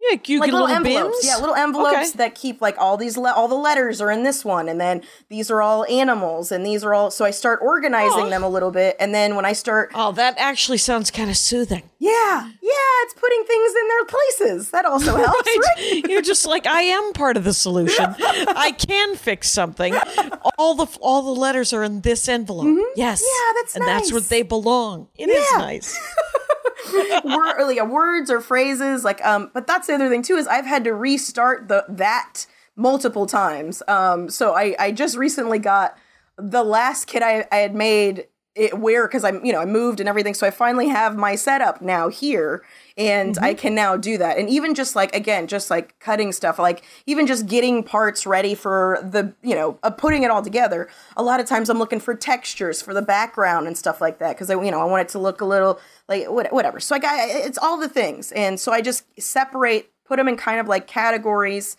Yeah, 0.00 0.16
you 0.26 0.38
like 0.38 0.52
little, 0.52 0.66
little, 0.66 0.76
envelopes. 0.76 1.16
bins. 1.18 1.26
Yeah, 1.26 1.36
little 1.38 1.56
envelopes 1.56 1.96
Okay. 2.10 2.18
that 2.18 2.34
keep 2.36 2.60
like 2.62 2.76
all 2.78 2.96
these 2.96 3.16
le- 3.18 3.32
all 3.32 3.48
the 3.48 3.56
letters 3.56 4.00
are 4.00 4.10
in 4.12 4.22
this 4.22 4.44
one, 4.44 4.68
and 4.68 4.80
then 4.80 5.02
these 5.28 5.50
are 5.50 5.60
all 5.60 5.84
animals, 5.86 6.52
and 6.52 6.64
these 6.64 6.84
are 6.84 6.94
all. 6.94 7.10
So 7.10 7.24
I 7.24 7.30
start 7.32 7.58
organizing 7.62 8.26
Aw. 8.26 8.28
them 8.30 8.42
a 8.44 8.48
little 8.48 8.70
bit, 8.70 8.96
and 9.00 9.12
then 9.12 9.34
when 9.34 9.44
I 9.44 9.52
start, 9.54 9.90
Oh, 9.94 10.12
that 10.12 10.34
actually 10.38 10.78
sounds 10.78 11.10
kind 11.10 11.28
of 11.30 11.36
soothing. 11.36 11.82
yeah, 11.98 12.48
yeah, 12.62 13.02
it's 13.02 13.14
putting 13.14 13.42
things 13.44 13.72
in 13.74 13.88
their 13.88 14.04
places. 14.04 14.70
That 14.70 14.84
also 14.84 15.16
helps, 15.24 15.58
right? 15.76 16.04
You're 16.08 16.22
just 16.22 16.46
like 16.46 16.66
I 16.66 16.82
am 16.82 17.12
part 17.12 17.36
of 17.36 17.42
the 17.42 17.52
solution. 17.52 18.14
I 18.20 18.70
can 18.78 19.16
fix 19.16 19.50
something. 19.50 19.94
All 20.58 20.74
the 20.76 20.86
all 21.00 21.22
the 21.22 21.40
letters 21.40 21.72
are 21.72 21.82
in 21.82 22.02
this 22.02 22.28
envelope. 22.28 22.68
Yes. 22.94 23.20
Mm-hmm. 23.20 23.26
Yeah, 23.56 23.60
that's 23.60 23.74
and 23.76 23.84
that's 23.86 24.12
where 24.12 24.20
they 24.20 24.42
belong. 24.42 25.08
It 25.16 25.28
is 25.28 25.44
Yeah. 25.52 25.58
nice. 25.58 25.98
Word, 27.24 27.64
like, 27.64 27.88
words 27.88 28.30
or 28.30 28.40
phrases, 28.40 29.04
like 29.04 29.24
um. 29.24 29.50
But 29.52 29.66
that's 29.66 29.86
the 29.86 29.94
other 29.94 30.08
thing 30.08 30.22
too 30.22 30.36
is 30.36 30.46
I've 30.46 30.66
had 30.66 30.84
to 30.84 30.94
restart 30.94 31.68
the 31.68 31.84
that 31.88 32.46
multiple 32.76 33.26
times. 33.26 33.82
Um. 33.88 34.28
So 34.28 34.54
I 34.54 34.76
I 34.78 34.92
just 34.92 35.16
recently 35.16 35.58
got 35.58 35.96
the 36.36 36.62
last 36.62 37.06
kit 37.06 37.22
I 37.22 37.46
I 37.50 37.56
had 37.56 37.74
made 37.74 38.26
it 38.58 38.76
where 38.76 39.06
because 39.06 39.24
I'm 39.24 39.42
you 39.44 39.52
know 39.52 39.60
I 39.60 39.64
moved 39.64 40.00
and 40.00 40.08
everything 40.08 40.34
so 40.34 40.46
I 40.46 40.50
finally 40.50 40.88
have 40.88 41.16
my 41.16 41.36
setup 41.36 41.80
now 41.80 42.08
here 42.08 42.64
and 42.96 43.38
I 43.38 43.54
can 43.54 43.74
now 43.74 43.96
do 43.96 44.18
that 44.18 44.36
and 44.36 44.50
even 44.50 44.74
just 44.74 44.96
like 44.96 45.14
again 45.14 45.46
just 45.46 45.70
like 45.70 45.98
cutting 46.00 46.32
stuff 46.32 46.58
like 46.58 46.82
even 47.06 47.26
just 47.28 47.46
getting 47.46 47.84
parts 47.84 48.26
ready 48.26 48.56
for 48.56 48.98
the 49.02 49.32
you 49.42 49.54
know 49.54 49.78
uh, 49.84 49.90
putting 49.90 50.24
it 50.24 50.30
all 50.30 50.42
together 50.42 50.88
a 51.16 51.22
lot 51.22 51.38
of 51.38 51.46
times 51.46 51.70
I'm 51.70 51.78
looking 51.78 52.00
for 52.00 52.14
textures 52.16 52.82
for 52.82 52.92
the 52.92 53.02
background 53.02 53.68
and 53.68 53.78
stuff 53.78 54.00
like 54.00 54.18
that 54.18 54.34
because 54.34 54.50
I 54.50 54.54
you 54.54 54.72
know 54.72 54.80
I 54.80 54.84
want 54.84 55.02
it 55.02 55.12
to 55.12 55.20
look 55.20 55.40
a 55.40 55.46
little 55.46 55.78
like 56.08 56.26
whatever 56.26 56.80
so 56.80 56.94
I 56.96 56.98
got 56.98 57.28
it's 57.28 57.58
all 57.58 57.76
the 57.78 57.88
things 57.88 58.32
and 58.32 58.58
so 58.58 58.72
I 58.72 58.80
just 58.80 59.04
separate 59.20 59.90
put 60.06 60.16
them 60.16 60.28
in 60.28 60.36
kind 60.36 60.58
of 60.60 60.66
like 60.68 60.86
categories 60.86 61.76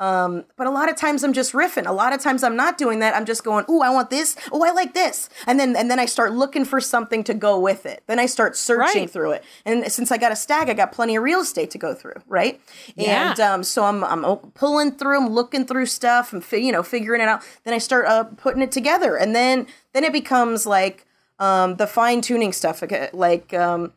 um, 0.00 0.44
but 0.56 0.68
a 0.68 0.70
lot 0.70 0.88
of 0.88 0.94
times 0.94 1.24
I'm 1.24 1.32
just 1.32 1.52
riffing. 1.54 1.84
A 1.84 1.92
lot 1.92 2.12
of 2.12 2.20
times 2.20 2.44
I'm 2.44 2.54
not 2.54 2.78
doing 2.78 3.00
that. 3.00 3.16
I'm 3.16 3.24
just 3.24 3.42
going, 3.42 3.64
"Ooh, 3.68 3.80
I 3.80 3.90
want 3.90 4.10
this. 4.10 4.36
Oh, 4.52 4.64
I 4.64 4.70
like 4.70 4.94
this." 4.94 5.28
And 5.44 5.58
then 5.58 5.74
and 5.74 5.90
then 5.90 5.98
I 5.98 6.06
start 6.06 6.32
looking 6.32 6.64
for 6.64 6.80
something 6.80 7.24
to 7.24 7.34
go 7.34 7.58
with 7.58 7.84
it. 7.84 8.04
Then 8.06 8.20
I 8.20 8.26
start 8.26 8.56
searching 8.56 9.02
Right. 9.02 9.10
through 9.10 9.32
it. 9.32 9.44
And 9.64 9.90
since 9.90 10.12
I 10.12 10.16
got 10.16 10.30
a 10.30 10.36
stack, 10.36 10.68
I 10.68 10.74
got 10.74 10.92
plenty 10.92 11.16
of 11.16 11.24
real 11.24 11.40
estate 11.40 11.72
to 11.72 11.78
go 11.78 11.94
through, 11.94 12.14
right? 12.28 12.60
Yeah. 12.94 13.30
And 13.32 13.40
um, 13.40 13.64
so 13.64 13.82
I'm 13.82 14.04
I'm 14.04 14.22
pulling 14.54 14.92
through, 14.92 15.16
I'm 15.20 15.30
looking 15.30 15.66
through 15.66 15.86
stuff, 15.86 16.32
and 16.32 16.44
fi- 16.44 16.58
you 16.64 16.70
know 16.70 16.84
figuring 16.84 17.20
it 17.20 17.26
out. 17.26 17.42
Then 17.64 17.74
I 17.74 17.78
start 17.78 18.06
uh, 18.06 18.22
putting 18.22 18.62
it 18.62 18.70
together, 18.70 19.16
and 19.16 19.34
then 19.34 19.66
then 19.94 20.04
it 20.04 20.12
becomes 20.12 20.64
like 20.64 21.06
um, 21.38 21.76
the 21.76 21.86
fine 21.86 22.20
tuning 22.20 22.52
stuff, 22.52 22.82
like, 23.12 23.54
um, 23.54 23.92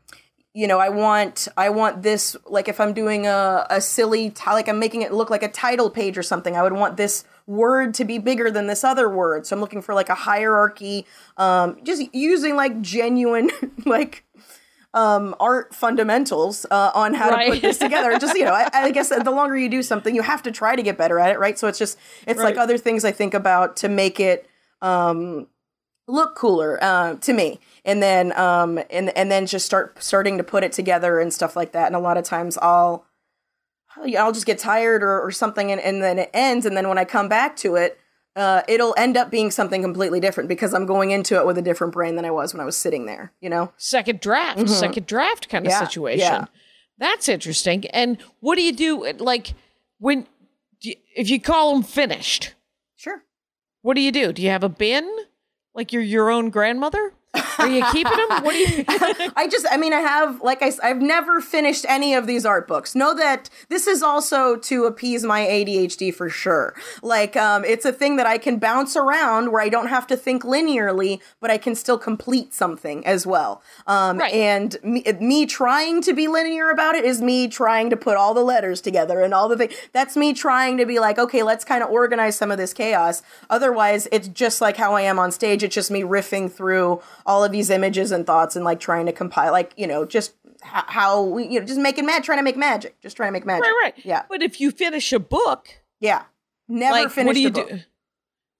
you 0.54 0.67
know, 0.67 0.80
I 0.80 0.89
want 0.89 1.47
I 1.56 1.69
want 1.69 2.04
this 2.04 2.36
like 2.45 2.67
if 2.67 2.80
I'm 2.80 2.93
doing 2.93 3.25
a, 3.25 3.65
a 3.69 3.80
silly 3.80 4.34
like 4.45 4.67
I'm 4.67 4.80
making 4.80 5.01
it 5.01 5.13
look 5.13 5.30
like 5.30 5.43
a 5.43 5.47
title 5.47 5.89
page 5.89 6.17
or 6.17 6.23
something, 6.23 6.58
I 6.58 6.62
would 6.62 6.73
want 6.73 6.97
this 6.97 7.23
word 7.47 7.93
to 7.95 8.06
be 8.06 8.17
bigger 8.17 8.51
than 8.51 8.67
this 8.67 8.84
other 8.84 9.10
word. 9.10 9.45
So 9.45 9.56
I'm 9.56 9.62
looking 9.62 9.82
for 9.82 9.95
like 9.95 10.10
a 10.10 10.15
hierarchy, 10.15 11.06
um, 11.38 11.77
just 11.84 12.04
using 12.13 12.56
like 12.56 12.82
genuine 12.82 13.49
like 13.86 14.25
um, 14.93 15.36
art 15.39 15.73
fundamentals 15.73 16.65
uh, 16.69 16.91
on 16.93 17.13
how 17.13 17.30
to 17.30 17.51
put 17.51 17.62
this 17.62 17.77
together. 17.77 18.17
Just 18.19 18.36
you 18.36 18.43
know, 18.43 18.54
I, 18.54 18.69
I 18.73 18.91
guess 18.91 19.08
the 19.08 19.32
longer 19.32 19.58
you 19.58 19.69
do 19.69 19.82
something, 19.82 20.13
you 20.13 20.21
have 20.21 20.43
to 20.43 20.51
try 20.51 20.75
to 20.75 20.84
get 20.84 20.97
better 20.97 21.17
at 21.17 21.32
it, 21.32 21.39
right? 21.39 21.58
So 21.58 21.69
it's 21.69 21.80
just 21.80 21.97
it's 22.27 22.41
like 22.41 22.58
other 22.58 22.77
things 22.77 23.06
I 23.06 23.12
think 23.12 23.34
about 23.34 23.77
to 23.77 23.89
make 23.89 24.19
it 24.19 24.49
um, 24.82 25.47
look 26.12 26.36
cooler 26.36 26.78
uh, 26.84 27.15
to 27.15 27.34
me 27.34 27.60
and 27.86 28.02
then 28.04 28.32
um 28.38 28.78
and 28.89 29.15
and 29.17 29.32
then 29.32 29.45
just 29.45 29.65
start 29.65 30.02
starting 30.04 30.38
to 30.38 30.43
put 30.43 30.63
it 30.63 30.71
together 30.71 31.19
and 31.19 31.34
stuff 31.34 31.56
like 31.56 31.71
that 31.71 31.88
and 31.88 31.95
a 31.95 32.00
lot 32.00 32.17
of 32.17 32.24
times 32.24 32.58
i'll 32.62 33.06
i'll 34.17 34.32
just 34.32 34.45
get 34.45 34.58
tired 34.60 35.04
or, 35.04 35.21
or 35.21 35.32
something 35.32 35.71
and, 35.71 35.80
and 35.82 36.02
then 36.04 36.17
it 36.19 36.30
ends 36.34 36.65
and 36.65 36.76
then 36.76 36.88
when 36.89 36.97
i 36.97 37.06
come 37.06 37.28
back 37.30 37.56
to 37.56 37.76
it 37.76 37.97
uh, 38.36 38.62
it'll 38.69 38.93
end 38.97 39.17
up 39.17 39.30
being 39.30 39.52
something 39.52 39.82
completely 39.82 40.19
different 40.19 40.47
because 40.47 40.74
i'm 40.74 40.86
going 40.86 41.12
into 41.12 41.38
it 41.38 41.45
with 41.45 41.58
a 41.58 41.62
different 41.62 41.91
brain 41.93 42.15
than 42.15 42.26
i 42.26 42.32
was 42.32 42.54
when 42.54 42.62
i 42.62 42.65
was 42.65 42.78
sitting 42.78 43.06
there 43.06 43.32
you 43.41 43.50
know 43.50 43.71
Second 43.78 44.19
draft, 44.21 44.69
second 44.69 45.06
draft 45.06 45.50
kind 45.50 45.65
of 45.65 45.71
Mm-hmm. 45.71 45.82
Yeah, 45.82 45.88
situation. 45.88 46.19
yeah. 46.19 46.45
That's 46.97 47.28
interesting. 47.28 47.88
And 47.88 48.17
what 48.41 48.56
do 48.58 48.62
you 48.62 48.74
do 48.74 49.12
like 49.17 49.54
when 49.97 50.28
if 50.82 51.30
you 51.30 51.39
call 51.41 51.74
them 51.74 51.84
finished? 51.84 52.54
sure 52.95 53.24
What 53.82 53.95
do 53.95 54.02
you 54.02 54.12
do? 54.12 54.32
Do 54.32 54.41
you 54.41 54.50
have 54.50 54.63
a 54.63 54.69
bin? 54.69 55.10
Like 55.73 55.93
you're 55.93 56.01
your 56.01 56.29
own 56.29 56.49
grandmother? 56.49 57.13
Are 57.34 57.70
you 57.70 57.84
keeping 57.91 58.12
them? 58.17 58.44
What 58.44 58.54
do 58.54 58.58
you? 58.60 58.84
I 59.36 59.48
just, 59.50 59.65
I 59.72 59.78
mean, 59.78 59.94
I 59.94 60.00
have, 60.00 60.41
like 60.41 60.62
I, 60.62 60.72
I've 60.84 61.02
never 61.02 61.39
finished 61.41 61.86
any 61.88 62.13
of 62.13 62.28
these 62.28 62.46
art 62.46 62.67
books. 62.67 62.96
Know 62.96 63.13
that 63.15 63.50
this 63.70 63.88
is 63.88 64.02
also 64.04 64.56
to 64.58 64.86
appease 64.86 65.24
my 65.24 65.41
ADHD 65.41 66.13
for 66.13 66.30
sure. 66.30 66.74
Like, 67.02 67.38
um, 67.38 67.63
it's 67.63 67.86
a 67.86 67.94
thing 67.94 68.15
that 68.17 68.26
I 68.26 68.38
can 68.38 68.58
bounce 68.58 68.96
around 68.98 69.52
where 69.52 69.62
I 69.62 69.70
don't 69.70 69.88
have 69.88 70.08
to 70.08 70.17
think 70.17 70.44
linearly, 70.44 71.22
but 71.39 71.50
I 71.52 71.58
can 71.58 71.76
still 71.76 71.98
complete 71.98 72.54
something 72.54 73.06
as 73.06 73.26
well. 73.26 73.62
Um, 73.88 74.17
Right. 74.17 74.34
and 74.34 74.76
me, 74.84 75.04
me 75.20 75.46
trying 75.46 76.02
to 76.02 76.13
be 76.13 76.28
linear 76.28 76.70
about 76.70 76.96
it 76.96 77.06
is 77.06 77.22
me 77.22 77.48
trying 77.48 77.89
to 77.91 77.98
put 77.98 78.17
all 78.17 78.34
the 78.34 78.44
letters 78.44 78.82
together 78.82 79.22
and 79.22 79.34
all 79.34 79.48
the 79.48 79.58
things. 79.58 79.74
That's 79.94 80.17
me 80.17 80.34
trying 80.34 80.78
to 80.78 80.86
be 80.86 81.00
like, 81.00 81.17
okay, 81.17 81.44
let's 81.44 81.63
kind 81.63 81.84
of 81.84 81.89
organize 81.89 82.36
some 82.36 82.52
of 82.52 82.58
this 82.58 82.74
chaos. 82.74 83.22
Otherwise, 83.50 84.08
it's 84.12 84.28
just 84.28 84.62
like 84.62 84.78
how 84.78 84.96
I 84.96 85.02
am 85.04 85.17
on 85.20 85.32
stage. 85.32 85.63
It's 85.63 85.74
just 85.76 85.91
me 85.91 86.02
riffing 86.02 86.52
through 86.52 87.02
all 87.25 87.43
of 87.43 87.51
these 87.51 87.69
images 87.69 88.12
and 88.12 88.25
thoughts 88.25 88.55
and 88.55 88.65
like 88.65 88.79
trying 88.79 89.05
to 89.05 89.12
compile, 89.12 89.51
like, 89.51 89.73
you 89.77 89.88
know, 89.88 90.05
just 90.05 90.34
h- 90.63 90.84
how 90.88 91.23
we, 91.23 91.47
you 91.47 91.60
know, 91.60 91.65
just 91.65 91.79
making 91.79 92.05
mad, 92.05 92.23
trying 92.23 92.39
to 92.39 92.43
make 92.43 92.57
magic, 92.57 92.99
just 93.01 93.15
trying 93.15 93.29
to 93.29 93.34
make 93.34 93.45
magic. 93.45 93.63
Right, 93.65 93.93
right. 93.95 94.05
Yeah. 94.05 94.23
But 94.29 94.41
if 94.41 94.60
you 94.62 94.71
finish 94.71 95.12
a 95.13 95.19
book, 95.19 95.67
Yeah. 95.99 96.23
Never 96.67 96.91
like, 96.93 97.10
finished 97.12 97.27
what 97.27 97.34
do 97.36 97.41
you 97.41 97.51
book. 97.51 97.69
do? 97.69 97.79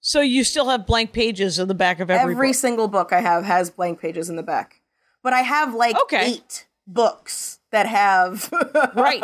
So 0.00 0.20
you 0.20 0.44
still 0.44 0.68
have 0.68 0.86
blank 0.86 1.12
pages 1.12 1.58
in 1.58 1.68
the 1.68 1.74
back 1.74 2.00
of 2.00 2.10
every, 2.10 2.32
Every 2.34 2.48
book. 2.48 2.56
single 2.56 2.88
book 2.88 3.12
I 3.12 3.20
have 3.20 3.44
has 3.44 3.70
blank 3.70 4.00
pages 4.00 4.28
in 4.28 4.36
the 4.36 4.42
back. 4.42 4.80
But 5.22 5.32
I 5.32 5.42
have 5.42 5.74
like 5.74 5.96
Okay. 6.02 6.32
eight 6.34 6.66
books 6.86 7.60
that 7.70 7.86
have 7.86 8.50
Right. 8.94 9.22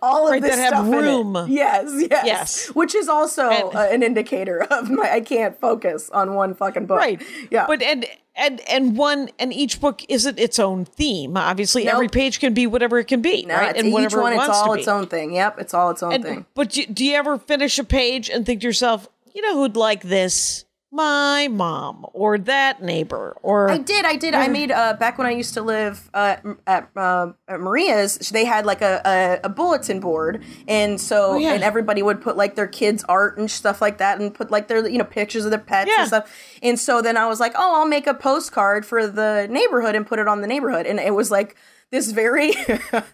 all 0.00 0.26
of 0.28 0.30
Right, 0.32 0.40
this 0.40 0.54
that 0.54 0.60
have 0.62 0.68
stuff 0.74 0.86
in 0.86 0.94
it. 0.94 0.96
room. 1.02 1.46
Yes, 1.48 1.90
yes, 2.08 2.24
Yes. 2.26 2.66
Which 2.68 2.94
is 2.94 3.08
also 3.08 3.50
And- 3.50 3.74
uh, 3.74 3.88
an 3.90 4.02
indicator 4.04 4.62
of 4.62 4.88
my 4.90 5.10
I 5.12 5.20
can't 5.20 5.60
focus 5.60 6.08
on 6.10 6.34
one 6.34 6.54
fucking 6.54 6.86
book. 6.86 6.98
Right. 6.98 7.20
Yeah. 7.50 7.66
But 7.66 7.82
and 7.82 8.06
and 8.34 8.60
and 8.68 8.96
one 8.96 9.30
and 9.38 9.52
each 9.52 9.80
book 9.80 10.02
isn't 10.08 10.38
its 10.38 10.58
own 10.58 10.84
theme. 10.84 11.36
Obviously, 11.36 11.88
every 11.88 12.08
page 12.08 12.40
can 12.40 12.54
be 12.54 12.66
whatever 12.66 12.98
it 12.98 13.04
can 13.06 13.20
be, 13.22 13.44
no, 13.44 13.54
right? 13.54 13.76
and 13.76 13.86
each 13.88 13.92
whatever 13.92 14.22
one, 14.22 14.32
it 14.32 14.36
it's 14.36 14.48
all 14.48 14.72
its 14.74 14.88
own 14.88 15.06
thing. 15.06 15.34
Yep, 15.34 15.58
it's 15.58 15.74
all 15.74 15.90
its 15.90 16.02
own 16.02 16.12
And- 16.14 16.24
thing. 16.24 16.46
But 16.54 16.70
do, 16.70 16.86
do 16.86 17.04
you 17.04 17.14
ever 17.14 17.38
finish 17.38 17.78
a 17.78 17.84
page 17.84 18.30
and 18.30 18.44
think 18.46 18.60
to 18.62 18.66
yourself, 18.66 19.08
you 19.34 19.42
know 19.42 19.54
who'd 19.56 19.76
like 19.76 20.02
this? 20.02 20.64
My 20.94 21.48
mom 21.50 22.04
or 22.12 22.36
that 22.36 22.82
neighbor 22.82 23.34
or 23.42 23.70
I 23.70 23.78
did, 23.78 24.04
I 24.04 24.16
did. 24.16 24.34
I 24.34 24.48
made 24.48 24.70
uh, 24.70 24.92
back 24.92 25.16
when 25.16 25.26
I 25.26 25.30
used 25.30 25.54
to 25.54 25.62
live 25.62 26.10
uh, 26.12 26.36
at, 26.66 26.90
uh, 26.94 27.32
at 27.48 27.60
Maria's. 27.60 28.18
They 28.28 28.44
had 28.44 28.66
like 28.66 28.82
a, 28.82 29.00
a, 29.06 29.40
a 29.44 29.48
bulletin 29.48 30.00
board, 30.00 30.44
and 30.68 31.00
so 31.00 31.32
Oh, 31.32 31.38
yeah. 31.38 31.54
and 31.54 31.64
everybody 31.64 32.02
would 32.02 32.20
put 32.20 32.36
like 32.36 32.56
their 32.56 32.66
kids' 32.66 33.04
art 33.08 33.38
and 33.38 33.50
stuff 33.50 33.80
like 33.80 33.96
that, 33.98 34.20
and 34.20 34.34
put 34.34 34.50
like 34.50 34.68
their 34.68 34.86
you 34.86 34.98
know 34.98 35.04
pictures 35.04 35.46
of 35.46 35.50
their 35.50 35.60
pets 35.60 35.88
Yeah. 35.88 36.00
and 36.00 36.08
stuff. 36.08 36.36
And 36.62 36.78
so 36.78 37.00
then 37.00 37.16
I 37.16 37.26
was 37.26 37.40
like, 37.40 37.52
oh, 37.56 37.74
I'll 37.80 37.88
make 37.88 38.06
a 38.06 38.12
postcard 38.12 38.84
for 38.84 39.06
the 39.06 39.46
neighborhood 39.48 39.94
and 39.94 40.06
put 40.06 40.18
it 40.18 40.28
on 40.28 40.42
the 40.42 40.46
neighborhood, 40.46 40.84
and 40.84 41.00
it 41.00 41.14
was 41.14 41.30
like 41.30 41.56
this 41.92 42.10
very 42.10 42.52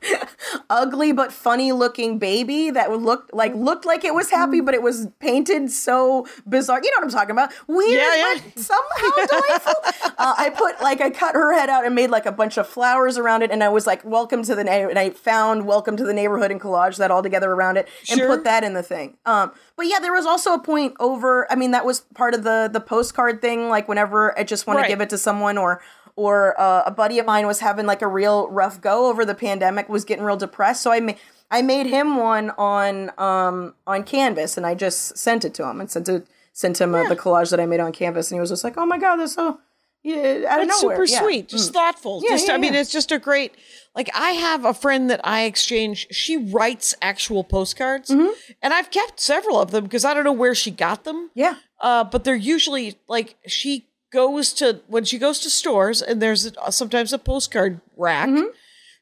ugly 0.70 1.12
but 1.12 1.32
funny 1.32 1.72
looking 1.72 2.18
baby 2.18 2.70
that 2.70 2.90
would 2.90 3.02
look 3.02 3.28
like 3.32 3.54
looked 3.54 3.84
like 3.84 4.04
it 4.04 4.14
was 4.14 4.30
happy, 4.30 4.60
but 4.60 4.72
it 4.74 4.82
was 4.82 5.08
painted 5.18 5.70
so 5.70 6.26
bizarre. 6.46 6.80
You 6.82 6.90
know 6.92 6.98
what 6.98 7.04
I'm 7.04 7.10
talking 7.10 7.32
about? 7.32 7.52
Weird, 7.66 7.90
Yeah, 8.00 8.14
yeah. 8.34 8.40
but 8.54 8.58
somehow 8.62 9.26
delightful. 9.26 9.74
uh, 10.16 10.34
I 10.38 10.50
put 10.56 10.80
like 10.80 11.00
I 11.00 11.10
cut 11.10 11.34
her 11.34 11.52
head 11.52 11.68
out 11.68 11.84
and 11.84 11.94
made 11.94 12.10
like 12.10 12.24
a 12.24 12.32
bunch 12.32 12.56
of 12.56 12.66
flowers 12.68 13.18
around 13.18 13.42
it, 13.42 13.50
and 13.50 13.62
I 13.64 13.68
was 13.68 13.86
like, 13.86 14.04
"Welcome 14.04 14.42
to 14.44 14.54
the 14.54 14.64
neighborhood." 14.64 14.90
And 14.90 14.98
I 14.98 15.10
found 15.10 15.66
"Welcome 15.66 15.96
to 15.96 16.04
the 16.04 16.14
Neighborhood" 16.14 16.50
and 16.50 16.60
collage 16.60 16.96
that 16.98 17.10
all 17.10 17.22
together 17.22 17.50
around 17.50 17.76
it, 17.78 17.88
and 18.10 18.18
Sure. 18.20 18.28
put 18.28 18.44
that 18.44 18.62
in 18.64 18.74
the 18.74 18.82
thing. 18.82 19.16
Um, 19.26 19.52
but 19.76 19.86
yeah, 19.86 19.98
there 19.98 20.12
was 20.12 20.24
also 20.26 20.54
a 20.54 20.58
point 20.60 20.94
over. 21.00 21.50
I 21.50 21.56
mean, 21.56 21.72
that 21.72 21.84
was 21.84 22.00
part 22.14 22.34
of 22.34 22.44
the 22.44 22.70
the 22.72 22.80
postcard 22.80 23.40
thing. 23.40 23.68
Like 23.68 23.88
whenever 23.88 24.38
I 24.38 24.44
just 24.44 24.66
want 24.66 24.76
Right. 24.78 24.84
to 24.84 24.88
give 24.88 25.00
it 25.00 25.10
to 25.10 25.18
someone, 25.18 25.58
or 25.58 25.80
or 26.18 26.58
uh, 26.60 26.82
a 26.84 26.90
buddy 26.90 27.18
of 27.18 27.26
mine 27.26 27.46
was 27.46 27.60
having 27.60 27.86
like 27.86 28.02
a 28.02 28.08
real 28.08 28.48
rough 28.50 28.80
go 28.80 29.06
over 29.08 29.24
the 29.24 29.34
pandemic, 29.34 29.88
was 29.88 30.04
getting 30.04 30.24
real 30.24 30.36
depressed, 30.36 30.82
so 30.82 30.90
I 30.92 31.00
made. 31.00 31.16
I 31.50 31.62
made 31.62 31.86
him 31.86 32.16
one 32.16 32.50
on 32.58 33.10
um 33.16 33.74
on 33.86 34.02
Canvas, 34.04 34.56
and 34.58 34.66
I 34.66 34.74
just 34.74 35.16
sent 35.16 35.44
it 35.46 35.54
to 35.54 35.66
him 35.68 35.80
and 35.80 35.90
sent 35.90 36.08
it 36.08 36.26
sent 36.52 36.78
him 36.80 36.94
uh, 36.94 37.08
the 37.08 37.16
collage 37.16 37.50
that 37.50 37.60
I 37.60 37.64
made 37.66 37.80
on 37.80 37.92
Canvas, 37.92 38.30
and 38.30 38.36
he 38.36 38.40
was 38.40 38.50
just 38.50 38.64
like, 38.64 38.76
"Oh 38.76 38.84
my 38.84 38.98
god, 38.98 39.16
that's 39.16 39.32
so 39.34 39.58
yeah, 40.02 40.44
out 40.48 40.60
of 40.60 40.68
nowhere." 40.68 40.78
super 40.96 41.04
Yeah. 41.04 41.20
sweet, 41.22 41.48
just 41.48 41.72
thoughtful. 41.72 42.20
Yeah, 42.22 42.30
just 42.36 42.48
yeah, 42.48 42.54
I 42.54 42.58
mean, 42.58 42.74
it's 42.74 42.92
just 42.92 43.10
a 43.12 43.18
great. 43.18 43.54
Like 43.96 44.10
I 44.14 44.32
have 44.32 44.64
a 44.66 44.74
friend 44.74 45.08
that 45.10 45.22
I 45.24 45.44
exchange. 45.44 46.06
She 46.10 46.36
writes 46.36 46.94
actual 47.00 47.44
postcards, 47.44 48.10
Mm-hmm. 48.10 48.30
and 48.62 48.74
I've 48.74 48.90
kept 48.90 49.18
several 49.18 49.58
of 49.58 49.70
them 49.70 49.84
because 49.84 50.04
I 50.04 50.12
don't 50.14 50.24
know 50.24 50.32
where 50.32 50.54
she 50.54 50.70
got 50.70 51.04
them. 51.04 51.30
Yeah. 51.34 51.54
Uh, 51.80 52.04
but 52.04 52.24
they're 52.24 52.34
usually 52.34 52.98
like 53.08 53.36
she 53.46 53.87
goes 54.12 54.52
to 54.54 54.80
when 54.86 55.04
she 55.04 55.18
goes 55.18 55.38
to 55.40 55.50
stores 55.50 56.00
and 56.02 56.20
there's 56.22 56.46
a, 56.46 56.72
sometimes 56.72 57.12
a 57.12 57.18
postcard 57.18 57.80
rack. 57.96 58.28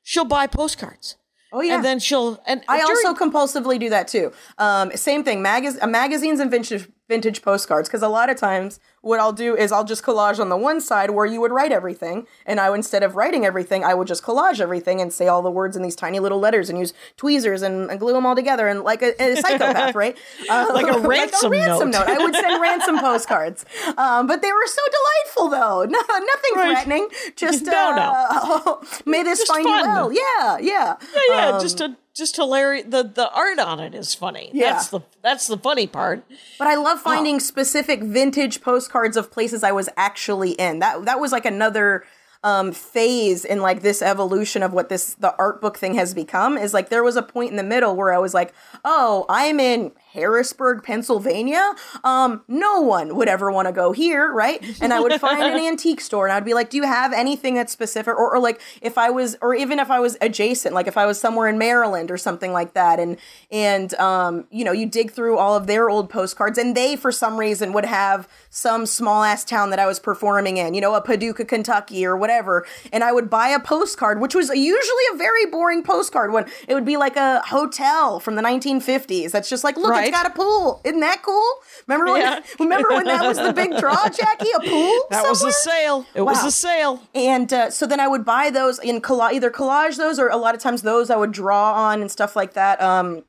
She'll 0.03 0.25
buy 0.25 0.47
postcards. 0.47 1.15
Mm-hmm. 1.15 1.57
Oh 1.57 1.61
yeah. 1.63 1.77
And 1.77 1.85
then 1.85 1.99
she'll 2.01 2.43
and 2.47 2.63
I 2.69 2.79
during- 2.85 3.07
also 3.07 3.15
compulsively 3.15 3.79
do 3.79 3.89
that 3.91 4.09
too. 4.09 4.33
Um, 4.59 4.91
same 4.97 5.23
thing, 5.25 5.43
magaz- 5.43 5.79
uh, 5.81 5.87
magazines 5.87 6.41
and 6.41 6.51
vintage 6.51 6.89
vintage 7.09 7.43
postcards. 7.43 7.89
Because 7.89 8.03
a 8.03 8.09
lot 8.09 8.29
of 8.31 8.37
times, 8.37 8.81
what 9.01 9.21
I'll 9.21 9.33
do 9.33 9.57
is 9.57 9.71
I'll 9.73 9.85
just 9.85 10.03
collage 10.03 10.41
on 10.41 10.49
the 10.49 10.57
one 10.57 10.81
side 10.81 11.11
where 11.11 11.27
you 11.27 11.41
would 11.41 11.53
write 11.53 11.71
everything, 11.73 12.27
and 12.45 12.59
I 12.59 12.75
instead 12.75 13.03
of 13.03 13.15
writing 13.17 13.45
everything, 13.45 13.85
I 13.85 13.95
would 13.95 14.09
just 14.09 14.23
collage 14.25 14.61
everything 14.61 15.01
and 15.01 15.13
say 15.13 15.29
all 15.29 15.43
the 15.43 15.51
words 15.51 15.77
in 15.77 15.83
these 15.83 15.95
tiny 15.97 16.19
little 16.19 16.41
letters 16.41 16.69
and 16.69 16.79
use 16.79 16.93
tweezers 17.17 17.63
and, 17.63 17.91
and 17.91 18.01
glue 18.01 18.13
them 18.13 18.27
all 18.27 18.35
together 18.35 18.67
and 18.69 18.83
like 18.83 19.03
a, 19.03 19.15
a 19.23 19.37
psychopath, 19.37 19.95
right? 20.03 20.17
Uh, 20.49 20.71
Like 20.75 20.95
a 20.95 20.99
ransom 20.99 21.53
ransom 21.53 21.91
note. 21.91 22.07
I 22.09 22.19
would 22.19 22.35
send 22.35 22.61
ransom 22.61 22.99
postcards, 22.99 23.65
um, 23.97 24.27
but 24.27 24.43
they 24.43 24.53
were 24.53 24.67
so 24.67 24.83
delightful 24.91 25.49
though. 25.49 25.85
No, 25.85 25.99
nothing 26.09 26.53
Right. 26.57 26.73
threatening. 26.73 27.09
Just 27.37 27.65
No, 27.67 27.95
no. 27.95 28.13
uh, 28.73 28.75
may 29.07 29.23
this 29.23 29.41
Just 29.41 29.53
find 29.53 29.65
fun. 29.65 29.79
you 29.79 29.87
well. 29.87 30.13
Yeah, 30.13 30.59
yeah. 30.59 30.97
yeah, 31.15 31.21
yeah, 31.29 31.49
Um, 31.51 31.61
just 31.61 31.81
a 31.81 31.97
just 32.17 32.37
hilarious. 32.37 32.87
The 32.89 33.03
the 33.03 33.31
art 33.31 33.59
on 33.59 33.79
it 33.81 33.95
is 33.95 34.15
funny. 34.15 34.51
Yeah. 34.53 34.73
That's 34.73 34.89
the 34.89 35.01
that's 35.23 35.47
the 35.47 35.59
funny 35.59 35.87
part. 35.87 36.25
But 36.59 36.69
I 36.69 36.77
love 36.77 37.01
finding 37.01 37.41
specific 37.41 38.03
vintage 38.03 38.63
postcards 38.63 39.17
of 39.17 39.31
places 39.31 39.63
I 39.63 39.73
was 39.73 39.89
actually 39.97 40.53
in. 40.53 40.79
That 40.79 41.05
that 41.05 41.21
was 41.21 41.31
like 41.33 41.45
another 41.45 42.05
um, 42.43 42.73
phase 42.73 43.45
in 43.45 43.61
like 43.61 43.83
this 43.83 44.01
evolution 44.01 44.63
of 44.63 44.73
what 44.73 44.89
this 44.89 45.15
the 45.15 45.35
art 45.37 45.61
book 45.61 45.77
thing 45.77 45.95
has 45.95 46.15
become. 46.15 46.57
Is 46.57 46.73
like 46.73 46.89
there 46.89 47.05
was 47.05 47.17
a 47.17 47.23
point 47.23 47.51
in 47.51 47.57
the 47.57 47.63
middle 47.63 47.95
where 47.97 48.13
I 48.13 48.19
was 48.19 48.33
like, 48.35 48.55
oh, 48.85 49.27
I'm 49.29 49.61
in 49.61 49.93
Harrisburg, 50.17 50.83
Pennsylvania. 50.83 51.75
Um, 52.03 52.43
no 52.49 52.81
one 52.81 53.15
would 53.17 53.29
ever 53.29 53.53
want 53.53 53.69
to 53.69 53.73
go 53.73 53.93
here, 53.93 54.33
right? 54.33 54.65
And 54.81 54.93
I 54.93 55.01
would 55.01 55.21
find 55.21 55.43
an 55.43 55.59
antique 55.71 56.01
store 56.01 56.27
and 56.27 56.33
I'd 56.33 56.45
be 56.45 56.55
like, 56.55 56.71
do 56.71 56.79
you 56.79 56.85
have 56.85 57.13
anything 57.13 57.55
that's 57.55 57.73
specific? 57.73 58.15
Or, 58.15 58.35
or 58.35 58.39
like 58.39 58.61
if 58.81 58.97
I 58.97 59.11
was, 59.11 59.37
or 59.43 59.55
even 59.55 59.79
if 59.79 59.91
I 59.91 60.01
was 60.01 60.17
adjacent, 60.21 60.75
like 60.75 60.87
if 60.87 60.97
I 60.97 61.05
was 61.07 61.21
somewhere 61.21 61.49
in 61.49 61.59
Maryland 61.59 62.11
or 62.11 62.17
something 62.17 62.53
like 62.53 62.73
that, 62.73 62.99
and 62.99 63.19
and 63.51 63.93
um, 63.95 64.47
you 64.51 64.65
know, 64.65 64.73
you 64.73 64.87
dig 64.87 65.11
through 65.11 65.37
all 65.39 65.55
of 65.55 65.67
their 65.67 65.91
old 65.91 66.09
postcards, 66.11 66.59
and 66.59 66.75
they 66.77 66.97
for 66.97 67.13
some 67.13 67.37
reason 67.37 67.73
would 67.75 67.85
have 67.85 68.27
some 68.49 68.87
small 68.87 69.23
ass 69.23 69.45
town 69.45 69.71
that 69.71 69.79
I 69.79 69.87
was 69.87 69.99
performing 70.01 70.57
in, 70.57 70.73
you 70.75 70.81
know, 70.81 70.95
a 70.95 71.01
Paducah, 71.03 71.45
Kentucky, 71.45 72.07
or 72.07 72.17
whatever, 72.17 72.67
and 72.93 73.05
I 73.05 73.13
would 73.13 73.29
buy 73.29 73.49
a 73.49 73.61
postcard, 73.61 74.21
which 74.21 74.35
was 74.35 74.49
usually 74.49 75.05
a 75.13 75.17
very 75.17 75.47
boring 75.47 75.83
postcard. 75.83 76.33
When 76.33 76.47
it 76.67 76.75
would 76.75 76.87
be 76.87 76.97
like 76.97 77.17
a 77.17 77.43
hotel 77.47 78.19
from 78.21 78.37
the 78.37 78.43
1950s, 78.43 79.31
that's 79.31 79.49
just 79.51 79.63
like, 79.65 79.77
look, 79.77 79.91
Right. 79.91 80.06
It's 80.09 80.17
got 80.17 80.27
a 80.27 80.35
pool. 80.35 80.81
Isn't 80.85 81.01
that 81.01 81.23
cool? 81.23 81.51
Remember 81.87 82.13
when? 82.13 82.23
Yeah. 82.23 82.41
Remember 82.61 82.89
when 82.91 83.05
that 83.05 83.27
was 83.27 83.39
the 83.39 83.53
big 83.53 83.77
draw, 83.79 84.09
Jackie? 84.09 84.51
A 84.57 84.61
pool. 84.61 85.07
That 85.11 85.25
was 85.29 85.43
a 85.43 85.53
sale. 85.53 86.07
It 86.15 86.23
was 86.23 86.45
a 86.45 86.51
sale. 86.51 87.03
And 87.15 87.53
uh, 87.53 87.71
so 87.71 87.87
then 87.87 88.01
I 88.01 88.09
would 88.09 88.25
buy 88.25 88.51
those 88.51 88.79
in 88.79 89.01
colla- 89.01 89.33
either 89.33 89.51
collage 89.51 89.97
those 89.97 90.19
or 90.19 90.29
a 90.29 90.37
lot 90.37 90.55
of 90.55 90.61
times 90.61 90.83
those 90.83 91.11
I 91.11 91.17
would 91.17 91.33
draw 91.33 91.73
on 91.75 92.01
and 92.01 92.11
stuff 92.11 92.37
like 92.37 92.55
that. 92.55 92.81
Um, 92.81 93.25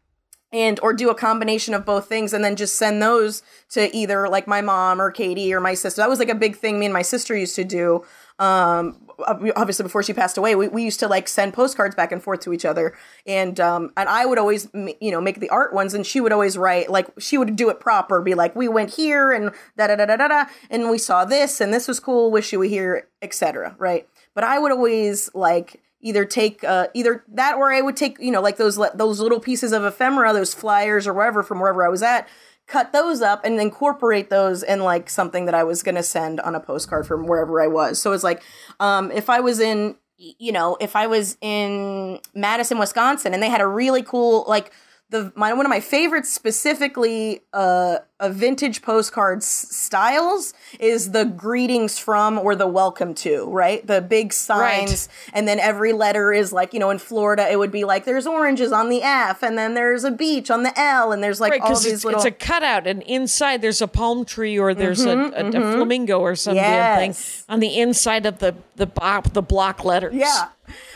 and 0.53 0.79
or 0.81 0.93
do 0.93 1.09
a 1.09 1.15
combination 1.15 1.73
of 1.73 1.85
both 1.85 2.07
things 2.07 2.33
and 2.33 2.43
then 2.43 2.55
just 2.55 2.75
send 2.75 3.01
those 3.01 3.43
to 3.71 3.93
either 3.95 4.29
like 4.29 4.47
my 4.47 4.61
mom 4.61 5.01
or 5.01 5.11
Katie 5.11 5.53
or 5.53 5.59
my 5.59 5.73
sister. 5.73 6.01
That 6.01 6.09
was 6.09 6.19
like 6.19 6.29
a 6.29 6.35
big 6.35 6.55
thing 6.55 6.79
me 6.79 6.85
and 6.85 6.93
my 6.93 7.01
sister 7.01 7.35
used 7.35 7.55
to 7.55 7.65
do. 7.65 8.05
Um, 8.39 9.06
obviously 9.25 9.83
before 9.83 10.03
she 10.03 10.13
passed 10.13 10.37
away, 10.37 10.55
we, 10.55 10.67
we 10.67 10.83
used 10.83 10.99
to 10.99 11.07
like 11.07 11.27
send 11.27 11.53
postcards 11.53 11.95
back 11.95 12.11
and 12.11 12.21
forth 12.21 12.41
to 12.41 12.53
each 12.53 12.65
other. 12.65 12.95
And 13.25 13.59
um, 13.59 13.91
and 13.97 14.07
I 14.07 14.25
would 14.25 14.37
always 14.37 14.69
you 14.73 15.11
know 15.11 15.21
make 15.21 15.39
the 15.39 15.49
art 15.49 15.73
ones 15.73 15.93
and 15.93 16.05
she 16.05 16.21
would 16.21 16.31
always 16.31 16.57
write 16.57 16.89
like 16.89 17.07
she 17.19 17.37
would 17.37 17.55
do 17.55 17.69
it 17.69 17.79
proper, 17.79 18.21
be 18.21 18.35
like 18.35 18.55
we 18.55 18.67
went 18.67 18.91
here 18.91 19.31
and 19.31 19.51
da 19.77 19.87
da 19.87 19.95
da 19.95 20.05
da 20.05 20.17
da 20.17 20.27
da 20.27 20.45
and 20.69 20.89
we 20.89 20.97
saw 20.97 21.25
this 21.25 21.61
and 21.61 21.73
this 21.73 21.87
was 21.87 21.99
cool. 21.99 22.31
Wish 22.31 22.51
you 22.51 22.59
were 22.59 22.65
here, 22.65 23.07
etc. 23.21 23.75
Right? 23.77 24.07
But 24.33 24.43
I 24.43 24.59
would 24.59 24.71
always 24.71 25.33
like 25.33 25.81
either 26.01 26.25
take 26.25 26.63
uh, 26.63 26.87
either 26.93 27.23
that 27.27 27.55
or 27.55 27.73
I 27.73 27.81
would 27.81 27.97
take 27.97 28.19
you 28.19 28.31
know 28.31 28.41
like 28.41 28.57
those 28.57 28.79
those 28.95 29.19
little 29.19 29.39
pieces 29.39 29.71
of 29.71 29.83
ephemera, 29.83 30.33
those 30.33 30.53
flyers 30.53 31.07
or 31.07 31.13
wherever 31.13 31.43
from 31.43 31.59
wherever 31.59 31.85
I 31.85 31.89
was 31.89 32.03
at, 32.03 32.27
cut 32.67 32.91
those 32.91 33.21
up 33.21 33.43
and 33.43 33.59
incorporate 33.59 34.29
those 34.29 34.61
in 34.61 34.81
like 34.81 35.09
something 35.09 35.45
that 35.45 35.55
I 35.55 35.63
was 35.63 35.83
gonna 35.83 36.03
send 36.03 36.39
on 36.41 36.53
a 36.53 36.59
postcard 36.59 37.07
from 37.07 37.25
wherever 37.25 37.61
I 37.61 37.67
was. 37.67 37.99
So 37.99 38.11
it's 38.11 38.23
like 38.23 38.43
um, 38.79 39.11
if 39.11 39.29
I 39.29 39.39
was 39.39 39.59
in 39.59 39.95
you 40.17 40.51
know 40.51 40.77
if 40.79 40.95
I 40.95 41.07
was 41.07 41.37
in 41.41 42.19
Madison, 42.33 42.77
Wisconsin, 42.77 43.33
and 43.33 43.41
they 43.41 43.49
had 43.49 43.61
a 43.61 43.67
really 43.67 44.03
cool 44.03 44.45
like 44.47 44.71
the 45.09 45.31
my 45.35 45.53
one 45.53 45.65
of 45.65 45.69
my 45.69 45.79
favorites 45.79 46.31
specifically 46.31 47.41
uh 47.53 47.99
a 48.19 48.31
vintage 48.31 48.81
postcards 48.81 49.45
styles 49.45 50.53
is 50.79 51.11
the 51.11 51.23
greetings 51.25 51.99
from 51.99 52.39
or 52.39 52.55
the 52.55 52.65
welcome 52.67 53.13
to 53.13 53.45
right 53.45 53.85
the 53.85 54.01
big 54.01 54.33
signs 54.33 55.07
and 55.33 55.47
then 55.47 55.59
every 55.59 55.93
letter 55.93 56.33
is 56.33 56.51
like 56.51 56.73
you 56.73 56.79
know 56.79 56.89
in 56.89 56.97
florida 56.97 57.47
it 57.51 57.59
would 57.59 57.71
be 57.71 57.83
like 57.83 58.05
there's 58.05 58.25
oranges 58.25 58.71
on 58.71 58.89
the 58.89 59.03
f 59.03 59.43
and 59.43 59.55
then 59.57 59.75
there's 59.75 60.03
a 60.03 60.09
beach 60.11 60.49
on 60.49 60.63
the 60.63 60.79
l 60.79 61.11
and 61.11 61.23
there's 61.23 61.39
like 61.39 61.51
Right, 61.51 61.61
all 61.61 61.69
these 61.69 61.85
it's, 61.85 62.05
little 62.05 62.19
it's 62.19 62.25
a 62.25 62.31
cutout, 62.31 62.87
and 62.87 63.03
inside 63.03 63.61
there's 63.61 63.81
a 63.81 63.87
palm 63.87 64.25
tree 64.25 64.57
or 64.57 64.73
there's 64.73 65.05
a, 65.05 65.17
a, 65.17 65.47
a 65.47 65.51
flamingo 65.51 66.19
or 66.19 66.35
some 66.35 66.55
damn 66.55 67.13
thing 67.13 67.43
on 67.47 67.59
the 67.59 67.79
inside 67.79 68.25
of 68.25 68.39
the 68.39 68.55
the 68.75 68.87
bo- 68.87 69.21
the 69.31 69.41
block 69.41 69.85
letters. 69.85 70.13
Yeah. 70.13 70.49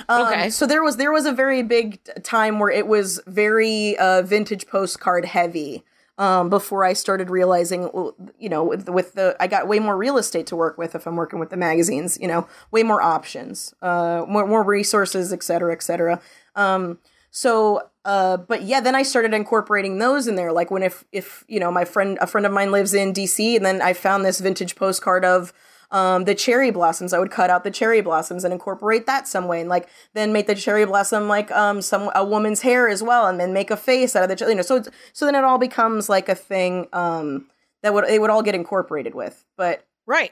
Um, 0.09 0.28
Okay. 0.28 0.49
So 0.49 0.65
there 0.65 0.84
was 0.84 0.97
there 0.97 1.11
was 1.11 1.26
a 1.26 1.32
very 1.32 1.63
big 1.63 1.99
time 2.24 2.59
where 2.59 2.69
it 2.69 2.88
was 2.88 3.22
very 3.28 3.97
uh, 3.97 4.24
vintage 4.24 4.67
postcard 4.67 5.26
heavy. 5.26 5.84
Um, 6.22 6.51
before 6.51 6.86
I 6.86 6.93
started 6.93 7.32
realizing, 7.32 7.89
you 8.38 8.47
know, 8.47 8.63
with, 8.63 8.88
with 8.88 9.13
the 9.13 9.36
I 9.39 9.47
got 9.47 9.67
way 9.67 9.80
more 9.80 9.97
real 9.97 10.19
estate 10.19 10.45
to 10.47 10.55
work 10.55 10.78
with 10.78 10.93
if 10.93 11.07
I'm 11.07 11.15
working 11.15 11.39
with 11.39 11.49
the 11.49 11.57
magazines. 11.57 12.15
You 12.22 12.28
know, 12.28 12.47
way 12.69 12.84
more 12.84 13.01
options, 13.01 13.74
uh, 13.82 14.24
more 14.28 14.45
more 14.45 14.61
resources, 14.61 15.34
et 15.34 15.41
cetera, 15.41 15.74
et 15.74 15.82
cetera. 15.82 16.22
Um, 16.55 16.99
so, 17.32 17.89
uh, 18.05 18.38
but 18.38 18.61
yeah, 18.61 18.82
then 18.82 18.93
I 18.93 19.01
started 19.01 19.34
incorporating 19.34 19.97
those 19.97 20.28
in 20.28 20.36
there. 20.36 20.51
Like 20.51 20.69
when 20.69 20.84
if 20.84 21.05
if 21.11 21.43
you 21.47 21.59
know 21.59 21.72
my 21.72 21.86
friend 21.86 22.19
a 22.22 22.28
friend 22.28 22.45
of 22.45 22.51
mine 22.51 22.72
lives 22.72 22.93
in 22.93 23.13
DC, 23.13 23.55
and 23.55 23.65
then 23.65 23.82
I 23.82 23.93
found 23.93 24.24
this 24.24 24.39
vintage 24.41 24.76
postcard 24.76 25.26
of 25.26 25.51
um, 25.92 26.26
the 26.26 26.34
cherry 26.36 26.72
blossoms. 26.72 27.14
I 27.14 27.20
would 27.20 27.32
cut 27.32 27.50
out 27.50 27.64
the 27.64 27.72
cherry 27.72 28.02
blossoms 28.02 28.44
and 28.44 28.54
incorporate 28.54 29.06
that 29.08 29.28
some 29.28 29.48
way, 29.48 29.60
and 29.62 29.70
like 29.70 29.88
then 30.14 30.32
make 30.34 30.48
the 30.48 30.56
cherry 30.56 30.86
blossom 30.86 31.28
like 31.28 31.52
um 31.52 31.82
some 31.82 32.10
a 32.16 32.24
woman's 32.26 32.62
hair 32.62 32.88
as 32.89 33.04
well, 33.04 33.28
and 33.28 33.39
then 33.39 33.54
make 33.54 33.70
a 33.72 33.78
face 33.78 34.16
out 34.16 34.24
of 34.24 34.30
the 34.30 34.36
ch- 34.36 34.48
you 34.50 34.56
know. 34.56 34.62
So 34.62 34.78
it's, 34.78 34.89
so 35.14 35.26
then 35.26 35.36
it 35.36 35.44
all 35.44 35.58
becomes 35.58 36.10
like 36.10 36.30
a 36.30 36.36
thing 36.36 36.88
um 36.94 37.48
that 37.84 37.94
would 37.94 38.06
it 38.10 38.22
would 38.22 38.30
all 38.30 38.44
get 38.44 38.56
incorporated 38.56 39.14
with, 39.16 39.46
but. 39.58 39.86
Right. 40.08 40.32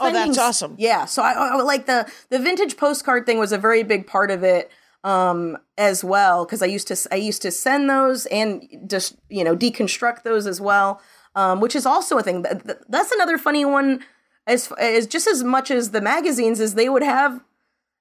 Oh, 0.00 0.06
that's 0.12 0.38
awesome. 0.38 0.74
Yeah, 0.78 1.04
so 1.04 1.22
I, 1.22 1.32
I 1.32 1.56
like 1.62 1.86
the 1.86 2.10
the 2.30 2.38
vintage 2.38 2.76
postcard 2.76 3.26
thing 3.26 3.38
was 3.38 3.52
a 3.52 3.58
very 3.58 3.82
big 3.82 4.06
part 4.06 4.30
of 4.30 4.42
it 4.42 4.70
um 5.04 5.56
as 5.78 6.02
well 6.04 6.44
because 6.44 6.62
I 6.62 6.66
used 6.66 6.88
to 6.88 6.96
I 7.10 7.16
used 7.16 7.42
to 7.42 7.50
send 7.50 7.90
those 7.90 8.26
and 8.26 8.62
just 8.86 9.16
you 9.28 9.44
know 9.44 9.56
deconstruct 9.56 10.22
those 10.22 10.46
as 10.46 10.60
well 10.60 11.00
um 11.34 11.60
which 11.60 11.74
is 11.74 11.84
also 11.86 12.18
a 12.18 12.22
thing 12.22 12.42
that, 12.42 12.64
that- 12.66 12.90
that's 12.90 13.10
another 13.12 13.36
funny 13.38 13.64
one 13.64 14.00
as 14.46 14.70
as 14.78 15.06
just 15.06 15.26
as 15.26 15.42
much 15.42 15.70
as 15.70 15.90
the 15.90 16.00
magazines 16.00 16.60
as 16.60 16.74
they 16.74 16.88
would 16.88 17.02
have 17.02 17.40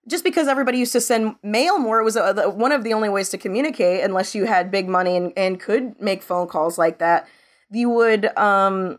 just 0.08 0.24
because 0.24 0.48
everybody 0.48 0.80
used 0.80 0.92
to 0.94 1.02
send 1.02 1.36
mail 1.44 1.78
more 1.78 2.00
it 2.00 2.04
was 2.04 2.18
uh 2.18 2.34
the, 2.34 2.50
one 2.50 2.72
of 2.72 2.84
the 2.84 2.94
only 2.94 3.10
ways 3.10 3.30
to 3.30 3.38
communicate 3.38 4.04
unless 4.04 4.34
you 4.34 4.46
had 4.46 4.72
big 4.72 4.88
money 4.90 5.16
and, 5.16 5.32
and 5.38 5.60
could 5.60 6.00
make 6.02 6.24
phone 6.24 6.48
calls 6.48 6.78
like 6.78 6.98
that 7.00 7.28
you 7.70 7.90
would 7.90 8.26
um 8.38 8.98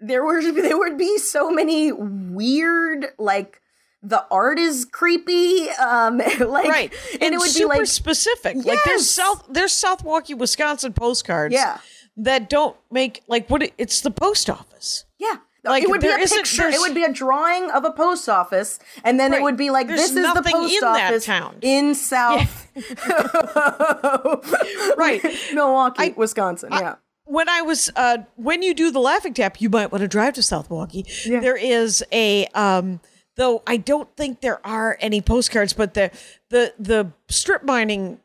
there 0.00 0.22
were 0.24 0.40
there 0.52 0.78
would 0.78 0.98
be 0.98 1.18
so 1.18 1.50
many 1.50 1.92
weird 1.92 3.06
like 3.18 3.60
the 4.02 4.24
art 4.30 4.58
is 4.58 4.84
creepy 4.84 5.68
um 5.70 6.18
like 6.40 6.68
Right. 6.68 6.92
and, 7.20 7.34
it 7.34 7.38
would 7.38 7.52
be 7.54 7.64
like 7.64 7.86
specific. 7.86 8.56
Like 8.64 8.78
there's 8.84 9.08
South 9.10 9.44
there's 9.48 9.72
South 9.72 10.04
Milwaukee, 10.04 10.34
Wisconsin 10.34 10.92
postcards. 10.92 11.52
Yeah. 11.52 11.78
That 12.16 12.48
don't 12.48 12.76
make 12.92 13.22
like 13.26 13.48
what 13.50 13.62
it, 13.62 13.72
it's 13.78 14.00
the 14.02 14.10
post 14.12 14.48
office. 14.50 15.04
yeah 15.18 15.36
Like, 15.64 15.82
it 15.82 15.90
would 15.90 16.00
be 16.00 16.08
a 16.08 16.16
picture. 16.18 16.68
It 16.68 16.78
would 16.80 16.94
be 16.94 17.04
a 17.04 17.12
drawing 17.12 17.70
of 17.72 17.84
a 17.84 17.90
post 17.90 18.28
office, 18.28 18.78
and 19.04 19.18
then 19.18 19.32
Right. 19.32 19.40
it 19.40 19.44
would 19.44 19.56
be 19.56 19.70
like, 19.70 19.88
There's 19.88 20.12
"This 20.12 20.24
is 20.26 20.34
the 20.34 20.42
post 20.42 20.74
in 20.74 20.80
that 20.80 21.10
office 21.12 21.24
town." 21.26 21.56
in 21.62 21.94
South 21.94 22.66
Right. 24.96 25.22
Milwaukee, 25.54 26.02
I- 26.02 26.14
Wisconsin." 26.16 26.70
yeah, 26.72 26.96
when 27.24 27.48
I 27.48 27.62
was 27.62 27.90
uh 27.96 28.18
when 28.36 28.62
you 28.62 28.74
do 28.74 28.90
the 28.90 29.00
laughing 29.00 29.34
tap, 29.34 29.60
you 29.60 29.68
might 29.70 29.92
want 29.92 30.02
to 30.02 30.08
drive 30.08 30.34
to 30.34 30.42
South 30.42 30.70
Milwaukee. 30.70 31.04
There 31.26 31.56
is 31.56 32.04
a 32.12 32.46
um 32.54 33.00
though 33.36 33.62
I 33.66 33.76
don't 33.76 34.14
think 34.16 34.40
there 34.40 34.64
are 34.66 34.96
any 35.00 35.20
postcards, 35.20 35.72
but 35.72 35.94
the 35.94 36.10
the 36.50 36.74
the 36.78 37.12
strip 37.28 37.64
mining 37.64 38.20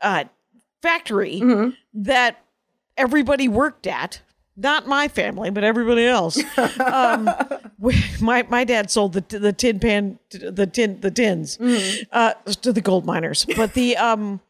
uh 0.00 0.24
factory 0.80 1.40
Mm-hmm. 1.42 1.70
that 2.04 2.42
everybody 2.96 3.48
worked 3.48 3.86
at. 3.86 4.20
Not 4.56 4.86
my 4.86 5.08
family, 5.08 5.50
but 5.50 5.64
everybody 5.64 6.04
else. 6.06 6.38
Um, 6.80 7.28
we- 7.78 7.94
my 8.20 8.42
my 8.48 8.64
dad 8.64 8.90
sold 8.90 9.14
the 9.14 9.20
the 9.38 9.52
tin 9.52 9.78
pan 9.80 10.18
the 10.30 10.66
tin 10.66 11.00
the 11.00 11.10
tins 11.10 11.56
Mm-hmm. 11.58 12.02
uh, 12.12 12.32
to 12.62 12.72
the 12.72 12.80
gold 12.80 13.06
miners, 13.06 13.46
but 13.56 13.74
the 13.74 13.96
um 14.08 14.40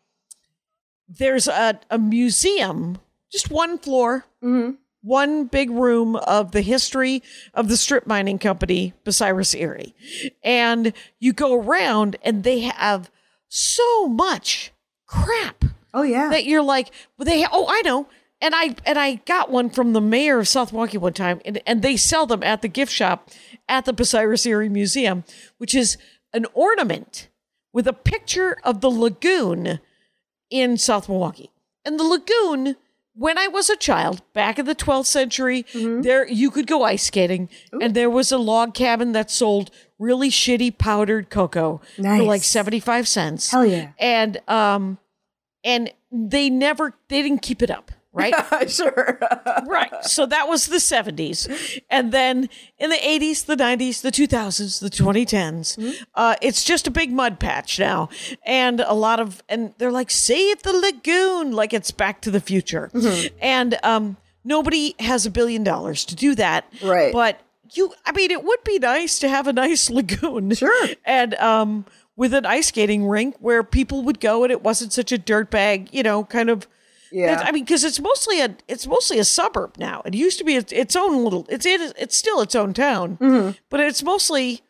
there's 1.08 1.46
a, 1.48 1.78
a 1.90 1.98
museum, 1.98 2.98
just 3.30 3.50
one 3.50 3.78
floor, 3.78 4.24
one 5.02 5.44
big 5.46 5.70
room 5.70 6.16
of 6.16 6.52
the 6.52 6.62
history 6.62 7.22
of 7.54 7.68
the 7.68 7.76
strip 7.76 8.06
mining 8.06 8.38
company, 8.38 8.94
Bucyrus 9.04 9.54
Erie. 9.54 9.94
And 10.42 10.92
you 11.18 11.32
go 11.32 11.60
around 11.60 12.16
and 12.22 12.44
they 12.44 12.60
have 12.60 13.10
so 13.48 14.06
much 14.08 14.72
crap 15.06 15.64
oh 15.92 16.02
yeah, 16.02 16.30
that 16.30 16.44
you're 16.46 16.62
like, 16.62 16.90
well, 17.18 17.26
they, 17.26 17.44
oh, 17.50 17.66
I 17.68 17.82
know. 17.82 18.08
And 18.42 18.54
I 18.54 18.74
and 18.84 18.98
I 18.98 19.14
got 19.24 19.50
one 19.50 19.70
from 19.70 19.92
the 19.94 20.00
mayor 20.00 20.38
of 20.40 20.48
South 20.48 20.72
Milwaukee 20.72 20.98
one 20.98 21.12
time, 21.14 21.40
and, 21.44 21.62
and 21.66 21.80
they 21.80 21.96
sell 21.96 22.26
them 22.26 22.42
at 22.42 22.60
the 22.60 22.68
gift 22.68 22.92
shop 22.92 23.30
at 23.68 23.84
the 23.86 23.94
Bucyrus 23.94 24.44
Erie 24.44 24.68
Museum, 24.68 25.22
which 25.58 25.74
is 25.74 25.96
an 26.34 26.44
ornament 26.52 27.28
with 27.72 27.86
a 27.86 27.92
picture 27.92 28.58
of 28.64 28.80
the 28.80 28.90
lagoon 28.90 29.78
in 30.50 30.76
South 30.76 31.08
Milwaukee. 31.08 31.50
And 31.84 31.98
the 31.98 32.04
lagoon, 32.04 32.76
when 33.14 33.38
I 33.38 33.46
was 33.46 33.70
a 33.70 33.76
child, 33.76 34.22
back 34.34 34.58
in 34.58 34.66
the 34.66 34.74
12th 34.74 35.06
century, 35.06 35.64
there 35.72 36.28
you 36.28 36.50
could 36.50 36.66
go 36.66 36.82
ice 36.82 37.04
skating, 37.04 37.48
and 37.80 37.94
there 37.94 38.10
was 38.10 38.32
a 38.32 38.38
log 38.38 38.74
cabin 38.74 39.12
that 39.12 39.30
sold 39.30 39.70
really 40.00 40.30
shitty 40.30 40.76
powdered 40.78 41.30
cocoa 41.30 41.80
for 42.18 42.24
like 42.24 42.42
75 42.42 43.06
cents. 43.06 43.52
Hell 43.52 43.64
yeah. 43.66 43.92
And 43.98 44.40
um 44.48 44.98
and 45.62 45.92
they 46.10 46.50
never 46.50 46.94
they 47.08 47.22
didn't 47.22 47.42
keep 47.42 47.62
it 47.62 47.70
up, 47.70 47.92
right? 48.12 48.34
sure. 48.70 49.18
right. 49.66 50.04
So 50.04 50.26
that 50.26 50.48
was 50.48 50.66
the 50.66 50.76
70s. 50.76 51.80
And 51.90 52.12
then 52.12 52.48
in 52.78 52.90
the 52.90 52.96
80s, 52.96 53.46
the 53.46 53.56
90s, 53.56 54.02
the 54.02 54.10
2000s, 54.10 54.80
the 54.80 54.90
2010s, 54.90 56.04
uh, 56.14 56.36
it's 56.42 56.64
just 56.64 56.86
a 56.86 56.90
big 56.90 57.12
mud 57.12 57.40
patch 57.40 57.78
now. 57.78 58.08
And 58.44 58.80
a 58.80 58.94
lot 58.94 59.20
of, 59.20 59.42
and 59.48 59.74
they're 59.78 59.92
like, 59.92 60.10
save 60.10 60.62
the 60.62 60.72
lagoon, 60.72 61.52
like 61.52 61.72
it's 61.72 61.90
back 61.90 62.20
to 62.22 62.30
the 62.30 62.40
future. 62.40 62.90
And 63.40 63.78
um, 63.82 64.16
nobody 64.44 64.94
has 64.98 65.26
a 65.26 65.30
billion 65.30 65.64
dollars 65.64 66.04
to 66.06 66.16
do 66.16 66.34
that. 66.34 66.70
Right. 66.82 67.12
But 67.12 67.40
you, 67.74 67.94
I 68.04 68.12
mean, 68.12 68.30
it 68.30 68.44
would 68.44 68.64
be 68.64 68.78
nice 68.78 69.18
to 69.20 69.28
have 69.28 69.46
a 69.46 69.52
nice 69.52 69.88
lagoon. 69.90 70.54
Sure. 70.54 70.88
And, 71.04 71.34
um, 71.34 71.86
with 72.14 72.34
an 72.34 72.44
ice 72.44 72.68
skating 72.68 73.06
rink 73.08 73.36
where 73.40 73.64
people 73.64 74.02
would 74.02 74.20
go 74.20 74.42
and 74.44 74.52
it 74.52 74.62
wasn't 74.62 74.92
such 74.92 75.12
a 75.12 75.18
dirtbag, 75.18 75.88
you 75.92 76.02
know, 76.02 76.24
kind 76.24 76.50
of 76.50 76.68
Yeah. 77.12 77.42
I 77.44 77.52
mean, 77.52 77.64
because 77.64 77.84
it's 77.84 78.00
mostly 78.00 78.40
a 78.40 78.56
it's 78.68 78.86
mostly 78.86 79.18
a 79.18 79.24
suburb 79.24 79.76
now. 79.78 80.02
It 80.04 80.14
used 80.14 80.38
to 80.38 80.44
be 80.44 80.56
its, 80.56 80.72
its 80.72 80.96
own 80.96 81.22
little. 81.22 81.46
It's 81.48 81.66
it, 81.66 81.92
it's 81.98 82.16
still 82.16 82.40
its 82.40 82.54
own 82.54 82.72
town, 82.74 83.18
Mm-hmm. 83.18 83.50
but 83.70 83.80
it's 83.80 84.02
mostly 84.02 84.62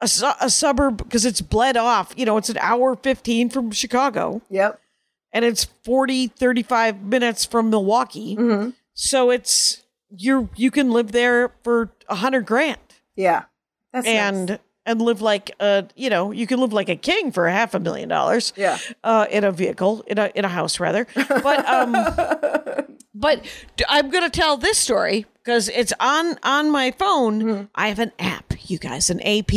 a, 0.00 0.08
su- 0.08 0.32
a 0.40 0.50
suburb 0.50 0.96
because 0.98 1.24
it's 1.24 1.40
bled 1.40 1.76
off. 1.76 2.12
You 2.16 2.24
know, 2.26 2.36
it's 2.38 2.48
an 2.48 2.58
hour 2.60 2.96
fifteen 2.96 3.48
from 3.50 3.70
Chicago, 3.70 4.42
Yep. 4.50 4.80
and 5.32 5.44
it's 5.44 5.64
40, 5.84 6.28
35 6.28 7.02
minutes 7.02 7.44
from 7.44 7.70
Milwaukee. 7.70 8.36
Mm-hmm. 8.36 8.70
So 8.94 9.30
it's 9.30 9.82
you're 10.10 10.48
you 10.56 10.70
can 10.70 10.90
live 10.90 11.12
there 11.12 11.52
for 11.62 11.90
a 12.08 12.14
hundred 12.16 12.46
grand 12.46 12.78
Yeah. 13.16 13.44
That's 13.92 14.06
and 14.06 14.48
nice. 14.50 14.58
And 14.86 15.02
live 15.02 15.20
like 15.20 15.50
a 15.60 15.84
you 15.96 16.08
know 16.08 16.30
you 16.32 16.46
can 16.46 16.58
live 16.60 16.72
like 16.72 16.88
a 16.88 16.96
king 16.96 17.30
for 17.32 17.46
a 17.46 17.52
half 17.52 17.74
a 17.74 17.78
million 17.80 18.08
dollars 18.08 18.52
Yeah. 18.56 18.78
uh 19.04 19.26
in 19.30 19.44
a 19.44 19.52
vehicle 19.52 20.02
in 20.06 20.18
a 20.18 20.30
in 20.34 20.44
a 20.44 20.48
house 20.48 20.80
rather 20.80 21.06
but 21.14 21.66
um 21.68 21.92
but 23.14 23.44
i'm 23.88 24.10
gonna 24.10 24.30
tell 24.30 24.56
this 24.56 24.78
story 24.78 25.26
because 25.42 25.68
it's 25.68 25.92
on 26.00 26.38
on 26.42 26.70
my 26.70 26.90
phone 26.92 27.42
Mm-hmm. 27.42 27.64
i 27.74 27.88
have 27.88 27.98
an 27.98 28.12
app 28.18 28.54
you 28.70 28.78
guys 28.78 29.10
an 29.10 29.20
app 29.20 29.50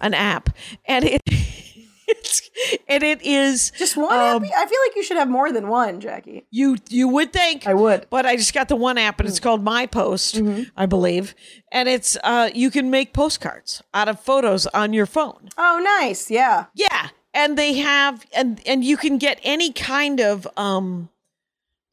an 0.00 0.14
app 0.14 0.50
and 0.86 1.04
it 1.04 1.20
and 2.88 3.02
it 3.02 3.22
is 3.22 3.72
just 3.78 3.96
one. 3.96 4.12
um, 4.12 4.44
app? 4.44 4.50
I 4.56 4.66
feel 4.66 4.78
like 4.86 4.96
you 4.96 5.02
should 5.02 5.16
have 5.16 5.28
more 5.28 5.52
than 5.52 5.68
one, 5.68 6.00
Jackie. 6.00 6.46
you 6.50 6.76
you 6.88 7.08
would 7.08 7.32
think 7.32 7.66
I 7.66 7.74
would. 7.74 8.06
but 8.10 8.26
I 8.26 8.36
just 8.36 8.54
got 8.54 8.68
the 8.68 8.76
one 8.76 8.98
app 8.98 9.20
and 9.20 9.28
it's 9.28 9.40
called 9.40 9.62
My 9.62 9.86
Post, 9.86 10.40
I 10.76 10.86
believe, 10.86 11.34
and 11.72 11.88
it's 11.88 12.16
uh 12.22 12.50
you 12.54 12.70
can 12.70 12.90
make 12.90 13.12
postcards 13.12 13.82
out 13.92 14.08
of 14.08 14.20
photos 14.20 14.66
on 14.68 14.92
your 14.92 15.06
phone. 15.06 15.48
Oh, 15.58 15.80
nice. 16.00 16.30
Yeah. 16.30 16.66
Yeah, 16.74 17.08
and 17.34 17.56
they 17.58 17.74
have 17.74 18.24
and 18.34 18.60
and 18.66 18.84
you 18.84 18.96
can 18.96 19.18
get 19.18 19.40
any 19.42 19.72
kind 19.72 20.20
of 20.20 20.46
um 20.56 21.08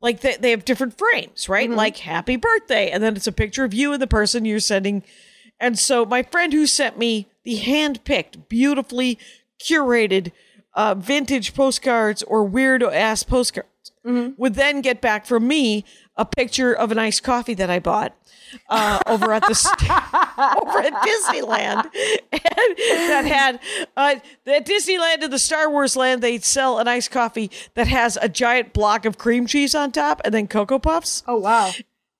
like 0.01 0.19
they, 0.19 0.35
they 0.35 0.51
have 0.51 0.65
different 0.65 0.97
frames, 0.97 1.47
right? 1.47 1.69
Like 1.69 1.97
happy 1.97 2.35
birthday 2.35 2.91
and 2.91 3.01
then 3.01 3.15
it's 3.15 3.27
a 3.27 3.31
picture 3.31 3.63
of 3.63 3.73
you 3.73 3.93
and 3.93 4.01
the 4.01 4.07
person 4.07 4.45
you're 4.45 4.59
sending. 4.59 5.01
And 5.59 5.79
so 5.79 6.05
my 6.05 6.23
friend 6.23 6.51
who 6.51 6.67
sent 6.67 6.97
me 6.97 7.27
the 7.45 7.55
hand-picked, 7.55 8.49
beautifully 8.49 9.17
curated 9.63 10.31
uh, 10.73 10.95
vintage 10.95 11.53
postcards 11.53 12.23
or 12.23 12.43
weird 12.43 12.83
ass 12.83 13.23
postcards 13.23 13.67
would 14.03 14.55
then 14.55 14.81
get 14.81 14.99
back 15.01 15.25
from 15.25 15.47
me 15.47 15.85
a 16.17 16.25
picture 16.25 16.73
of 16.73 16.91
an 16.91 16.97
iced 16.99 17.23
coffee 17.23 17.53
that 17.53 17.69
I 17.69 17.79
bought 17.79 18.13
uh, 18.69 18.99
over 19.07 19.31
at 19.33 19.47
the 19.47 19.55
st- 19.55 19.81
over 19.89 20.79
at 20.79 20.93
Disneyland, 21.01 21.85
and 22.31 22.77
that 23.09 23.23
had 23.25 23.59
uh, 23.97 24.15
at 24.45 24.65
Disneyland 24.65 25.23
in 25.23 25.31
the 25.31 25.39
Star 25.39 25.69
Wars 25.71 25.95
land 25.95 26.21
they 26.21 26.37
sell 26.39 26.79
an 26.79 26.87
iced 26.87 27.11
coffee 27.11 27.49
that 27.75 27.87
has 27.87 28.17
a 28.21 28.27
giant 28.29 28.73
block 28.73 29.05
of 29.05 29.17
cream 29.17 29.47
cheese 29.47 29.73
on 29.73 29.91
top 29.91 30.21
and 30.25 30.33
then 30.33 30.47
cocoa 30.47 30.79
puffs, 30.79 31.23
Oh 31.27 31.37
wow. 31.37 31.71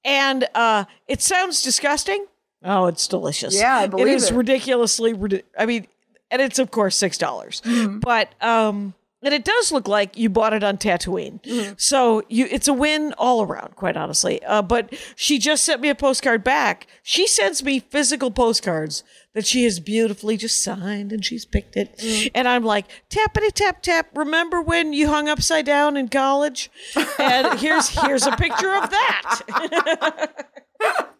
and 0.06 0.48
uh, 0.56 0.86
it 1.08 1.22
sounds 1.22 1.62
disgusting. 1.62 2.26
Oh, 2.64 2.86
it's 2.86 3.08
delicious. 3.10 3.60
Yeah, 3.60 3.76
I 3.78 3.88
believe 3.88 4.08
it 4.08 4.14
is 4.14 4.32
it. 4.32 4.36
ridiculously. 4.36 5.42
I 5.60 5.66
mean, 5.66 5.86
and 6.34 6.42
it's 6.42 6.60
of 6.60 6.72
course 6.72 6.98
six 6.98 7.18
dollars, 7.18 7.62
Mm-hmm. 7.62 8.00
but 8.00 8.36
um, 8.42 8.94
and 9.22 9.34
it 9.34 9.46
does 9.46 9.72
look 9.72 9.88
like 9.88 10.18
you 10.18 10.30
bought 10.30 10.52
it 10.52 10.66
on 10.66 10.78
Tatooine. 10.78 11.42
Mm-hmm. 11.44 11.74
So 11.78 12.24
you, 12.28 12.46
it's 12.52 12.68
a 12.68 12.74
win 12.74 13.14
all 13.18 13.42
around, 13.42 13.78
quite 13.78 13.96
honestly. 13.96 14.44
Uh, 14.44 14.62
but 14.62 14.94
she 15.16 15.40
just 15.40 15.64
sent 15.64 15.80
me 15.80 15.88
a 15.88 15.96
postcard 15.96 16.44
back. 16.44 16.88
She 17.04 17.26
sends 17.26 17.64
me 17.64 17.80
physical 17.80 18.32
postcards 18.32 19.02
that 19.34 19.48
she 19.48 19.64
has 19.64 19.80
beautifully 19.80 20.36
just 20.36 20.62
signed 20.62 21.14
and 21.14 21.24
she's 21.24 21.46
picked 21.46 21.78
it. 21.78 21.98
Mm-hmm. 22.00 22.28
And 22.36 22.50
I'm 22.50 22.66
like, 22.66 22.86
tappity 23.10 23.54
tap 23.54 23.82
tap. 23.82 24.10
Remember 24.14 24.62
when 24.62 24.92
you 24.92 25.08
hung 25.08 25.30
upside 25.30 25.66
down 25.66 25.96
in 25.96 26.10
college? 26.10 26.70
And 27.18 27.58
here's 27.60 27.88
here's 27.88 28.28
a 28.28 28.36
picture 28.36 28.76
of 28.76 28.90
that. 28.90 30.46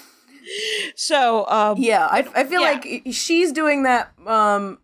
so 0.94 1.46
um, 1.48 1.78
Yeah, 1.78 2.06
I, 2.06 2.18
I 2.34 2.44
feel 2.44 2.60
Yeah. 2.62 2.72
like 2.72 3.02
she's 3.12 3.52
doing 3.52 3.84
that. 3.84 4.12
Um, 4.26 4.78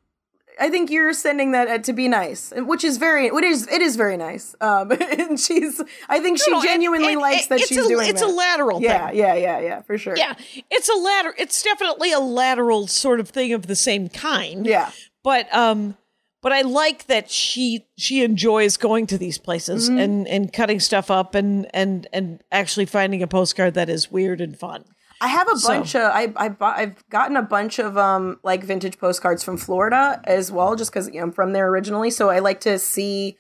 I 0.59 0.71
think 0.71 0.91
you're 0.91 1.13
sending 1.13 1.53
that 1.53 1.69
uh, 1.69 1.79
to 1.81 1.93
be 1.93 2.09
nice, 2.09 2.51
which 2.57 2.83
is 2.83 2.97
very, 2.97 3.27
it 3.27 3.45
is, 3.45 3.69
it 3.69 3.83
is 3.83 3.95
very 3.97 4.17
nice. 4.17 4.55
Um, 4.63 4.91
and 5.19 5.39
she's, 5.39 5.83
I 6.09 6.19
think 6.19 6.39
she 6.41 6.51
No, 6.51 6.63
genuinely 6.63 7.13
and- 7.13 7.21
likes 7.21 7.49
that 7.49 7.59
it's 7.61 7.69
she's 7.69 7.85
a, 7.85 7.89
doing 7.89 8.09
It's 8.09 8.23
that. 8.23 8.31
a 8.31 8.33
lateral 8.33 8.81
yeah, 8.81 9.09
thing. 9.09 9.19
yeah, 9.19 9.35
yeah, 9.35 9.61
yeah, 9.61 9.83
for 9.83 9.99
sure. 9.99 10.17
Yeah, 10.17 10.33
it's 10.71 10.89
a 10.89 10.95
ladder. 10.95 11.35
It's 11.37 11.63
definitely 11.63 12.11
a 12.13 12.21
lateral 12.21 12.87
sort 12.87 13.21
of 13.21 13.29
thing 13.29 13.53
of 13.53 13.67
the 13.67 13.77
same 13.77 14.09
kind. 14.09 14.65
Yeah. 14.67 14.91
but 15.23 15.55
um, 15.55 15.99
but 16.41 16.53
I 16.53 16.63
like 16.63 17.07
that 17.09 17.31
she 17.31 17.85
she 17.99 18.23
enjoys 18.25 18.79
going 18.79 19.07
to 19.09 19.19
these 19.19 19.37
places 19.37 19.91
Mm-hmm. 19.91 19.99
and 19.99 20.29
and 20.29 20.53
cutting 20.55 20.81
stuff 20.81 21.11
up 21.11 21.35
and 21.35 21.67
and 21.75 22.07
and 22.15 22.43
actually 22.51 22.87
finding 22.87 23.23
a 23.23 23.27
postcard 23.27 23.75
that 23.75 23.91
is 23.91 24.11
weird 24.11 24.41
and 24.41 24.57
fun. 24.59 24.85
I 25.21 25.29
have 25.29 25.49
a 25.49 25.57
So- 25.57 25.69
bunch 25.69 25.95
of 25.95 26.03
I 26.03 26.33
I 26.37 26.49
bought, 26.51 26.79
I've 26.79 27.09
gotten 27.09 27.37
a 27.37 27.43
bunch 27.43 27.79
of 27.79 27.97
um 27.97 28.39
like 28.43 28.63
vintage 28.65 28.99
postcards 28.99 29.43
from 29.43 29.57
Florida 29.57 30.21
as 30.25 30.53
well, 30.53 30.77
just 30.77 30.91
because 30.91 31.09
you 31.09 31.15
know, 31.15 31.23
I'm 31.25 31.33
from 31.33 31.53
there 31.53 31.69
originally. 31.69 32.11
So 32.11 32.29
I 32.31 32.41
like 32.41 32.61
to 32.61 32.79
see 32.79 33.39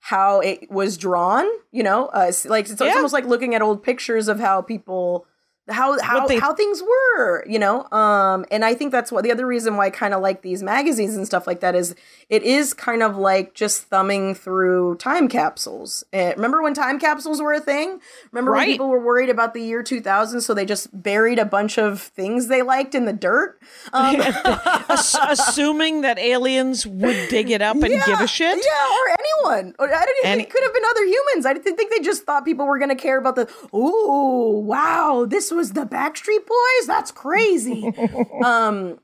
how 0.00 0.40
it 0.40 0.70
was 0.70 0.96
drawn. 0.96 1.46
You 1.72 1.82
know, 1.82 2.06
uh, 2.06 2.30
like 2.46 2.64
it's, 2.70 2.72
it's 2.72 2.80
almost 2.80 3.12
like 3.12 3.26
looking 3.26 3.54
at 3.54 3.62
old 3.62 3.82
pictures 3.82 4.28
of 4.28 4.38
how 4.38 4.62
people 4.62 5.26
how 5.68 5.98
how 6.00 6.26
they- 6.26 6.38
how 6.38 6.54
things 6.54 6.82
were. 6.82 7.44
You 7.46 7.58
know, 7.58 7.84
um, 7.90 8.44
and 8.50 8.64
I 8.64 8.74
think 8.74 8.92
that's 8.92 9.10
what 9.10 9.24
the 9.24 9.32
other 9.32 9.46
reason 9.46 9.76
why 9.76 9.86
I 9.86 9.90
kind 9.90 10.14
of 10.14 10.20
like 10.20 10.42
these 10.42 10.62
magazines 10.62 11.16
and 11.16 11.26
stuff 11.26 11.46
like 11.46 11.60
that 11.60 11.74
is 11.74 11.94
it 12.28 12.42
is 12.42 12.74
kind 12.74 13.02
of 13.02 13.16
like 13.16 13.54
just 13.54 13.84
thumbing 13.84 14.34
through 14.34 14.96
time 14.96 15.28
capsules. 15.28 16.04
Uh, 16.12 16.32
remember 16.36 16.62
when 16.62 16.74
time 16.74 16.98
capsules 16.98 17.40
were 17.40 17.52
a 17.52 17.60
thing? 17.60 18.00
Remember 18.32 18.52
when 18.52 18.66
people 18.66 18.88
were 18.88 18.98
worried 19.04 19.28
about 19.30 19.54
the 19.54 19.60
year 19.62 19.82
2000, 19.82 20.40
so 20.40 20.52
they 20.54 20.64
just 20.64 20.88
buried 21.02 21.38
a 21.38 21.44
bunch 21.44 21.78
of 21.78 22.00
things 22.00 22.48
they 22.48 22.62
liked 22.62 22.94
in 22.94 23.04
the 23.04 23.12
dirt. 23.12 23.58
Um, 23.92 24.16
Ass- 24.20 25.16
assuming 25.28 26.00
that 26.02 26.18
aliens 26.18 26.86
would 26.86 27.28
dig 27.28 27.50
it 27.50 27.62
up 27.62 27.76
and 27.76 28.02
give 28.04 28.20
a 28.20 28.26
shit. 28.26 28.56
Yeah, 28.56 28.88
or 28.88 29.16
anyone. 29.18 29.74
I 29.78 29.86
didn't 29.86 30.16
even, 30.20 30.30
Any- 30.32 30.42
it 30.44 30.50
could 30.50 30.62
have 30.62 30.74
been 30.74 30.84
other 30.90 31.04
humans. 31.04 31.46
I 31.46 31.52
didn't 31.54 31.76
think 31.76 31.90
they 31.90 32.00
just 32.00 32.24
thought 32.24 32.44
people 32.44 32.66
were 32.66 32.78
going 32.78 32.88
to 32.90 32.94
care 32.96 33.18
about 33.18 33.36
the. 33.36 33.48
Ooh, 33.74 34.58
wow! 34.60 35.26
This 35.28 35.50
was 35.56 35.72
the 35.72 35.84
Backstreet 35.84 36.46
Boys. 36.46 36.86
That's 36.86 37.10
crazy. 37.10 37.92
um, 38.44 39.00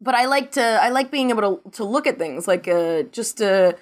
but 0.00 0.14
I 0.14 0.26
like 0.26 0.52
to. 0.52 0.62
I 0.62 0.88
like 0.88 1.10
being 1.10 1.30
able 1.30 1.60
to 1.60 1.70
to 1.72 1.84
look 1.84 2.06
at 2.06 2.18
things 2.18 2.48
like 2.48 2.66
uh 2.66 3.02
just 3.04 3.40
uh 3.40 3.72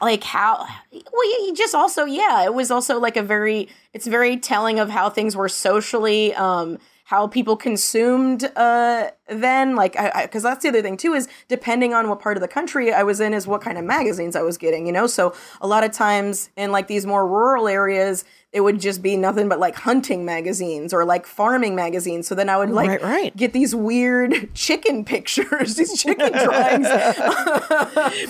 like 0.00 0.24
how 0.24 0.66
well 0.92 1.46
you 1.46 1.54
just 1.54 1.74
also 1.74 2.04
yeah 2.04 2.44
it 2.44 2.54
was 2.54 2.70
also 2.70 2.98
like 2.98 3.16
a 3.16 3.22
very 3.22 3.68
it's 3.92 4.06
very 4.06 4.36
telling 4.36 4.78
of 4.78 4.88
how 4.88 5.10
things 5.10 5.36
were 5.36 5.48
socially 5.48 6.34
um 6.34 6.78
how 7.04 7.26
people 7.26 7.56
consumed 7.56 8.44
uh 8.56 9.10
then 9.28 9.76
like 9.76 9.96
i 9.98 10.22
because 10.26 10.42
that's 10.42 10.62
the 10.62 10.68
other 10.68 10.82
thing 10.82 10.96
too 10.96 11.12
is 11.14 11.28
depending 11.48 11.94
on 11.94 12.08
what 12.08 12.20
part 12.20 12.36
of 12.36 12.40
the 12.40 12.48
country 12.48 12.92
i 12.92 13.02
was 13.02 13.20
in 13.20 13.32
is 13.32 13.46
what 13.46 13.60
kind 13.62 13.78
of 13.78 13.84
magazines 13.84 14.34
i 14.36 14.42
was 14.42 14.58
getting 14.58 14.86
you 14.86 14.92
know? 14.92 15.06
So 15.06 15.32
a 15.60 15.66
lot 15.66 15.84
of 15.84 15.92
times 15.92 16.50
in 16.56 16.72
like 16.72 16.88
these 16.88 17.06
more 17.06 17.26
rural 17.26 17.68
areas 17.68 18.24
it 18.52 18.60
would 18.60 18.78
just 18.80 19.00
be 19.00 19.16
nothing 19.16 19.48
but 19.48 19.58
like 19.58 19.74
hunting 19.74 20.26
magazines 20.26 20.92
or 20.92 21.06
like 21.06 21.24
farming 21.24 21.74
magazines. 21.74 22.26
So 22.28 22.34
then 22.34 22.48
i 22.50 22.56
would 22.58 22.68
like 22.70 22.88
Right, 22.90 23.02
right. 23.02 23.36
get 23.36 23.52
these 23.54 23.74
weird 23.74 24.52
chicken 24.54 25.04
pictures 25.06 25.74
these 25.76 26.02
chicken 26.02 26.30
drawings. 26.44 26.86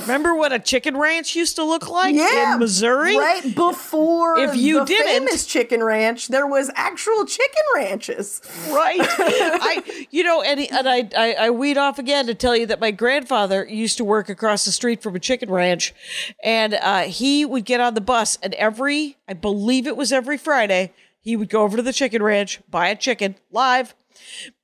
Remember 0.02 0.34
what 0.34 0.52
a 0.52 0.58
chicken 0.58 0.96
ranch 0.96 1.34
used 1.34 1.56
to 1.56 1.64
look 1.64 1.88
like 1.88 2.14
yeah 2.14 2.52
in 2.54 2.58
Missouri? 2.60 3.16
right 3.16 3.42
before 3.54 4.38
If 4.38 4.56
you 4.56 4.80
the 4.80 4.84
didn't- 4.86 5.06
famous 5.28 5.46
chicken 5.46 5.82
ranch 5.82 6.28
there 6.28 6.46
was 6.46 6.70
actual 6.76 7.24
chicken 7.24 7.62
ranches. 7.74 8.40
Right. 8.70 9.00
I 9.02 10.06
you 10.10 10.22
know 10.24 10.42
and, 10.42 10.60
and 10.60 10.81
I, 10.86 11.08
I 11.16 11.32
i 11.34 11.50
weed 11.50 11.76
off 11.76 11.98
again 11.98 12.26
to 12.26 12.34
tell 12.34 12.56
you 12.56 12.66
that 12.66 12.80
my 12.80 12.90
grandfather 12.90 13.66
used 13.68 13.96
to 13.98 14.04
work 14.04 14.28
across 14.28 14.64
the 14.64 14.72
street 14.72 15.02
from 15.02 15.16
a 15.16 15.20
chicken 15.20 15.50
ranch 15.50 15.94
and 16.42 16.74
uh, 16.74 17.02
he 17.02 17.44
would 17.44 17.64
get 17.64 17.80
on 17.80 17.94
the 17.94 18.00
bus 18.00 18.38
and 18.42 18.54
every 18.54 19.16
i 19.28 19.32
believe 19.32 19.86
it 19.86 19.96
was 19.96 20.12
every 20.12 20.38
friday 20.38 20.92
he 21.20 21.36
would 21.36 21.48
go 21.48 21.62
over 21.62 21.76
to 21.76 21.82
the 21.82 21.92
chicken 21.92 22.22
ranch 22.22 22.60
buy 22.70 22.88
a 22.88 22.96
chicken 22.96 23.36
live 23.50 23.94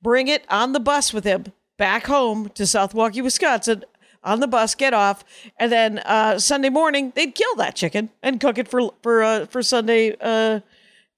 bring 0.01 0.27
it 0.27 0.45
on 0.49 0.73
the 0.73 0.79
bus 0.79 1.13
with 1.13 1.23
him 1.23 1.45
back 1.77 2.07
home 2.07 2.49
to 2.49 2.65
south 2.65 2.93
milwaukee 2.93 3.21
wisconsin 3.21 3.83
on 4.23 4.39
the 4.41 4.47
bus, 4.47 4.75
get 4.75 4.93
off, 4.93 5.23
and 5.57 5.71
then 5.71 5.99
uh, 5.99 6.37
Sunday 6.39 6.69
morning 6.69 7.13
they'd 7.15 7.33
kill 7.33 7.55
that 7.55 7.75
chicken 7.75 8.09
and 8.21 8.39
cook 8.39 8.57
it 8.57 8.67
for 8.67 8.91
for 9.01 9.23
uh, 9.23 9.45
for 9.45 9.63
Sunday. 9.63 10.15
Uh, 10.19 10.59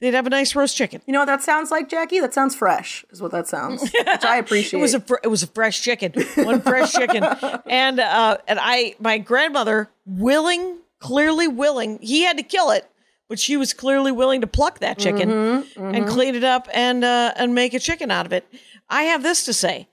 they'd 0.02 0.14
have 0.14 0.28
a 0.28 0.30
nice 0.30 0.54
roast 0.56 0.76
chicken. 0.76 1.02
you 1.06 1.14
know 1.14 1.20
what 1.20 1.26
that 1.28 1.42
sounds 1.42 1.72
like 1.72 1.88
jackie 1.88 2.20
that 2.20 2.34
sounds 2.34 2.54
fresh 2.56 3.06
is 3.12 3.22
what 3.22 3.32
that 3.32 3.48
sounds 3.48 3.82
which 3.84 4.26
i 4.26 4.36
appreciate 4.44 4.80
It 4.80 4.82
was 4.82 4.94
a 4.94 5.00
fr- 5.00 5.22
it 5.24 5.28
was 5.30 5.44
a 5.44 5.48
fresh 5.48 5.82
chicken, 5.82 6.12
one 6.36 6.60
fresh 6.62 6.92
chicken, 6.92 7.24
and 7.70 8.00
uh, 8.00 8.38
and 8.48 8.60
I 8.62 8.96
my 9.00 9.18
grandmother 9.20 9.90
willing, 10.06 10.78
clearly 11.00 11.48
willing. 11.48 12.00
He 12.02 12.24
had 12.24 12.36
to 12.38 12.44
kill 12.44 12.72
it, 12.72 12.90
but 13.30 13.40
she 13.40 13.56
was 13.58 13.74
clearly 13.74 14.12
willing 14.12 14.42
to 14.42 14.48
pluck 14.48 14.80
that 14.80 14.98
chicken 14.98 15.30
Mm-hmm, 15.30 15.96
and 15.96 16.08
clean 16.08 16.36
it 16.36 16.44
up 16.44 16.68
and 16.74 17.04
uh, 17.04 17.34
and 17.38 17.54
make 17.56 17.74
a 17.74 17.80
chicken 17.80 18.12
out 18.12 18.26
of 18.26 18.34
it. 18.34 18.46
I 18.90 19.04
have 19.04 19.24
this 19.24 19.46
to 19.46 19.54
say. 19.54 19.88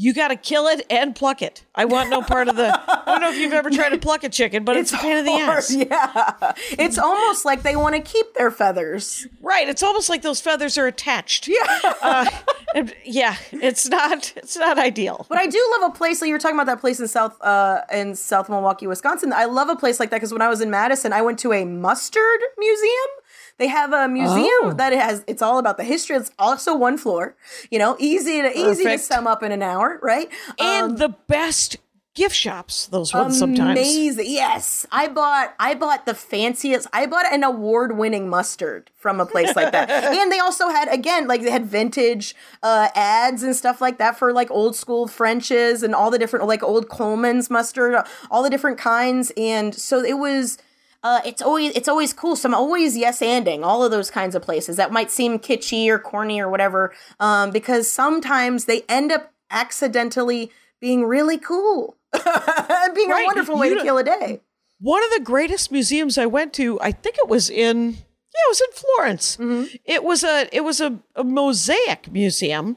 You 0.00 0.14
got 0.14 0.28
to 0.28 0.36
kill 0.36 0.68
it 0.68 0.86
and 0.90 1.12
pluck 1.12 1.42
it. 1.42 1.64
I 1.74 1.84
want 1.84 2.08
no 2.08 2.22
part 2.22 2.46
of 2.46 2.54
the. 2.54 2.68
I 2.88 3.02
don't 3.04 3.20
know 3.20 3.30
if 3.30 3.36
you've 3.38 3.52
ever 3.52 3.68
tried 3.68 3.88
to 3.88 3.98
pluck 3.98 4.22
a 4.22 4.28
chicken, 4.28 4.62
but 4.62 4.76
it's, 4.76 4.92
a 4.92 4.96
pain 4.96 5.16
in 5.16 5.24
the 5.24 5.32
ass. 5.32 5.74
yeah 5.74 6.52
it's 6.78 6.98
almost 6.98 7.44
like 7.44 7.62
they 7.64 7.74
want 7.74 7.96
to 7.96 8.00
keep 8.00 8.32
their 8.34 8.52
feathers 8.52 9.26
Right. 9.40 9.68
It's 9.68 9.82
almost 9.82 10.08
like 10.08 10.22
those 10.22 10.40
feathers 10.40 10.78
are 10.78 10.86
attached. 10.86 11.48
yeah 11.48 11.64
Uh, 12.00 12.30
and- 12.76 12.94
yeah. 13.04 13.36
It's 13.50 13.88
not. 13.88 14.32
It's 14.36 14.56
not 14.56 14.78
ideal. 14.78 15.26
But 15.28 15.38
I 15.38 15.46
do 15.48 15.76
love 15.80 15.90
a 15.90 15.94
place 15.96 16.20
like 16.20 16.28
you 16.28 16.34
were 16.34 16.38
talking 16.38 16.56
about 16.56 16.66
that 16.66 16.80
place 16.80 17.00
in 17.00 17.08
South 17.08 17.36
uh 17.42 17.80
in 17.92 18.14
South 18.14 18.48
Milwaukee, 18.48 18.86
Wisconsin. 18.86 19.32
I 19.32 19.46
love 19.46 19.68
a 19.68 19.74
place 19.76 19.98
like 19.98 20.10
that 20.10 20.16
because 20.18 20.32
when 20.32 20.42
I 20.42 20.48
was 20.48 20.60
in 20.60 20.70
Madison, 20.70 21.12
I 21.12 21.22
went 21.22 21.40
to 21.40 21.52
a 21.52 21.64
mustard 21.64 22.40
museum. 22.56 23.10
They 23.58 23.66
have 23.68 23.92
a 23.92 24.08
museum 24.08 24.46
Oh. 24.62 24.72
that 24.72 24.92
has 24.92 25.24
it's 25.26 25.42
all 25.42 25.58
about 25.58 25.76
the 25.76 25.84
history. 25.84 26.16
It's 26.16 26.30
also 26.38 26.74
one 26.76 26.96
floor. 26.98 27.36
You 27.70 27.78
know, 27.78 27.96
easy 27.98 28.40
to 28.42 28.56
easy 28.58 28.84
to 28.84 28.98
sum 28.98 29.26
up 29.26 29.42
in 29.42 29.52
an 29.52 29.62
hour, 29.62 29.98
right? 30.02 30.28
and 30.58 30.92
Um, 30.92 30.96
the 30.96 31.08
best 31.26 31.76
gift 32.14 32.34
shops. 32.34 32.86
Those 32.86 33.14
ones 33.14 33.38
sometimes. 33.38 33.78
Amazing. 33.78 34.24
Yes. 34.28 34.86
I 34.90 35.06
bought 35.06 35.54
I 35.60 35.74
bought 35.74 36.04
the 36.04 36.14
fanciest 36.14 36.88
I 36.92 37.06
bought 37.06 37.26
an 37.32 37.44
award-winning 37.44 38.28
mustard 38.28 38.90
from 38.96 39.20
a 39.20 39.26
place 39.26 39.54
like 39.54 39.70
that. 39.70 39.88
and 39.90 40.32
they 40.32 40.40
also 40.40 40.68
had 40.68 40.88
again 40.88 41.28
like 41.28 41.42
they 41.42 41.50
had 41.50 41.66
vintage 41.66 42.34
uh 42.62 42.88
ads 42.96 43.44
and 43.44 43.54
stuff 43.54 43.80
like 43.80 43.98
that 43.98 44.18
for 44.18 44.32
like 44.32 44.50
old 44.50 44.74
school 44.74 45.06
Frenches 45.06 45.84
and 45.84 45.94
all 45.94 46.10
the 46.10 46.18
different 46.18 46.46
like 46.46 46.62
old 46.64 46.88
Colman's 46.88 47.50
mustard, 47.50 47.96
all 48.32 48.42
the 48.42 48.50
different 48.50 48.78
kinds 48.78 49.30
and 49.36 49.72
so 49.74 50.02
it 50.02 50.18
was 50.18 50.58
uh, 51.02 51.20
it's 51.24 51.40
always 51.42 51.74
it's 51.76 51.88
always 51.88 52.12
cool. 52.12 52.34
So 52.36 52.48
I'm 52.48 52.54
always 52.54 52.96
yes 52.96 53.20
anding 53.20 53.64
all 53.64 53.84
of 53.84 53.90
those 53.90 54.10
kinds 54.10 54.34
of 54.34 54.42
places 54.42 54.76
that 54.76 54.90
might 54.92 55.10
seem 55.10 55.38
kitschy 55.38 55.88
or 55.88 55.98
corny 55.98 56.40
or 56.40 56.48
whatever, 56.50 56.92
um, 57.20 57.50
because 57.50 57.90
sometimes 57.90 58.64
they 58.64 58.82
end 58.88 59.12
up 59.12 59.32
accidentally 59.50 60.50
being 60.80 61.04
really 61.04 61.38
cool 61.38 61.96
and 62.12 62.94
being 62.94 63.10
Right. 63.10 63.22
a 63.22 63.26
wonderful 63.26 63.58
way 63.58 63.68
You 63.68 63.76
to 63.78 63.82
kill 63.82 63.98
a 63.98 64.04
day. 64.04 64.40
One 64.80 65.02
of 65.04 65.10
the 65.10 65.20
greatest 65.24 65.72
museums 65.72 66.18
I 66.18 66.26
went 66.26 66.52
to, 66.54 66.80
I 66.80 66.92
think 66.92 67.16
it 67.18 67.28
was 67.28 67.50
in 67.50 67.90
yeah, 67.92 68.44
it 68.46 68.50
was 68.50 68.60
in 68.60 68.72
Florence. 68.72 69.36
Mm-hmm. 69.36 69.76
It 69.84 70.04
was 70.04 70.22
a 70.24 70.48
it 70.52 70.62
was 70.62 70.80
a, 70.80 70.98
a 71.16 71.24
mosaic 71.24 72.10
museum, 72.12 72.76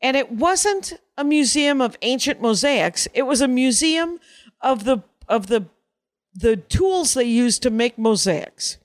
and 0.00 0.16
it 0.16 0.30
wasn't 0.32 0.94
a 1.18 1.24
museum 1.24 1.80
of 1.80 1.96
ancient 2.02 2.40
mosaics. 2.40 3.08
It 3.12 3.22
was 3.22 3.40
a 3.40 3.48
museum 3.48 4.18
of 4.60 4.84
the 4.84 5.02
of 5.28 5.48
the 5.48 5.66
the 6.34 6.56
tools 6.56 7.14
they 7.14 7.24
used 7.24 7.62
to 7.62 7.70
make 7.70 7.98
mosaics. 7.98 8.78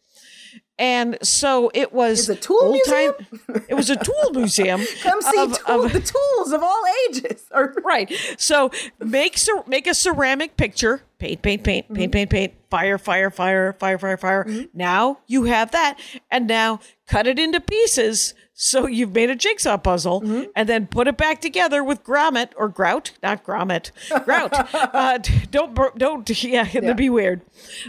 And 0.80 1.18
so 1.24 1.72
it 1.74 1.92
was 1.92 2.30
a 2.30 2.36
tool 2.36 2.72
museum? 2.74 3.14
it 3.68 3.74
was 3.74 3.90
a 3.90 3.96
tool 3.96 4.30
museum. 4.34 4.80
Come 5.02 5.22
see 5.24 5.42
of- 5.42 5.58
tool, 5.66 5.86
of- 5.86 5.92
the 5.94 6.00
tools 6.02 6.52
of 6.52 6.62
all 6.62 6.84
ages. 7.10 7.44
Right. 7.84 8.14
So 8.38 8.70
make 9.00 9.40
make 9.66 9.88
a 9.88 9.96
ceramic 9.96 10.56
picture. 10.56 11.02
Paint, 11.18 11.42
paint, 11.42 11.64
paint, 11.64 11.86
Mm-hmm. 11.86 11.96
paint, 11.96 12.12
paint, 12.12 12.30
paint. 12.30 12.54
Fire, 12.70 12.98
fire, 13.00 13.32
fire, 13.32 13.74
fire, 13.74 13.98
fire, 13.98 14.18
fire. 14.18 14.46
Now 14.74 15.20
you 15.26 15.46
have 15.46 15.72
that, 15.72 15.98
and 16.30 16.46
now 16.46 16.80
cut 17.08 17.28
it 17.28 17.40
into 17.40 17.60
pieces. 17.60 18.34
So 18.60 18.88
you've 18.88 19.14
made 19.14 19.30
a 19.30 19.36
jigsaw 19.36 19.78
puzzle, 19.78 20.22
Mm-hmm. 20.22 20.44
and 20.56 20.68
then 20.68 20.88
put 20.88 21.08
it 21.08 21.16
back 21.16 21.42
together 21.42 21.84
with 21.84 22.04
grommet 22.04 22.50
or 22.58 22.68
grout, 22.70 23.12
not 23.22 23.44
grommet, 23.46 23.92
grout. 24.26 24.52
uh, 24.74 25.20
don't 25.52 25.76
don't 25.98 26.44
yeah, 26.44 26.68
it'd 26.74 26.98
be 26.98 27.10
weird. 27.10 27.42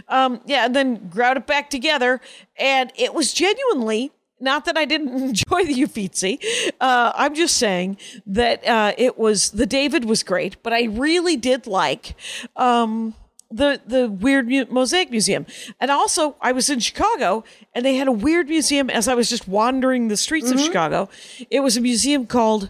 Um, 0.07 0.41
yeah, 0.45 0.65
and 0.65 0.75
then 0.75 1.09
grout 1.09 1.37
it 1.37 1.47
back 1.47 1.69
together, 1.71 2.21
and 2.57 2.91
it 2.95 3.13
was 3.15 3.33
genuinely 3.33 4.11
not 4.39 4.65
that 4.65 4.77
I 4.77 4.85
didn't 4.85 5.09
enjoy 5.29 5.65
the 5.65 5.81
Uffizi. 5.83 6.39
Uh, 6.79 7.11
I'm 7.15 7.33
just 7.33 7.57
saying 7.57 7.97
that 8.27 8.65
uh, 8.67 8.93
it 8.97 9.17
was 9.17 9.49
the 9.51 9.65
David 9.65 10.05
was 10.05 10.21
great, 10.21 10.61
but 10.61 10.71
I 10.71 10.83
really 10.83 11.35
did 11.35 11.65
like 11.65 12.13
um, 12.55 13.15
the 13.51 13.81
the 13.85 14.09
weird 14.09 14.47
mu- 14.47 14.65
mosaic 14.69 15.09
museum. 15.11 15.45
And 15.79 15.89
also, 15.91 16.35
I 16.41 16.51
was 16.51 16.69
in 16.69 16.79
Chicago, 16.79 17.43
and 17.73 17.83
they 17.85 17.95
had 17.95 18.07
a 18.07 18.11
weird 18.11 18.47
museum. 18.49 18.89
As 18.89 19.07
I 19.07 19.13
was 19.15 19.29
just 19.29 19.47
wandering 19.47 20.07
the 20.07 20.17
streets 20.17 20.51
of 20.51 20.59
Chicago, 20.59 21.09
it 21.49 21.61
was 21.61 21.77
a 21.77 21.81
museum 21.81 22.25
called. 22.27 22.69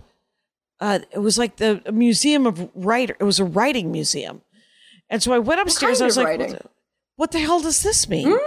Uh, 0.80 1.00
it 1.12 1.20
was 1.20 1.38
like 1.38 1.58
the 1.58 1.82
a 1.86 1.92
museum 1.92 2.48
of 2.48 2.70
writer. 2.74 3.16
It 3.20 3.24
was 3.26 3.40
a 3.40 3.46
writing 3.46 3.92
museum, 3.92 4.42
and 5.10 5.22
so 5.22 5.34
I 5.34 5.40
went 5.40 5.60
upstairs. 5.60 6.02
I 6.02 6.06
was 6.06 6.16
like, 6.18 6.28
writing? 6.28 6.52
what 6.52 6.60
the, 6.62 6.70
what 7.18 7.32
the 7.32 7.40
hell 7.40 7.60
does 7.60 7.84
this 7.84 8.08
mean? 8.08 8.38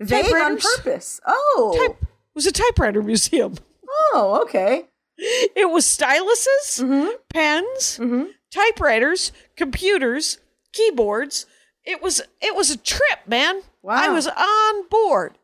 vague 0.00 0.34
on 0.34 0.58
purpose. 0.58 1.20
Oh. 1.26 1.74
Type- 1.76 2.00
it 2.02 2.34
was 2.36 2.46
a 2.46 2.52
typewriter 2.52 3.02
museum. 3.02 3.56
Oh, 4.14 4.40
okay. 4.44 4.86
It 5.18 5.70
was 5.70 5.84
styluses, 5.84 6.80
Mm-hmm. 6.82 7.08
pens, 7.28 8.00
typewriters, 8.50 9.32
computers, 9.56 10.38
keyboards. 10.72 11.46
It 11.84 12.02
was 12.02 12.20
it 12.40 12.54
was 12.54 12.70
a 12.70 12.76
trip, 12.76 13.26
man. 13.26 13.62
Wow. 13.82 13.94
I 13.96 14.08
was 14.08 14.26
on 14.28 14.88
board. 14.88 15.38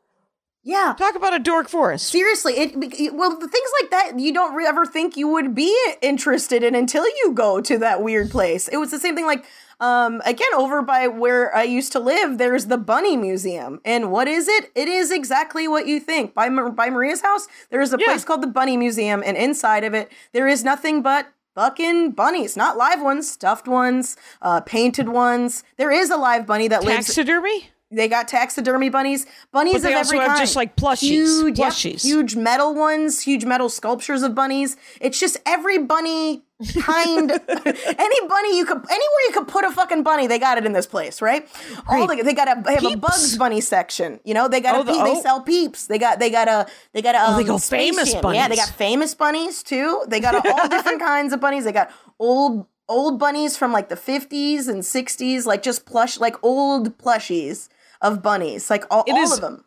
Yeah. 0.62 0.94
Talk 0.98 1.14
about 1.14 1.34
a 1.34 1.38
dork 1.38 1.68
forest. 1.68 2.06
Seriously, 2.08 2.52
it, 2.58 2.72
it 2.76 3.14
well 3.14 3.30
the 3.38 3.48
things 3.48 3.70
like 3.80 3.90
that 3.90 4.18
you 4.18 4.32
don't 4.34 4.54
re- 4.54 4.66
ever 4.66 4.84
think 4.84 5.16
you 5.16 5.26
would 5.28 5.54
be 5.54 5.74
interested 6.02 6.62
in 6.62 6.74
until 6.74 7.04
you 7.04 7.32
go 7.34 7.60
to 7.60 7.78
that 7.78 8.02
weird 8.02 8.30
place. 8.30 8.68
It 8.68 8.76
was 8.76 8.90
the 8.90 8.98
same 8.98 9.14
thing 9.16 9.26
like 9.26 9.44
um 9.80 10.20
again 10.24 10.52
over 10.56 10.82
by 10.82 11.06
where 11.06 11.54
I 11.54 11.62
used 11.62 11.92
to 11.92 12.00
live 12.00 12.36
there's 12.38 12.66
the 12.66 12.76
Bunny 12.76 13.16
Museum. 13.16 13.80
And 13.84 14.10
what 14.12 14.28
is 14.28 14.46
it? 14.48 14.70
It 14.74 14.88
is 14.88 15.10
exactly 15.10 15.66
what 15.68 15.86
you 15.86 16.00
think. 16.00 16.34
By 16.34 16.48
by 16.50 16.90
Maria's 16.90 17.22
house 17.22 17.48
there 17.70 17.80
is 17.80 17.92
a 17.94 17.96
Yeah. 17.98 18.06
place 18.06 18.24
called 18.24 18.42
the 18.42 18.46
Bunny 18.48 18.76
Museum 18.76 19.22
and 19.24 19.36
inside 19.36 19.84
of 19.84 19.94
it 19.94 20.12
there 20.32 20.46
is 20.46 20.62
nothing 20.64 21.00
but 21.02 21.28
fucking 21.54 22.12
bunnies, 22.12 22.56
not 22.56 22.76
live 22.76 23.00
ones, 23.02 23.30
stuffed 23.30 23.66
ones, 23.68 24.16
uh 24.42 24.60
painted 24.60 25.08
ones. 25.08 25.62
There 25.76 25.90
is 25.90 26.10
a 26.10 26.16
live 26.16 26.46
bunny 26.46 26.68
that 26.68 26.84
lives 26.84 27.06
Taxidermy? 27.06 27.70
They 27.90 28.06
got 28.08 28.28
taxidermy 28.28 28.90
bunnies, 28.90 29.24
bunnies 29.52 29.74
But 29.74 29.82
they 29.82 29.92
of 29.92 29.98
also 29.98 30.10
every 30.16 30.18
have 30.20 30.28
kind. 30.36 30.40
just, 30.40 30.56
like, 30.56 30.76
plushies, 30.76 31.00
huge, 31.00 31.58
yep, 31.58 31.72
huge 31.72 32.36
metal 32.36 32.74
ones, 32.74 33.22
huge 33.22 33.44
metal 33.46 33.68
sculptures 33.68 34.22
of 34.22 34.34
bunnies. 34.34 34.76
It's 35.00 35.18
just 35.18 35.38
every 35.46 35.78
bunny 35.78 36.42
kind, 36.80 37.30
any 37.30 38.28
bunny 38.28 38.58
you 38.58 38.66
could, 38.66 38.76
anywhere 38.78 39.22
you 39.28 39.32
could 39.32 39.48
put 39.48 39.64
a 39.64 39.70
fucking 39.70 40.02
bunny, 40.02 40.26
they 40.26 40.38
got 40.38 40.58
it 40.58 40.66
in 40.66 40.72
this 40.72 40.86
place, 40.86 41.22
right? 41.22 41.48
All 41.88 42.06
the, 42.06 42.22
they 42.22 42.34
got 42.34 42.48
a, 42.48 42.62
they 42.62 42.74
have 42.74 42.84
a 42.84 42.96
Bugs 42.96 43.36
Bunny 43.38 43.60
section. 43.60 44.20
You 44.24 44.34
know, 44.34 44.48
they 44.48 44.60
got 44.60 44.74
Oh, 44.76 44.80
a, 44.80 44.84
the- 44.84 44.92
they 45.04 45.16
oh. 45.16 45.22
sell 45.22 45.40
peeps. 45.40 45.86
They 45.86 45.98
got, 45.98 46.18
they 46.18 46.30
got 46.30 46.48
a, 46.48 46.66
they 46.92 47.00
got 47.00 47.14
a. 47.14 47.30
Um, 47.30 47.36
they 47.38 47.44
go 47.44 47.58
famous 47.58 48.12
Jam. 48.12 48.34
Yeah, 48.34 48.48
they 48.48 48.56
got 48.56 48.70
famous 48.70 49.14
bunnies 49.14 49.62
too. 49.62 50.04
They 50.08 50.20
got 50.20 50.34
all 50.44 50.68
different 50.68 51.00
kinds 51.12 51.32
of 51.32 51.40
bunnies. 51.40 51.64
They 51.64 51.72
got 51.72 51.90
old. 52.18 52.66
Old 52.90 53.18
bunnies 53.18 53.54
from 53.54 53.70
like 53.70 53.90
the 53.90 53.96
50s 53.96 54.66
and 54.66 54.80
60s, 54.82 55.44
like 55.44 55.62
just 55.62 55.84
plush, 55.84 56.18
like 56.18 56.42
old 56.42 56.96
plushies 56.96 57.68
of 58.00 58.22
bunnies, 58.22 58.70
like 58.70 58.84
all, 58.90 59.04
all 59.08 59.22
is- 59.22 59.32
of 59.34 59.40
them. 59.40 59.64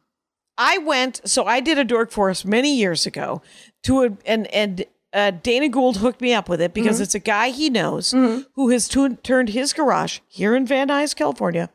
I 0.57 0.77
went, 0.79 1.21
so 1.25 1.45
I 1.45 1.59
did 1.59 1.79
a 1.79 1.83
dork 1.83 2.11
forest 2.11 2.45
many 2.45 2.75
years 2.75 3.05
ago 3.07 3.41
to 3.83 4.03
a, 4.03 4.09
and, 4.25 4.45
and, 4.53 4.85
uh, 5.13 5.31
Dana 5.31 5.69
Gould 5.69 5.97
hooked 5.97 6.21
me 6.21 6.33
up 6.33 6.47
with 6.47 6.61
it 6.61 6.73
because 6.73 6.97
Mm-hmm. 6.97 7.03
it's 7.03 7.15
a 7.15 7.19
guy 7.19 7.49
he 7.49 7.69
knows 7.69 8.11
who 8.11 8.69
has 8.69 8.87
tu- 8.87 9.15
turned 9.17 9.49
his 9.49 9.73
garage 9.73 10.19
here 10.27 10.55
in 10.55 10.65
Van 10.67 10.89
Nuys, 10.89 11.15
California, 11.15 11.69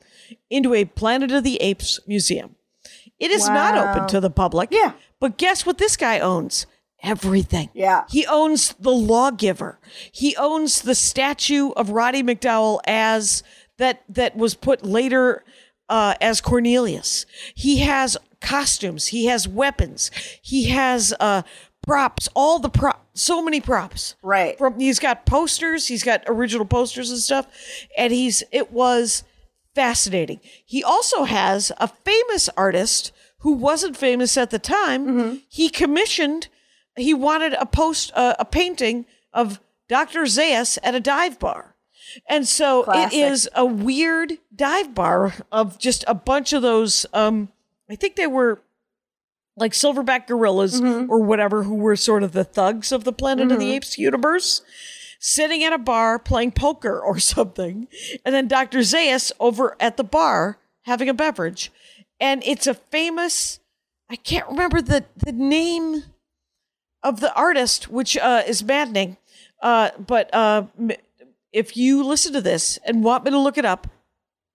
into 0.50 0.72
a 0.72 0.84
Planet 0.84 1.32
of 1.32 1.42
the 1.42 1.56
Apes 1.56 1.98
museum. 2.06 2.54
It 3.18 3.30
is 3.30 3.48
not 3.48 3.76
open 3.76 4.08
to 4.08 4.20
the 4.20 4.30
public. 4.30 4.68
Yeah. 4.70 4.92
But 5.20 5.36
guess 5.38 5.66
what 5.66 5.78
this 5.78 5.96
guy 5.96 6.20
owns? 6.20 6.66
Everything. 7.02 7.70
Yeah. 7.74 8.04
He 8.08 8.24
owns 8.26 8.74
the 8.78 8.92
lawgiver. 8.92 9.78
He 10.12 10.36
owns 10.36 10.82
the 10.82 10.94
statue 10.94 11.70
of 11.70 11.90
Roddy 11.90 12.22
McDowall 12.22 12.80
as 12.86 13.42
that 13.78 14.02
that 14.08 14.36
was 14.36 14.54
put 14.54 14.84
later 14.84 15.44
uh, 15.88 16.14
as 16.20 16.40
Cornelius. 16.40 17.26
He 17.54 17.78
has 17.78 18.16
costumes. 18.40 19.08
He 19.08 19.26
has 19.26 19.48
weapons. 19.48 20.10
He 20.42 20.64
has 20.70 21.14
uh, 21.20 21.42
props. 21.86 22.28
All 22.34 22.58
the 22.58 22.68
prop. 22.68 23.06
So 23.14 23.42
many 23.42 23.60
props. 23.60 24.14
Right. 24.22 24.58
From 24.58 24.78
he's 24.78 24.98
got 24.98 25.26
posters. 25.26 25.86
He's 25.88 26.02
got 26.02 26.22
original 26.26 26.66
posters 26.66 27.10
and 27.10 27.20
stuff. 27.20 27.46
And 27.96 28.12
he's 28.12 28.42
it 28.52 28.72
was 28.72 29.24
fascinating. 29.74 30.40
He 30.64 30.82
also 30.82 31.24
has 31.24 31.72
a 31.78 31.88
famous 31.88 32.48
artist 32.56 33.12
who 33.38 33.52
wasn't 33.52 33.96
famous 33.96 34.36
at 34.36 34.50
the 34.50 34.58
time. 34.58 35.06
Mm-hmm. 35.06 35.36
He 35.48 35.68
commissioned. 35.68 36.48
He 36.96 37.14
wanted 37.14 37.54
a 37.54 37.66
post 37.66 38.10
uh, 38.14 38.34
a 38.38 38.44
painting 38.44 39.06
of 39.32 39.60
Dr. 39.88 40.22
Zaius 40.22 40.78
at 40.82 40.94
a 40.94 41.00
dive 41.00 41.38
bar. 41.38 41.75
And 42.28 42.46
so 42.46 42.84
Classic. 42.84 43.18
it 43.18 43.32
is 43.32 43.48
a 43.54 43.64
weird 43.64 44.34
dive 44.54 44.94
bar 44.94 45.34
of 45.52 45.78
just 45.78 46.04
a 46.06 46.14
bunch 46.14 46.52
of 46.52 46.62
those 46.62 47.06
um 47.12 47.48
I 47.90 47.96
think 47.96 48.16
they 48.16 48.26
were 48.26 48.60
like 49.56 49.72
silverback 49.72 50.26
gorillas 50.26 50.80
Mm-hmm. 50.80 51.10
or 51.10 51.20
whatever 51.20 51.62
who 51.62 51.74
were 51.76 51.96
sort 51.96 52.22
of 52.22 52.32
the 52.32 52.44
thugs 52.44 52.92
of 52.92 53.04
the 53.04 53.12
Planet 53.12 53.50
of 53.50 53.58
the 53.58 53.72
Apes 53.72 53.96
universe 53.98 54.62
sitting 55.18 55.64
at 55.64 55.72
a 55.72 55.78
bar 55.78 56.18
playing 56.18 56.52
poker 56.52 57.00
or 57.06 57.18
something 57.18 57.88
and 58.24 58.34
then 58.34 58.48
Dr. 58.48 58.80
Zaius 58.80 59.32
over 59.40 59.76
at 59.80 59.96
the 59.96 60.04
bar 60.04 60.58
having 60.82 61.08
a 61.08 61.14
beverage 61.14 61.72
and 62.20 62.42
it's 62.44 62.66
a 62.66 62.74
famous 62.74 63.58
I 64.10 64.16
can't 64.16 64.46
remember 64.48 64.80
the 64.82 65.04
the 65.16 65.32
name 65.32 66.04
of 67.02 67.20
the 67.20 67.34
artist 67.34 67.88
which 67.88 68.16
uh, 68.18 68.42
is 68.46 68.62
maddening 68.62 69.16
uh, 69.62 69.90
but 69.98 70.32
uh, 70.34 70.64
if 71.56 71.76
you 71.76 72.04
listen 72.04 72.32
to 72.34 72.40
this 72.40 72.78
and 72.84 73.02
want 73.02 73.24
me 73.24 73.30
to 73.30 73.38
look 73.38 73.56
it 73.58 73.64
up 73.64 73.86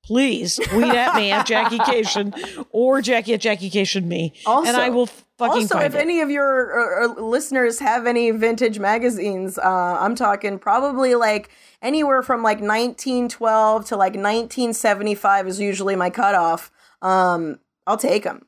please 0.03 0.55
tweet 0.55 0.93
at 0.93 1.15
me 1.15 1.31
at 1.31 1.45
Jackie 1.53 1.77
Kashian 1.77 2.65
or 2.71 3.01
Jackie 3.01 3.35
at 3.35 3.41
Jackie 3.41 3.69
Kashian 3.69 4.05
me, 4.05 4.33
Also- 4.47 4.67
and 4.67 4.75
I 4.75 4.89
will 4.89 5.05
fucking 5.05 5.63
Also, 5.63 5.77
if 5.79 5.93
it. 5.93 5.99
any 6.01 6.21
of 6.21 6.29
your 6.31 7.03
uh, 7.03 7.05
uh, 7.05 7.21
listeners 7.21 7.79
have 7.79 8.07
any 8.07 8.31
vintage 8.31 8.79
magazines, 8.79 9.57
uh, 9.59 9.97
I'm 9.99 10.15
talking 10.15 10.57
probably 10.57 11.13
like 11.15 11.49
anywhere 11.83 12.23
from 12.23 12.41
like 12.41 12.59
1912 12.61 13.85
to 13.89 13.95
like 13.95 14.13
1975 14.13 15.47
is 15.47 15.59
usually 15.59 15.95
my 15.95 16.09
cutoff. 16.09 16.71
Um, 17.01 17.59
I'll 17.85 17.97
take 17.97 18.23
them. 18.23 18.45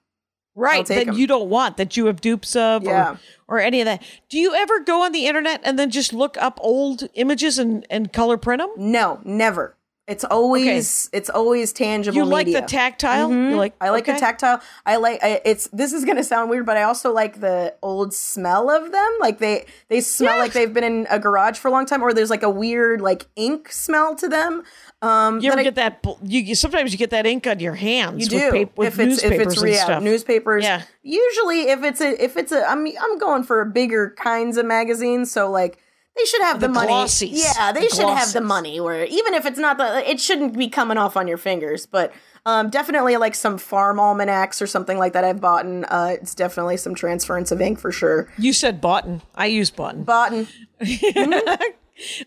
Right 0.55 0.85
that 0.85 0.93
that 0.95 1.07
'em. 1.09 1.13
you 1.15 1.27
don't 1.27 1.49
want 1.49 1.77
that 1.77 1.95
you 1.97 2.05
have 2.07 2.21
dupes 2.21 2.55
of, 2.55 2.83
Yeah. 2.83 3.17
or, 3.47 3.57
or 3.57 3.59
any 3.59 3.81
of 3.81 3.85
that. 3.85 4.01
Do 4.29 4.37
you 4.37 4.53
ever 4.53 4.79
go 4.79 5.03
on 5.03 5.11
the 5.11 5.25
internet 5.27 5.61
and 5.63 5.77
then 5.79 5.89
just 5.89 6.13
look 6.13 6.37
up 6.37 6.59
old 6.61 7.07
images 7.15 7.57
and 7.59 7.85
and 7.89 8.11
color 8.13 8.37
print 8.37 8.61
them? 8.61 8.69
No, 8.77 9.19
never. 9.23 9.75
It's 10.05 10.25
always 10.25 11.09
it's 11.13 11.29
always 11.29 11.71
tangible. 11.71 12.17
You 12.17 12.25
like 12.25 12.47
media. 12.47 12.59
the 12.59 12.67
tactile? 12.67 13.31
You 13.31 13.55
like 13.55 13.73
I 13.79 13.89
like 13.89 14.03
okay. 14.03 14.13
the 14.13 14.19
tactile. 14.19 14.59
I 14.85 14.97
like 14.97 15.23
I, 15.23 15.39
it's. 15.45 15.67
This 15.71 15.93
is 15.93 16.03
gonna 16.03 16.25
sound 16.25 16.49
weird, 16.49 16.65
but 16.65 16.75
I 16.75 16.83
also 16.83 17.13
like 17.13 17.39
the 17.39 17.73
old 17.81 18.13
smell 18.13 18.69
of 18.69 18.91
them. 18.91 19.11
Like 19.21 19.39
they 19.39 19.65
they 19.87 20.01
smell 20.01 20.35
Yeah. 20.35 20.41
like 20.41 20.51
they've 20.51 20.73
been 20.73 20.83
in 20.83 21.07
a 21.09 21.19
garage 21.19 21.57
for 21.57 21.69
a 21.69 21.71
long 21.71 21.85
time, 21.85 22.01
or 22.03 22.11
there's 22.13 22.29
like 22.29 22.43
a 22.43 22.49
weird 22.49 22.99
like 22.99 23.27
ink 23.37 23.71
smell 23.71 24.13
to 24.15 24.27
them. 24.27 24.63
Um, 25.01 25.39
You 25.39 25.49
ever 25.51 25.61
I- 25.61 25.63
get 25.63 25.75
that? 25.75 26.05
You, 26.21 26.41
you 26.41 26.55
sometimes 26.55 26.91
you 26.91 26.97
get 26.97 27.11
that 27.11 27.25
ink 27.25 27.47
on 27.47 27.61
your 27.61 27.75
hands. 27.75 28.29
you 28.29 28.37
with, 28.37 28.51
do 28.51 28.65
pap- 28.65 28.77
with 28.77 28.87
if 28.87 28.99
it's 28.99 29.23
if 29.23 29.31
it's 29.31 29.61
real 29.61 29.75
stuff. 29.75 30.03
newspapers. 30.03 30.65
Yeah. 30.65 30.81
Usually, 31.03 31.69
if 31.69 31.81
it's 31.81 32.01
a 32.01 32.21
if 32.21 32.35
it's 32.35 32.51
a 32.51 32.69
I'm 32.69 32.85
I'm 33.01 33.17
going 33.19 33.43
for 33.43 33.63
bigger 33.63 34.13
kinds 34.17 34.57
of 34.57 34.65
magazines. 34.65 35.31
So 35.31 35.49
like. 35.49 35.79
They 36.15 36.25
should 36.25 36.41
have 36.43 36.59
the, 36.59 36.67
The 36.67 36.73
money. 36.73 36.91
glossies. 36.91 37.31
Yeah, 37.33 37.71
they 37.71 37.87
The 37.87 37.95
should 37.95 38.07
have 38.09 38.33
the 38.33 38.41
money. 38.41 38.79
Where 38.79 39.03
even 39.05 39.33
if 39.33 39.45
it's 39.45 39.57
not 39.59 39.77
the, 39.77 40.07
it 40.09 40.19
shouldn't 40.19 40.57
be 40.57 40.67
coming 40.69 40.97
off 40.97 41.17
on 41.17 41.27
your 41.27 41.37
fingers. 41.37 41.85
But 41.87 42.13
um, 42.45 42.69
definitely 42.69 43.17
like 43.17 43.33
some 43.35 43.57
farm 43.57 43.99
almanacs 43.99 44.61
or 44.61 44.67
something 44.67 44.97
like 44.99 45.13
that. 45.13 45.23
I've 45.23 45.41
bought. 45.41 45.65
and, 45.65 45.85
Uh, 45.89 46.09
it's 46.21 46.35
definitely 46.35 46.77
some 46.77 46.93
transference 46.93 47.51
of 47.51 47.61
ink 47.61 47.79
for 47.79 47.91
sure. 47.91 48.31
You 48.37 48.53
said 48.53 48.79
boughton. 48.79 49.21
I 49.33 49.47
use 49.47 49.71
boughton. 49.71 50.03
Bought. 50.03 50.31
and- 50.33 50.47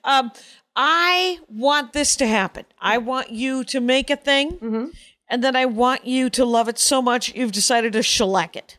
Um, 0.05 0.31
I 0.75 1.39
want 1.49 1.93
this 1.93 2.17
to 2.17 2.27
happen. 2.27 2.65
I 2.81 2.99
want 2.99 3.31
you 3.31 3.65
to 3.65 3.81
make 3.81 4.11
a 4.11 4.17
thing, 4.17 4.53
Mm-hmm. 4.53 4.85
and 5.29 5.43
then 5.45 5.57
I 5.57 5.65
want 5.67 6.07
you 6.07 6.29
to 6.31 6.45
love 6.45 6.69
it 6.69 6.79
so 6.79 7.01
much 7.03 7.35
you've 7.35 7.53
decided 7.53 7.93
to 7.95 8.03
shellac 8.03 8.57
it. 8.57 8.79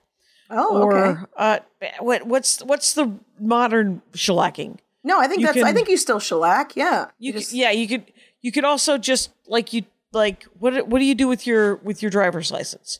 Oh, 0.49 0.81
Or 0.81 1.05
okay. 1.05 1.21
uh, 1.35 1.59
what, 1.99 2.25
what's 2.25 2.63
what's 2.63 2.93
the 2.93 3.19
modern 3.39 4.01
shellacking? 4.13 4.77
No, 5.07 5.19
I 5.19 5.27
think 5.27 5.39
you 5.41 5.47
that's. 5.47 5.63
I 5.63 5.73
think 5.73 5.87
you 5.89 5.97
still 5.97 6.19
shellac. 6.19 6.75
Yeah. 6.75 7.07
You 7.17 7.33
could, 7.33 7.51
yeah, 7.51 7.71
you 7.71 7.87
could 7.87 8.03
you 8.41 8.51
could 8.51 8.65
also 8.65 8.97
just 8.97 9.31
like 9.47 9.73
you 9.73 9.83
like 10.13 10.43
what 10.59 10.87
what 10.87 10.99
do 10.99 11.05
you 11.05 11.15
do 11.15 11.27
with 11.27 11.47
your 11.47 11.75
with 11.77 12.01
your 12.01 12.11
driver's 12.11 12.51
license? 12.51 12.99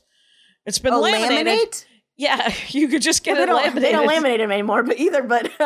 It's 0.66 0.78
been 0.78 0.92
Oh, 0.94 1.00
laminated. 1.00 1.46
laminate? 1.46 1.84
Yeah, 2.18 2.52
you 2.68 2.88
could 2.88 3.00
just 3.00 3.22
get 3.22 3.36
They 3.36 3.44
it 3.44 3.46
don't, 3.46 3.54
laminated. 3.56 3.82
they 3.82 3.92
don't 3.92 4.08
laminate 4.08 4.38
them 4.38 4.50
anymore, 4.50 4.82
but 4.82 4.98
either. 4.98 5.22
But 5.22 5.52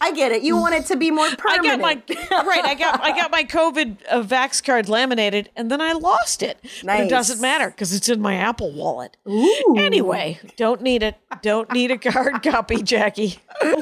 I 0.00 0.12
get 0.14 0.32
it. 0.32 0.42
You 0.42 0.56
want 0.58 0.74
it 0.74 0.84
to 0.86 0.96
be 0.96 1.10
more 1.10 1.24
I 1.30 1.34
permanent. 1.34 1.80
got 1.80 2.30
my 2.30 2.44
right. 2.46 2.64
I 2.64 2.74
got 2.74 3.00
I 3.02 3.16
got 3.16 3.30
my 3.30 3.42
COVID 3.42 3.96
uh, 4.10 4.22
vax 4.22 4.62
card 4.62 4.90
laminated, 4.90 5.48
and 5.56 5.70
then 5.70 5.80
I 5.80 5.92
lost 5.94 6.42
it. 6.42 6.58
Nice. 6.84 6.98
But 6.98 7.00
it 7.06 7.08
doesn't 7.08 7.40
matter 7.40 7.70
because 7.70 7.94
it's 7.94 8.10
in 8.10 8.20
my 8.20 8.34
Apple 8.34 8.70
wallet. 8.70 9.16
Ooh. 9.26 9.76
Anyway, 9.78 10.40
don't 10.56 10.82
need 10.82 11.02
it. 11.02 11.16
Don't 11.40 11.72
need 11.72 11.90
a 11.90 12.10
hard 12.10 12.42
copy, 12.42 12.82
Jackie. 12.82 13.38
um, 13.62 13.80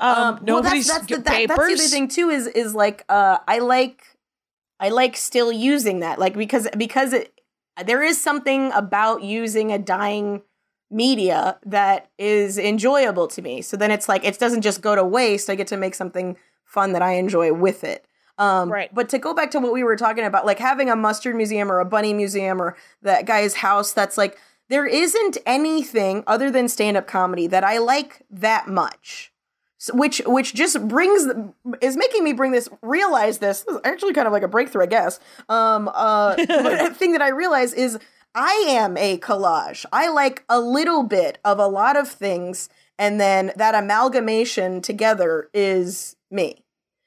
well, 0.00 0.38
nobody's 0.42 0.88
that's, 0.88 1.06
that's, 1.06 1.06
the, 1.06 1.16
that, 1.18 1.46
that's 1.48 1.66
the 1.66 1.72
other 1.74 1.76
thing 1.76 2.08
too. 2.08 2.28
Is 2.30 2.48
is 2.48 2.74
like 2.74 3.04
uh, 3.08 3.38
I 3.46 3.60
like 3.60 4.02
I 4.80 4.88
like 4.88 5.16
still 5.16 5.52
using 5.52 6.00
that 6.00 6.18
like 6.18 6.34
because 6.36 6.66
because 6.76 7.12
it 7.12 7.32
there 7.84 8.02
is 8.02 8.20
something 8.20 8.72
about 8.72 9.22
using 9.22 9.72
a 9.72 9.78
dying 9.78 10.42
media 10.90 11.58
that 11.66 12.10
is 12.18 12.58
enjoyable 12.58 13.28
to 13.28 13.42
me. 13.42 13.62
So 13.62 13.76
then 13.76 13.90
it's 13.90 14.08
like 14.08 14.24
it 14.24 14.38
doesn't 14.38 14.62
just 14.62 14.80
go 14.80 14.94
to 14.94 15.04
waste. 15.04 15.50
I 15.50 15.54
get 15.54 15.66
to 15.68 15.76
make 15.76 15.94
something 15.94 16.36
fun 16.64 16.92
that 16.92 17.02
I 17.02 17.12
enjoy 17.14 17.52
with 17.52 17.84
it. 17.84 18.06
Um, 18.38 18.70
Right. 18.70 18.94
But 18.94 19.08
to 19.10 19.18
go 19.18 19.34
back 19.34 19.50
to 19.50 19.60
what 19.60 19.72
we 19.72 19.82
were 19.82 19.96
talking 19.96 20.24
about, 20.24 20.46
like 20.46 20.58
having 20.58 20.88
a 20.88 20.96
mustard 20.96 21.34
museum 21.34 21.70
or 21.70 21.80
a 21.80 21.84
bunny 21.84 22.14
museum 22.14 22.62
or 22.62 22.76
that 23.02 23.26
guy's 23.26 23.54
house, 23.54 23.92
that's 23.92 24.16
like 24.16 24.38
there 24.68 24.86
isn't 24.86 25.38
anything 25.44 26.22
other 26.26 26.50
than 26.50 26.68
stand 26.68 26.96
up 26.96 27.06
comedy 27.06 27.46
that 27.48 27.64
I 27.64 27.78
like 27.78 28.22
that 28.30 28.68
much. 28.68 29.32
So, 29.78 29.94
which 29.94 30.20
which 30.26 30.54
just 30.54 30.86
brings 30.88 31.26
is 31.80 31.96
making 31.96 32.24
me 32.24 32.32
bring 32.32 32.50
this 32.50 32.68
realize 32.82 33.38
this, 33.38 33.62
this 33.62 33.76
is 33.76 33.80
actually 33.84 34.12
kind 34.12 34.26
of 34.26 34.32
like 34.32 34.42
a 34.42 34.48
breakthrough, 34.48 34.82
I 34.82 34.86
guess. 34.86 35.20
Um, 35.48 35.88
uh, 35.94 36.34
thing 36.94 37.12
that 37.12 37.22
I 37.22 37.28
realize 37.28 37.72
is 37.72 37.98
I 38.34 38.66
am 38.68 38.96
a 38.96 39.18
collage. 39.18 39.86
I 39.92 40.08
like 40.08 40.44
a 40.48 40.60
little 40.60 41.04
bit 41.04 41.38
of 41.44 41.60
a 41.60 41.66
lot 41.66 41.96
of 41.96 42.08
things, 42.08 42.68
and 42.98 43.20
then 43.20 43.52
that 43.54 43.76
amalgamation 43.76 44.82
together 44.82 45.48
is 45.54 46.16
me. 46.28 46.64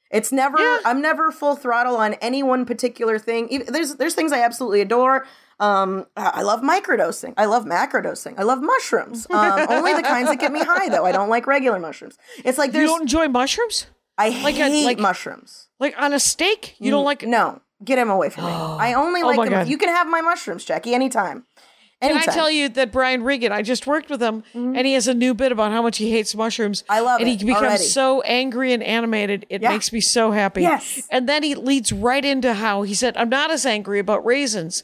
It's 0.10 0.32
never 0.32 0.58
I'm 0.86 1.02
never 1.02 1.32
full 1.32 1.56
throttle 1.56 1.96
on 1.98 2.14
any 2.16 2.44
one 2.44 2.66
particular 2.66 3.20
thing. 3.20 3.66
There's 3.68 3.96
there's 3.96 4.16
things 4.16 4.32
I 4.32 4.40
absolutely 4.40 4.82
adore. 4.82 5.26
Um, 5.62 6.08
I 6.18 6.42
love 6.42 6.62
microdosing. 6.62 7.34
I 7.38 7.46
love 7.46 7.66
macrodosing. 7.66 8.34
I 8.38 8.44
love 8.44 8.62
mushrooms. 8.62 9.28
Um, 9.30 9.68
only 9.70 9.94
the 9.94 10.02
kinds 10.02 10.28
that 10.28 10.40
get 10.40 10.52
me 10.52 10.60
high, 10.64 10.90
though. 10.90 11.06
I 11.06 11.12
don't 11.12 11.30
like 11.30 11.46
regular 11.48 11.80
mushrooms. 11.80 12.18
It's 12.44 12.58
like 12.58 12.74
you 12.74 12.82
don't 12.88 13.02
enjoy 13.02 13.28
mushrooms? 13.28 13.86
I 14.18 14.30
like 14.44 14.56
a- 14.56 14.70
hate 14.70 14.86
like- 14.86 15.00
mushrooms. 15.00 15.68
Like 15.80 15.94
on 16.02 16.14
a 16.14 16.20
steak? 16.20 16.76
You 16.80 16.92
don't 16.92 17.06
like 17.06 17.24
No, 17.24 17.62
get 17.84 17.98
him 17.98 18.10
away 18.10 18.30
from 18.30 18.46
me. 18.46 18.52
I 18.54 18.94
only 18.94 19.22
Oh 19.22 19.28
like 19.28 19.38
them. 19.40 19.50
God. 19.50 19.68
You 19.68 19.78
can 19.78 19.90
have 19.90 20.08
my 20.08 20.22
mushrooms, 20.22 20.66
Jackie, 20.66 20.94
anytime. 20.94 21.46
Can 22.02 22.18
I 22.18 22.24
tell 22.26 22.50
you 22.50 22.68
that 22.70 22.92
Brian 22.92 23.24
Regan, 23.24 23.52
I 23.52 23.62
just 23.62 23.86
worked 23.86 24.10
with 24.10 24.22
him, 24.22 24.44
and 24.54 24.86
he 24.88 24.94
has 24.94 25.08
a 25.08 25.14
new 25.14 25.34
bit 25.34 25.52
about 25.52 25.72
how 25.72 25.82
much 25.82 25.98
he 25.98 26.10
hates 26.12 26.34
mushrooms. 26.36 26.84
I 26.90 27.00
love 27.02 27.20
and 27.22 27.30
it 27.30 27.34
And 27.34 27.42
he 27.42 27.46
becomes 27.48 27.66
already. 27.68 27.84
so 27.84 28.22
angry 28.22 28.74
and 28.74 28.82
animated. 28.82 29.46
It 29.50 29.62
Yeah. 29.62 29.70
makes 29.70 29.94
me 29.94 30.02
so 30.02 30.32
happy. 30.32 30.64
Yes. 30.64 31.08
And 31.12 31.30
then 31.30 31.44
he 31.44 31.54
leads 31.56 31.92
right 31.94 32.26
into 32.26 32.54
how 32.56 32.82
he 32.82 32.94
said, 32.96 33.16
I'm 33.18 33.30
not 33.30 33.52
as 33.52 33.66
angry 33.66 34.00
about 34.00 34.26
raisins. 34.26 34.84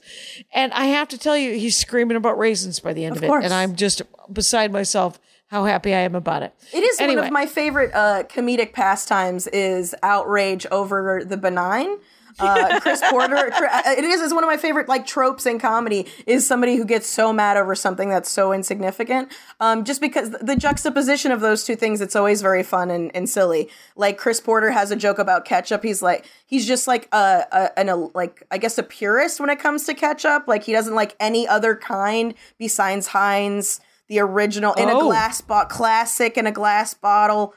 And 0.53 0.71
I 0.73 0.85
have 0.85 1.07
to 1.09 1.17
tell 1.17 1.35
you, 1.35 1.53
he's 1.57 1.75
screaming 1.75 2.17
about 2.17 2.37
raisins 2.37 2.79
by 2.79 2.93
the 2.93 3.03
end 3.05 3.17
of, 3.17 3.23
it. 3.23 3.27
course. 3.27 3.43
And 3.45 3.53
I'm 3.53 3.75
just 3.75 4.01
beside 4.31 4.71
myself 4.71 5.19
how 5.47 5.63
happy 5.65 5.93
I 5.95 5.99
am 5.99 6.13
about 6.13 6.43
it. 6.43 6.53
It 6.73 6.83
is 6.83 6.99
anyway, 6.99 7.21
one 7.21 7.27
of 7.27 7.33
my 7.33 7.45
favorite 7.45 7.93
uh, 7.95 8.23
comedic 8.23 8.73
pastimes 8.73 9.47
is 9.47 9.95
outrage 10.03 10.65
over 10.71 11.23
the 11.25 11.37
benign. 11.37 11.97
Uh, 12.39 12.79
Chris 12.81 13.01
Porter, 13.09 13.35
uh, 13.53 13.81
it 13.97 14.03
is 14.03 14.21
is 14.21 14.33
one 14.33 14.43
of 14.43 14.47
my 14.47 14.57
favorite 14.57 14.87
like 14.87 15.05
tropes 15.05 15.45
in 15.45 15.59
comedy 15.59 16.05
is 16.25 16.45
somebody 16.45 16.75
who 16.75 16.85
gets 16.85 17.07
so 17.07 17.33
mad 17.33 17.57
over 17.57 17.73
something 17.75 18.09
that's 18.09 18.29
so 18.31 18.53
insignificant. 18.53 19.31
Um, 19.59 19.83
just 19.83 20.01
because 20.01 20.29
the 20.29 20.55
juxtaposition 20.55 21.31
of 21.31 21.41
those 21.41 21.63
two 21.63 21.75
things, 21.75 22.01
it's 22.01 22.15
always 22.15 22.41
very 22.41 22.63
fun 22.63 22.91
and, 22.91 23.15
and 23.15 23.29
silly. 23.29 23.69
Like 23.95 24.17
Chris 24.17 24.39
Porter 24.39 24.71
has 24.71 24.91
a 24.91 24.95
joke 24.95 25.19
about 25.19 25.45
ketchup. 25.45 25.83
He's 25.83 26.01
like 26.01 26.25
he's 26.45 26.67
just 26.67 26.87
like 26.87 27.07
a, 27.11 27.45
a 27.51 27.79
an 27.79 27.89
a, 27.89 27.95
like 27.95 28.43
I 28.51 28.57
guess 28.57 28.77
a 28.77 28.83
purist 28.83 29.39
when 29.39 29.49
it 29.49 29.59
comes 29.59 29.85
to 29.85 29.93
ketchup. 29.93 30.47
Like 30.47 30.63
he 30.63 30.73
doesn't 30.73 30.95
like 30.95 31.15
any 31.19 31.47
other 31.47 31.75
kind 31.75 32.33
besides 32.57 33.07
Heinz, 33.07 33.79
the 34.07 34.19
original 34.19 34.73
in 34.73 34.89
a 34.89 34.93
Oh. 34.93 35.01
glass 35.07 35.41
bottle, 35.41 35.69
classic 35.69 36.37
in 36.37 36.45
a 36.47 36.51
glass 36.51 36.93
bottle 36.93 37.53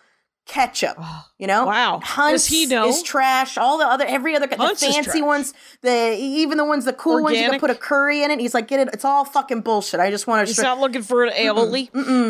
ketchup. 0.50 0.96
Oh, 0.98 1.24
you 1.38 1.46
know, 1.46 1.64
Wow. 1.64 2.00
Hunt's 2.02 2.44
Does 2.44 2.46
he 2.48 2.66
know? 2.66 2.88
is 2.88 3.02
trash. 3.02 3.56
All 3.56 3.78
the 3.78 3.86
other, 3.86 4.04
every 4.04 4.34
other, 4.34 4.48
Hunt's 4.50 4.82
is 4.82 4.94
fancy 4.94 5.22
ones, 5.22 5.54
the 5.82 6.16
even 6.18 6.58
the 6.58 6.64
ones, 6.64 6.84
the 6.84 6.92
cool 6.92 7.22
ones, 7.22 7.38
you 7.38 7.48
can 7.48 7.60
put 7.60 7.70
a 7.70 7.74
curry 7.74 8.22
in 8.24 8.30
it. 8.30 8.40
He's 8.40 8.52
like, 8.52 8.66
get 8.68 8.80
it. 8.80 8.88
It's 8.92 9.04
all 9.04 9.24
fucking 9.24 9.60
bullshit. 9.62 10.00
I 10.00 10.10
just 10.10 10.26
want 10.26 10.46
to. 10.46 10.50
he's 10.50 10.60
not 10.60 10.80
looking 10.80 11.02
for 11.02 11.24
an 11.24 11.32
aioli. 11.32 11.88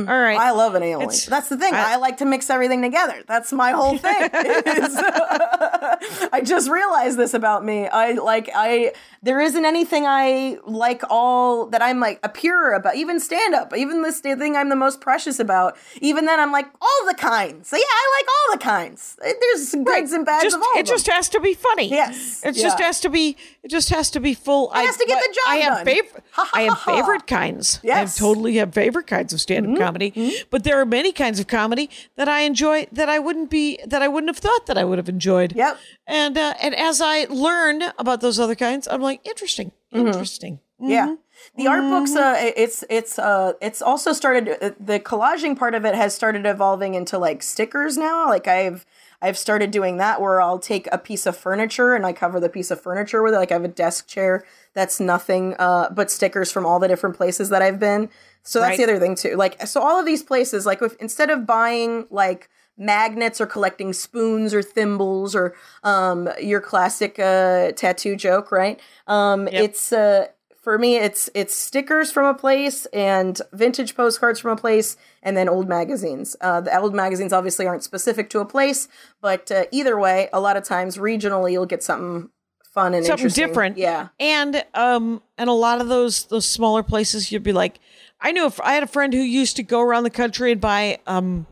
All 0.08 0.20
right. 0.20 0.38
I 0.38 0.50
love 0.52 0.74
an 0.74 0.82
aioli. 0.82 1.02
It's- 1.04 1.26
That's 1.26 1.48
the 1.48 1.56
thing. 1.56 1.74
I- 1.74 1.92
I, 1.94 1.96
like 1.96 2.18
to 2.18 2.24
mix 2.26 2.50
everything 2.50 2.82
together. 2.82 3.22
That's 3.26 3.52
my 3.52 3.72
whole 3.72 3.96
thing. 4.06 4.22
is- 4.22 4.96
I 6.32 6.40
just 6.44 6.68
realized 6.70 7.16
this 7.18 7.34
about 7.34 7.64
me. 7.64 7.86
I 7.88 8.12
like 8.12 8.48
I 8.54 8.92
there 9.22 9.40
isn't 9.40 9.64
anything 9.64 10.04
I 10.06 10.58
like 10.64 11.02
all 11.10 11.66
that 11.66 11.82
I'm 11.82 12.00
like 12.00 12.20
a 12.22 12.28
pure 12.28 12.72
about. 12.74 12.96
Even 12.96 13.18
stand 13.20 13.54
up, 13.54 13.74
even 13.76 14.02
this 14.02 14.20
thing 14.20 14.56
I'm 14.56 14.68
the 14.68 14.76
most 14.76 15.00
precious 15.00 15.38
about. 15.38 15.76
Even 16.00 16.24
then, 16.26 16.38
I'm 16.40 16.52
like 16.52 16.66
all 16.80 17.06
the 17.06 17.14
kinds. 17.14 17.68
So 17.68 17.76
yeah, 17.76 17.82
I 17.82 18.09
like 18.18 18.26
all 18.28 18.56
the 18.56 18.64
kinds. 18.64 19.16
There's 19.20 19.68
some 19.68 19.84
goods 19.84 20.12
and 20.12 20.24
bads 20.26 20.42
just, 20.44 20.56
of 20.56 20.62
all. 20.62 20.76
it 20.76 20.86
just 20.86 21.06
has 21.08 21.28
to 21.30 21.40
be 21.40 21.54
funny. 21.54 21.88
Yes, 21.88 22.42
It 22.44 22.52
just 22.52 22.78
has 22.80 23.00
to 23.00 23.08
be. 23.08 23.36
It 23.62 23.68
just 23.70 23.90
has 23.90 24.10
to 24.10 24.20
be 24.20 24.34
full. 24.34 24.70
I 24.72 24.82
has 24.82 24.96
to 24.96 25.04
get 25.06 25.20
the 25.20 25.34
job 25.34 25.44
I 25.46 25.56
have 25.56 25.74
done. 25.78 25.84
favorite. 25.86 26.24
Ha, 26.32 26.44
ha, 26.44 26.50
I 26.58 26.62
have 26.62 26.72
ha, 26.74 26.78
ha. 26.92 26.96
favorite 26.96 27.26
kinds. 27.26 27.80
I 27.82 27.86
Yes. 27.88 28.14
Mm-hmm. 28.16 28.24
totally 28.24 28.54
have 28.56 28.72
favorite 28.72 29.06
kinds 29.08 29.32
of 29.32 29.40
stand-up 29.40 29.76
comedy. 29.78 30.36
But 30.50 30.62
there 30.64 30.80
are 30.80 30.86
many 30.86 31.10
kinds 31.12 31.40
of 31.40 31.46
comedy 31.48 31.90
that 32.16 32.28
I 32.28 32.42
enjoy 32.42 32.86
that 32.92 33.08
I 33.08 33.18
wouldn't 33.18 33.50
be 33.50 33.78
that 33.86 34.00
I 34.02 34.08
wouldn't 34.08 34.28
have 34.28 34.38
thought 34.38 34.66
that 34.66 34.78
I 34.78 34.84
would 34.84 34.98
have 34.98 35.08
enjoyed. 35.08 35.54
Yep. 35.56 35.76
And 36.06 36.38
uh, 36.38 36.54
and 36.62 36.74
as 36.74 37.00
I 37.00 37.24
learn 37.28 37.82
about 37.98 38.20
those 38.20 38.38
other 38.38 38.54
kinds, 38.54 38.86
I'm 38.88 39.02
like 39.02 39.20
interesting, 39.26 39.72
Mm-hmm. 39.92 40.06
interesting. 40.06 40.60
Yeah. 40.82 41.16
The 41.56 41.66
art 41.66 41.80
books, 41.82 42.14
uh, 42.16 42.34
Mm-hmm. 42.34 42.52
it's 42.56 42.84
it's 42.88 43.18
uh, 43.18 43.52
it's 43.60 43.82
also 43.82 44.12
started. 44.12 44.48
Uh, 44.62 44.70
the 44.78 45.00
collaging 45.00 45.58
part 45.58 45.74
of 45.74 45.84
it 45.84 45.94
has 45.94 46.14
started 46.14 46.46
evolving 46.46 46.94
into 46.94 47.18
like 47.18 47.42
stickers 47.42 47.96
now. 47.96 48.28
Like 48.28 48.46
I've 48.48 48.86
I've 49.22 49.36
started 49.36 49.70
doing 49.70 49.98
that 49.98 50.20
where 50.20 50.40
I'll 50.40 50.58
take 50.58 50.88
a 50.92 50.98
piece 50.98 51.26
of 51.26 51.36
furniture 51.36 51.94
and 51.94 52.06
I 52.06 52.12
cover 52.12 52.40
the 52.40 52.48
piece 52.48 52.70
of 52.70 52.80
furniture 52.80 53.22
with 53.22 53.34
it. 53.34 53.38
Like 53.38 53.50
I 53.50 53.54
have 53.54 53.64
a 53.64 53.68
desk 53.68 54.06
chair 54.06 54.44
that's 54.74 55.00
nothing 55.00 55.54
uh, 55.58 55.90
but 55.90 56.10
stickers 56.10 56.50
from 56.52 56.64
all 56.64 56.78
the 56.78 56.88
different 56.88 57.16
places 57.16 57.48
that 57.50 57.62
I've 57.62 57.78
been. 57.80 58.08
So 58.42 58.60
that's 58.60 58.70
Right. 58.70 58.76
the 58.78 58.84
other 58.84 58.98
thing 58.98 59.14
too. 59.16 59.36
Like 59.36 59.60
so, 59.66 59.82
all 59.82 59.98
of 60.00 60.06
these 60.06 60.22
places, 60.22 60.64
like 60.64 60.80
if 60.82 60.96
instead 61.00 61.28
of 61.30 61.46
buying 61.46 62.06
like 62.10 62.48
magnets 62.78 63.40
or 63.42 63.46
collecting 63.46 63.92
spoons 63.92 64.54
or 64.54 64.62
thimbles 64.62 65.34
or 65.34 65.54
um, 65.82 66.30
your 66.40 66.60
classic 66.62 67.18
uh, 67.18 67.72
tattoo 67.72 68.16
joke, 68.16 68.50
right? 68.50 68.80
Um, 69.06 69.48
It's 69.48 69.92
uh, 69.92 70.28
for 70.60 70.78
me, 70.78 70.96
it's 70.96 71.30
it's 71.34 71.54
stickers 71.54 72.12
from 72.12 72.26
a 72.26 72.34
place 72.34 72.86
and 72.86 73.40
vintage 73.52 73.94
postcards 73.94 74.40
from 74.40 74.52
a 74.52 74.56
place, 74.56 74.96
and 75.22 75.36
then 75.36 75.48
old 75.48 75.68
magazines. 75.68 76.36
Uh, 76.40 76.60
the 76.60 76.76
old 76.78 76.94
magazines 76.94 77.32
obviously 77.32 77.66
aren't 77.66 77.82
specific 77.82 78.28
to 78.30 78.40
a 78.40 78.44
place, 78.44 78.88
but 79.20 79.50
uh, 79.50 79.64
either 79.70 79.98
way, 79.98 80.28
a 80.32 80.40
lot 80.40 80.56
of 80.56 80.64
times 80.64 80.96
regionally 80.98 81.52
you'll 81.52 81.66
get 81.66 81.82
something 81.82 82.28
fun 82.74 82.94
and 82.94 83.04
something 83.04 83.24
interesting. 83.24 83.46
different. 83.48 83.78
Yeah, 83.78 84.08
And 84.20 84.64
um 84.74 85.22
and 85.36 85.50
a 85.50 85.52
lot 85.54 85.80
of 85.80 85.88
those 85.88 86.24
those 86.26 86.46
smaller 86.46 86.82
places 86.82 87.32
you'd 87.32 87.42
be 87.42 87.52
like 87.52 87.80
I 88.20 88.32
knew 88.32 88.46
if 88.46 88.60
I 88.60 88.74
had 88.74 88.82
a 88.82 88.86
friend 88.86 89.12
who 89.12 89.20
used 89.20 89.56
to 89.56 89.62
go 89.62 89.80
around 89.80 90.04
the 90.04 90.10
country 90.10 90.52
and 90.52 90.60
buy 90.60 90.98
um 91.06 91.46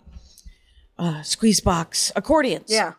uh 0.98 1.22
squeeze 1.22 1.60
box 1.60 2.12
accordions. 2.14 2.66
yeah. 2.68 2.92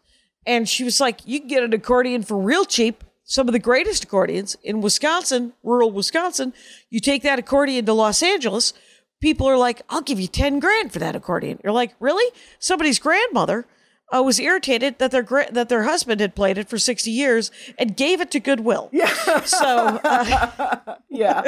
And 0.45 0.67
she 0.67 0.83
was 0.83 0.99
like, 0.99 1.19
You 1.25 1.39
can 1.39 1.47
get 1.47 1.63
an 1.63 1.73
accordion 1.73 2.23
for 2.23 2.37
real 2.37 2.65
cheap. 2.65 3.03
Some 3.31 3.47
of 3.47 3.53
the 3.53 3.59
greatest 3.59 4.03
accordions 4.05 4.57
in 4.63 4.81
Wisconsin, 4.81 5.53
rural 5.61 5.91
Wisconsin, 5.91 6.51
you 6.89 6.99
take 6.99 7.21
that 7.21 7.37
accordion 7.37 7.85
to 7.85 7.93
Los 7.93 8.23
Angeles, 8.23 8.73
people 9.21 9.45
are 9.47 9.55
like, 9.55 9.83
I'll 9.87 10.01
give 10.01 10.19
you 10.19 10.27
10 10.27 10.57
grand 10.59 10.91
for 10.91 10.97
that 10.97 11.15
accordion. 11.15 11.59
You're 11.63 11.71
like, 11.71 11.93
Really? 11.99 12.25
Somebody's 12.57 12.97
grandmother 12.97 13.67
uh, 14.11 14.23
was 14.23 14.39
irritated 14.39 14.97
that 14.97 15.11
their 15.11 15.21
gra- 15.21 15.51
that 15.51 15.69
their 15.69 15.83
husband 15.83 16.19
had 16.21 16.33
played 16.33 16.57
it 16.57 16.67
for 16.67 16.79
60 16.79 17.11
years 17.11 17.51
and 17.77 17.95
gave 17.95 18.19
it 18.19 18.31
to 18.31 18.39
Goodwill. 18.39 18.89
Yeah. 18.91 19.13
So 19.43 19.99
uh, 20.03 20.95
Yeah. 21.09 21.43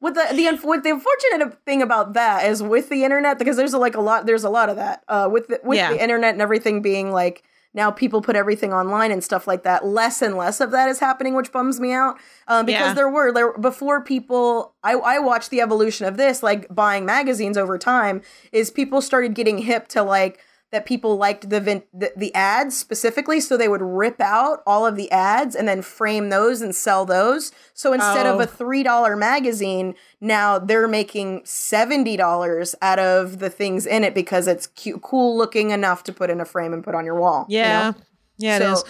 With 0.00 0.14
the 0.14 0.26
the 0.32 0.44
unfor- 0.46 0.82
the 0.84 0.90
unfortunate 0.90 1.58
thing 1.64 1.82
about 1.82 2.12
that 2.12 2.46
is 2.48 2.62
with 2.62 2.90
the 2.90 3.02
internet 3.02 3.38
because 3.40 3.56
there's 3.56 3.72
a, 3.72 3.78
like 3.78 3.96
a 3.96 4.00
lot 4.00 4.26
there's 4.26 4.44
a 4.44 4.50
lot 4.50 4.68
of 4.68 4.76
that 4.76 5.02
uh, 5.08 5.28
with 5.32 5.48
the, 5.48 5.58
with 5.64 5.78
Yeah. 5.78 5.90
the 5.92 6.00
internet 6.02 6.34
and 6.34 6.42
everything 6.42 6.80
being 6.82 7.10
like 7.10 7.42
now 7.74 7.90
people 7.90 8.22
put 8.22 8.36
everything 8.36 8.72
online 8.72 9.10
and 9.10 9.22
stuff 9.22 9.46
like 9.46 9.64
that. 9.64 9.84
Less 9.84 10.22
and 10.22 10.36
less 10.36 10.60
of 10.60 10.70
that 10.70 10.88
is 10.88 11.00
happening, 11.00 11.34
which 11.34 11.50
bums 11.52 11.80
me 11.80 11.92
out. 11.92 12.16
Um, 12.46 12.64
because 12.66 12.88
Yeah. 12.88 12.94
there 12.94 13.08
were 13.10 13.32
there 13.32 13.52
before 13.58 14.00
people. 14.00 14.74
I 14.82 14.92
I 14.92 15.18
watched 15.18 15.50
the 15.50 15.60
evolution 15.60 16.06
of 16.06 16.16
this, 16.16 16.42
like 16.42 16.72
buying 16.74 17.04
magazines 17.04 17.58
over 17.58 17.76
time. 17.76 18.22
Is 18.52 18.70
people 18.70 19.00
started 19.02 19.34
getting 19.34 19.58
hip 19.58 19.88
to 19.88 20.02
like 20.02 20.38
that 20.74 20.84
people 20.84 21.16
liked 21.16 21.48
the, 21.48 21.60
vin- 21.60 21.84
the 21.94 22.12
the 22.16 22.34
ads 22.34 22.76
specifically, 22.76 23.40
so 23.40 23.56
they 23.56 23.68
would 23.68 23.80
rip 23.80 24.20
out 24.20 24.62
all 24.66 24.84
of 24.86 24.96
the 24.96 25.10
ads 25.10 25.54
and 25.56 25.66
then 25.66 25.80
frame 25.80 26.28
those 26.28 26.60
and 26.60 26.74
sell 26.74 27.06
those. 27.06 27.50
So 27.72 27.92
instead 27.94 28.26
of 28.26 28.36
Oh. 28.36 28.40
a 28.40 28.46
three 28.46 28.82
dollar 28.82 29.16
magazine, 29.16 29.94
now 30.20 30.58
they're 30.58 30.86
making 30.88 31.42
seventy 31.46 32.16
dollars 32.16 32.74
out 32.82 32.98
of 32.98 33.38
the 33.38 33.48
things 33.48 33.86
in 33.86 34.04
it 34.04 34.14
because 34.14 34.46
it's 34.46 34.66
cute, 34.66 35.00
cool 35.00 35.36
looking 35.38 35.70
enough 35.70 36.02
to 36.04 36.12
put 36.12 36.28
in 36.28 36.40
a 36.40 36.44
frame 36.44 36.72
and 36.74 36.84
put 36.84 36.94
on 36.94 37.04
your 37.06 37.18
wall. 37.18 37.46
you 37.48 37.58
Yeah. 37.58 37.90
know? 37.92 37.96
Yeah, 38.36 38.56
it 38.56 38.60
So- 38.60 38.72
is. 38.72 38.84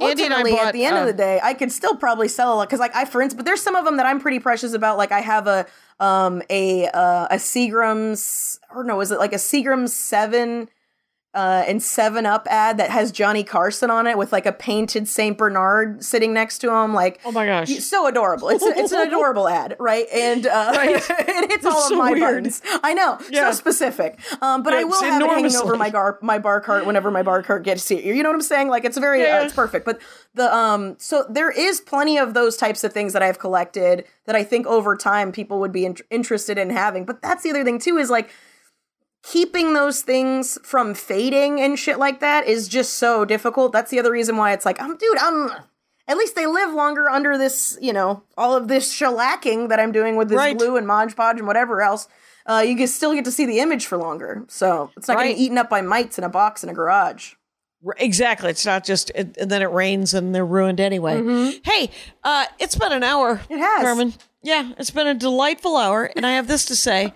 Andy 0.00 0.24
and 0.24 0.34
I 0.34 0.38
ultimately 0.38 0.52
bought, 0.58 0.66
at 0.66 0.72
the 0.72 0.84
end 0.86 0.96
uh, 0.96 1.00
of 1.02 1.06
the 1.06 1.12
day 1.12 1.38
i 1.40 1.54
could 1.54 1.70
still 1.70 1.94
probably 1.94 2.26
sell 2.26 2.52
a 2.52 2.56
lot 2.56 2.68
because 2.68 2.80
like 2.80 2.96
i 2.96 3.04
for 3.04 3.22
instance 3.22 3.38
but 3.38 3.46
there's 3.46 3.62
some 3.62 3.76
of 3.76 3.84
them 3.84 3.96
that 3.98 4.06
i'm 4.06 4.18
pretty 4.18 4.40
precious 4.40 4.72
about 4.72 4.98
like 4.98 5.12
i 5.12 5.20
have 5.20 5.46
a 5.46 5.66
um 6.00 6.42
a 6.50 6.86
uh, 6.88 7.26
a 7.30 7.36
seagram's 7.36 8.58
or 8.74 8.84
no 8.84 9.00
is 9.00 9.10
it 9.10 9.18
like 9.18 9.32
a 9.32 9.36
seagram's 9.36 9.92
7 9.92 10.68
uh, 11.34 11.64
and 11.66 11.82
Seven 11.82 12.26
Up 12.26 12.46
ad 12.50 12.78
that 12.78 12.90
has 12.90 13.10
Johnny 13.12 13.42
Carson 13.44 13.90
on 13.90 14.06
it 14.06 14.16
with 14.16 14.32
like 14.32 14.46
a 14.46 14.52
painted 14.52 15.08
Saint 15.08 15.36
Bernard 15.36 16.04
sitting 16.04 16.32
next 16.32 16.58
to 16.58 16.72
him. 16.72 16.94
Like, 16.94 17.20
Oh 17.24 17.32
my 17.32 17.44
gosh. 17.46 17.68
so 17.80 18.06
adorable! 18.06 18.48
It's 18.50 18.62
a, 18.64 18.68
it's 18.76 18.92
an 18.92 19.06
adorable 19.08 19.48
ad, 19.48 19.76
right? 19.78 20.06
And 20.12 20.46
uh, 20.46 20.72
it 20.76 21.50
hits 21.50 21.66
all 21.66 21.72
That's 21.72 21.90
of 21.90 21.98
my 21.98 22.10
weird. 22.12 22.20
buttons. 22.44 22.62
I 22.82 22.94
know, 22.94 23.18
Yeah. 23.30 23.50
so 23.50 23.56
specific. 23.56 24.18
Um, 24.42 24.62
but 24.62 24.72
I 24.74 24.84
will 24.84 25.00
have 25.02 25.20
it 25.22 25.28
hanging 25.28 25.56
over 25.56 25.76
my 25.76 25.90
gar 25.90 26.18
my 26.22 26.38
bar 26.38 26.60
cart 26.60 26.86
whenever 26.86 27.10
my 27.10 27.22
bar 27.22 27.42
cart 27.42 27.62
gets 27.64 27.88
here. 27.88 28.14
You 28.14 28.22
know 28.22 28.28
what 28.30 28.36
I'm 28.36 28.40
saying? 28.42 28.68
Like 28.68 28.84
it's 28.84 28.98
very 28.98 29.22
Yeah. 29.22 29.40
uh, 29.40 29.44
it's 29.44 29.54
perfect. 29.54 29.84
But 29.84 30.00
the 30.34 30.54
um 30.54 30.96
so 30.98 31.24
there 31.28 31.50
is 31.50 31.80
plenty 31.80 32.18
of 32.18 32.34
those 32.34 32.56
types 32.56 32.84
of 32.84 32.92
things 32.92 33.12
that 33.12 33.22
I've 33.22 33.38
collected 33.38 34.04
that 34.26 34.36
I 34.36 34.44
think 34.44 34.66
over 34.66 34.96
time 34.96 35.32
people 35.32 35.58
would 35.60 35.72
be 35.72 35.84
in- 35.84 35.96
interested 36.10 36.58
in 36.58 36.70
having. 36.70 37.04
But 37.04 37.20
that's 37.22 37.42
the 37.42 37.50
other 37.50 37.64
thing 37.64 37.78
too 37.78 37.96
is 37.98 38.08
like 38.10 38.30
keeping 39.26 39.72
those 39.72 40.02
things 40.02 40.58
from 40.62 40.94
fading 40.94 41.60
and 41.60 41.78
shit 41.78 41.98
like 41.98 42.20
that 42.20 42.46
is 42.46 42.68
just 42.68 42.94
so 42.94 43.24
difficult. 43.24 43.72
That's 43.72 43.90
the 43.90 43.98
other 43.98 44.12
reason 44.12 44.36
why 44.36 44.52
it's 44.52 44.66
like, 44.66 44.80
I'm 44.80 44.96
dude, 44.96 45.18
I'm 45.18 45.50
at 46.06 46.18
least 46.18 46.34
they 46.34 46.46
live 46.46 46.74
longer 46.74 47.08
under 47.08 47.38
this, 47.38 47.78
you 47.80 47.92
know, 47.92 48.22
all 48.36 48.54
of 48.54 48.68
this 48.68 48.92
shellacking 48.94 49.70
that 49.70 49.80
I'm 49.80 49.92
doing 49.92 50.16
with 50.16 50.28
this 50.28 50.36
Right. 50.36 50.56
glue 50.56 50.76
and 50.76 50.86
Mod 50.86 51.16
Podge 51.16 51.38
and 51.38 51.46
whatever 51.46 51.80
else. 51.80 52.06
Uh, 52.46 52.62
you 52.66 52.76
can 52.76 52.86
still 52.86 53.14
get 53.14 53.24
to 53.24 53.30
see 53.32 53.46
the 53.46 53.60
image 53.60 53.86
for 53.86 53.96
longer. 53.96 54.44
So 54.48 54.90
it's 54.98 55.08
not 55.08 55.16
Right. 55.16 55.28
getting 55.28 55.42
eaten 55.42 55.56
up 55.56 55.70
by 55.70 55.80
mites 55.80 56.18
in 56.18 56.24
a 56.24 56.28
box 56.28 56.62
in 56.62 56.68
a 56.68 56.74
garage. 56.74 57.32
Exactly. 57.96 58.50
It's 58.50 58.66
not 58.66 58.84
just, 58.84 59.10
it, 59.14 59.36
and 59.38 59.50
then 59.50 59.62
it 59.62 59.70
rains 59.70 60.12
and 60.12 60.34
they're 60.34 60.44
ruined 60.44 60.80
anyway. 60.80 61.22
Hey, 61.64 61.90
uh, 62.22 62.46
it's 62.58 62.74
been 62.76 62.92
an 62.92 63.02
hour. 63.02 63.40
It 63.48 63.58
has. 63.58 63.82
Carmen. 63.82 64.14
Yeah, 64.42 64.72
it's 64.78 64.90
been 64.90 65.06
a 65.06 65.14
delightful 65.14 65.76
hour. 65.78 66.04
And 66.16 66.26
I 66.26 66.32
have 66.32 66.46
this 66.48 66.66
to 66.66 66.76
say 66.76 67.12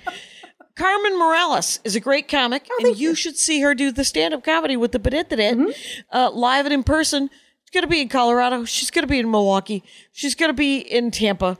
Carmen 0.78 1.18
Morales 1.18 1.80
is 1.82 1.96
a 1.96 2.00
great 2.00 2.28
comic, 2.28 2.68
and 2.78 2.96
you, 2.96 3.16
should 3.16 3.36
see 3.36 3.60
her 3.62 3.74
do 3.74 3.90
the 3.90 4.04
stand 4.04 4.32
up 4.32 4.44
comedy 4.44 4.76
with 4.76 4.92
the 4.92 5.00
Benedict 5.00 5.76
uh, 6.12 6.30
live 6.30 6.66
and 6.66 6.72
in 6.72 6.84
person. 6.84 7.28
She's 7.64 7.70
going 7.72 7.82
to 7.82 7.88
be 7.88 8.00
in 8.00 8.08
Colorado. 8.08 8.64
She's 8.64 8.90
going 8.90 9.02
to 9.02 9.08
be 9.08 9.18
in 9.18 9.28
Milwaukee. 9.28 9.82
She's 10.12 10.36
going 10.36 10.50
to 10.50 10.54
be 10.54 10.78
in 10.78 11.10
Tampa. 11.10 11.58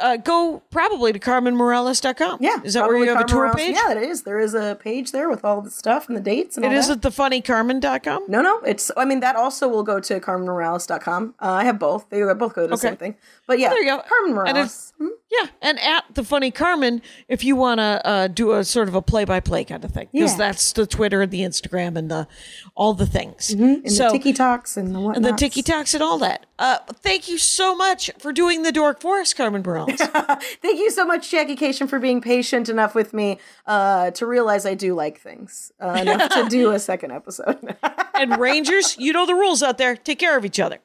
Uh, 0.00 0.16
go 0.16 0.64
probably 0.70 1.12
to 1.12 1.18
CarmenMorales.com. 1.20 2.38
Yeah. 2.40 2.60
Is 2.64 2.74
that 2.74 2.88
where 2.88 2.98
you 2.98 3.08
have 3.08 3.20
a 3.20 3.24
tour 3.24 3.42
Morales. 3.42 3.56
page? 3.56 3.76
Yeah, 3.76 3.92
it 3.92 4.02
is. 4.02 4.24
There 4.24 4.40
is 4.40 4.52
a 4.52 4.76
page 4.82 5.12
there 5.12 5.30
with 5.30 5.44
all 5.44 5.62
the 5.62 5.70
stuff 5.70 6.08
and 6.08 6.16
the 6.16 6.20
dates 6.20 6.56
and 6.56 6.66
It 6.66 6.72
all 6.72 6.74
is 6.74 6.88
that. 6.88 7.04
at 7.04 7.12
thefunnycarmen.com. 7.12 8.24
No, 8.26 8.42
no, 8.42 8.58
it's. 8.62 8.90
I 8.96 9.04
mean, 9.04 9.20
that 9.20 9.36
also 9.36 9.68
will 9.68 9.84
go 9.84 10.00
to 10.00 10.18
CarmenMorales.com. 10.18 11.36
Uh, 11.40 11.50
I 11.52 11.64
have 11.64 11.78
both. 11.78 12.10
They 12.10 12.20
both 12.34 12.54
go 12.54 12.62
to 12.62 12.68
the 12.68 12.76
same 12.76 12.96
thing. 12.96 13.14
But 13.46 13.60
yeah, 13.60 13.68
there 13.68 13.80
you 13.80 13.86
go. 13.96 14.02
Carmen 14.02 14.30
And 14.30 14.34
Morales. 14.34 14.92
Hmm? 14.98 15.06
It's- 15.28 15.40
Yeah, 15.42 15.50
and 15.60 15.80
at 15.80 16.04
the 16.14 16.22
funny 16.22 16.50
Carmen, 16.50 17.02
if 17.28 17.42
you 17.42 17.56
want 17.56 17.78
to 17.78 18.00
uh, 18.06 18.28
do 18.28 18.52
a 18.52 18.62
sort 18.64 18.86
of 18.88 18.94
a 18.94 19.02
play-by-play 19.02 19.64
kind 19.64 19.84
of 19.84 19.90
thing, 19.90 20.08
because 20.12 20.32
Yeah. 20.32 20.38
that's 20.38 20.72
the 20.72 20.86
Twitter 20.86 21.20
and 21.22 21.30
the 21.32 21.40
Instagram 21.40 21.96
and 21.96 22.08
the 22.10 22.28
all 22.76 22.94
the 22.94 23.06
things. 23.06 23.50
And 23.50 23.90
so 23.90 24.04
the 24.04 24.18
Tiki 24.18 24.32
Talks 24.32 24.76
and 24.76 24.94
the 24.94 25.00
whatnot. 25.00 25.16
and 25.16 25.24
the 25.24 25.32
Tiki 25.32 25.62
Talks 25.62 25.94
and 25.94 26.02
all 26.02 26.18
that. 26.18 26.46
Uh, 26.58 26.78
thank 27.02 27.28
you 27.28 27.38
so 27.38 27.74
much 27.74 28.10
for 28.18 28.32
doing 28.32 28.62
the 28.62 28.70
Dork 28.72 29.00
Forest, 29.00 29.36
Carmen 29.36 29.62
Morales. 29.62 29.98
Thank 30.62 30.78
you 30.78 30.90
so 30.90 31.04
much, 31.04 31.30
Jackie 31.30 31.54
Kashian, 31.56 31.88
for 31.88 31.98
being 31.98 32.20
patient 32.22 32.68
enough 32.70 32.94
with 32.94 33.12
me 33.12 33.38
uh, 33.66 34.10
to 34.12 34.24
realize 34.26 34.64
I 34.64 34.74
do 34.74 34.94
like 34.94 35.20
things 35.20 35.70
uh, 35.80 35.98
enough 36.00 36.30
to 36.30 36.48
do 36.48 36.70
a 36.70 36.78
second 36.78 37.10
episode. 37.12 37.76
and 38.14 38.38
Rangers, 38.38 38.96
you 38.98 39.12
know 39.12 39.26
the 39.26 39.34
rules 39.34 39.62
out 39.62 39.76
there. 39.76 39.96
Take 39.96 40.18
care 40.18 40.36
of 40.38 40.44
each 40.46 40.58
other. 40.60 40.78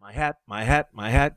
My 0.00 0.12
hat, 0.12 0.36
my 0.46 0.64
hat, 0.64 0.88
my 0.94 1.10
hat. 1.10 1.36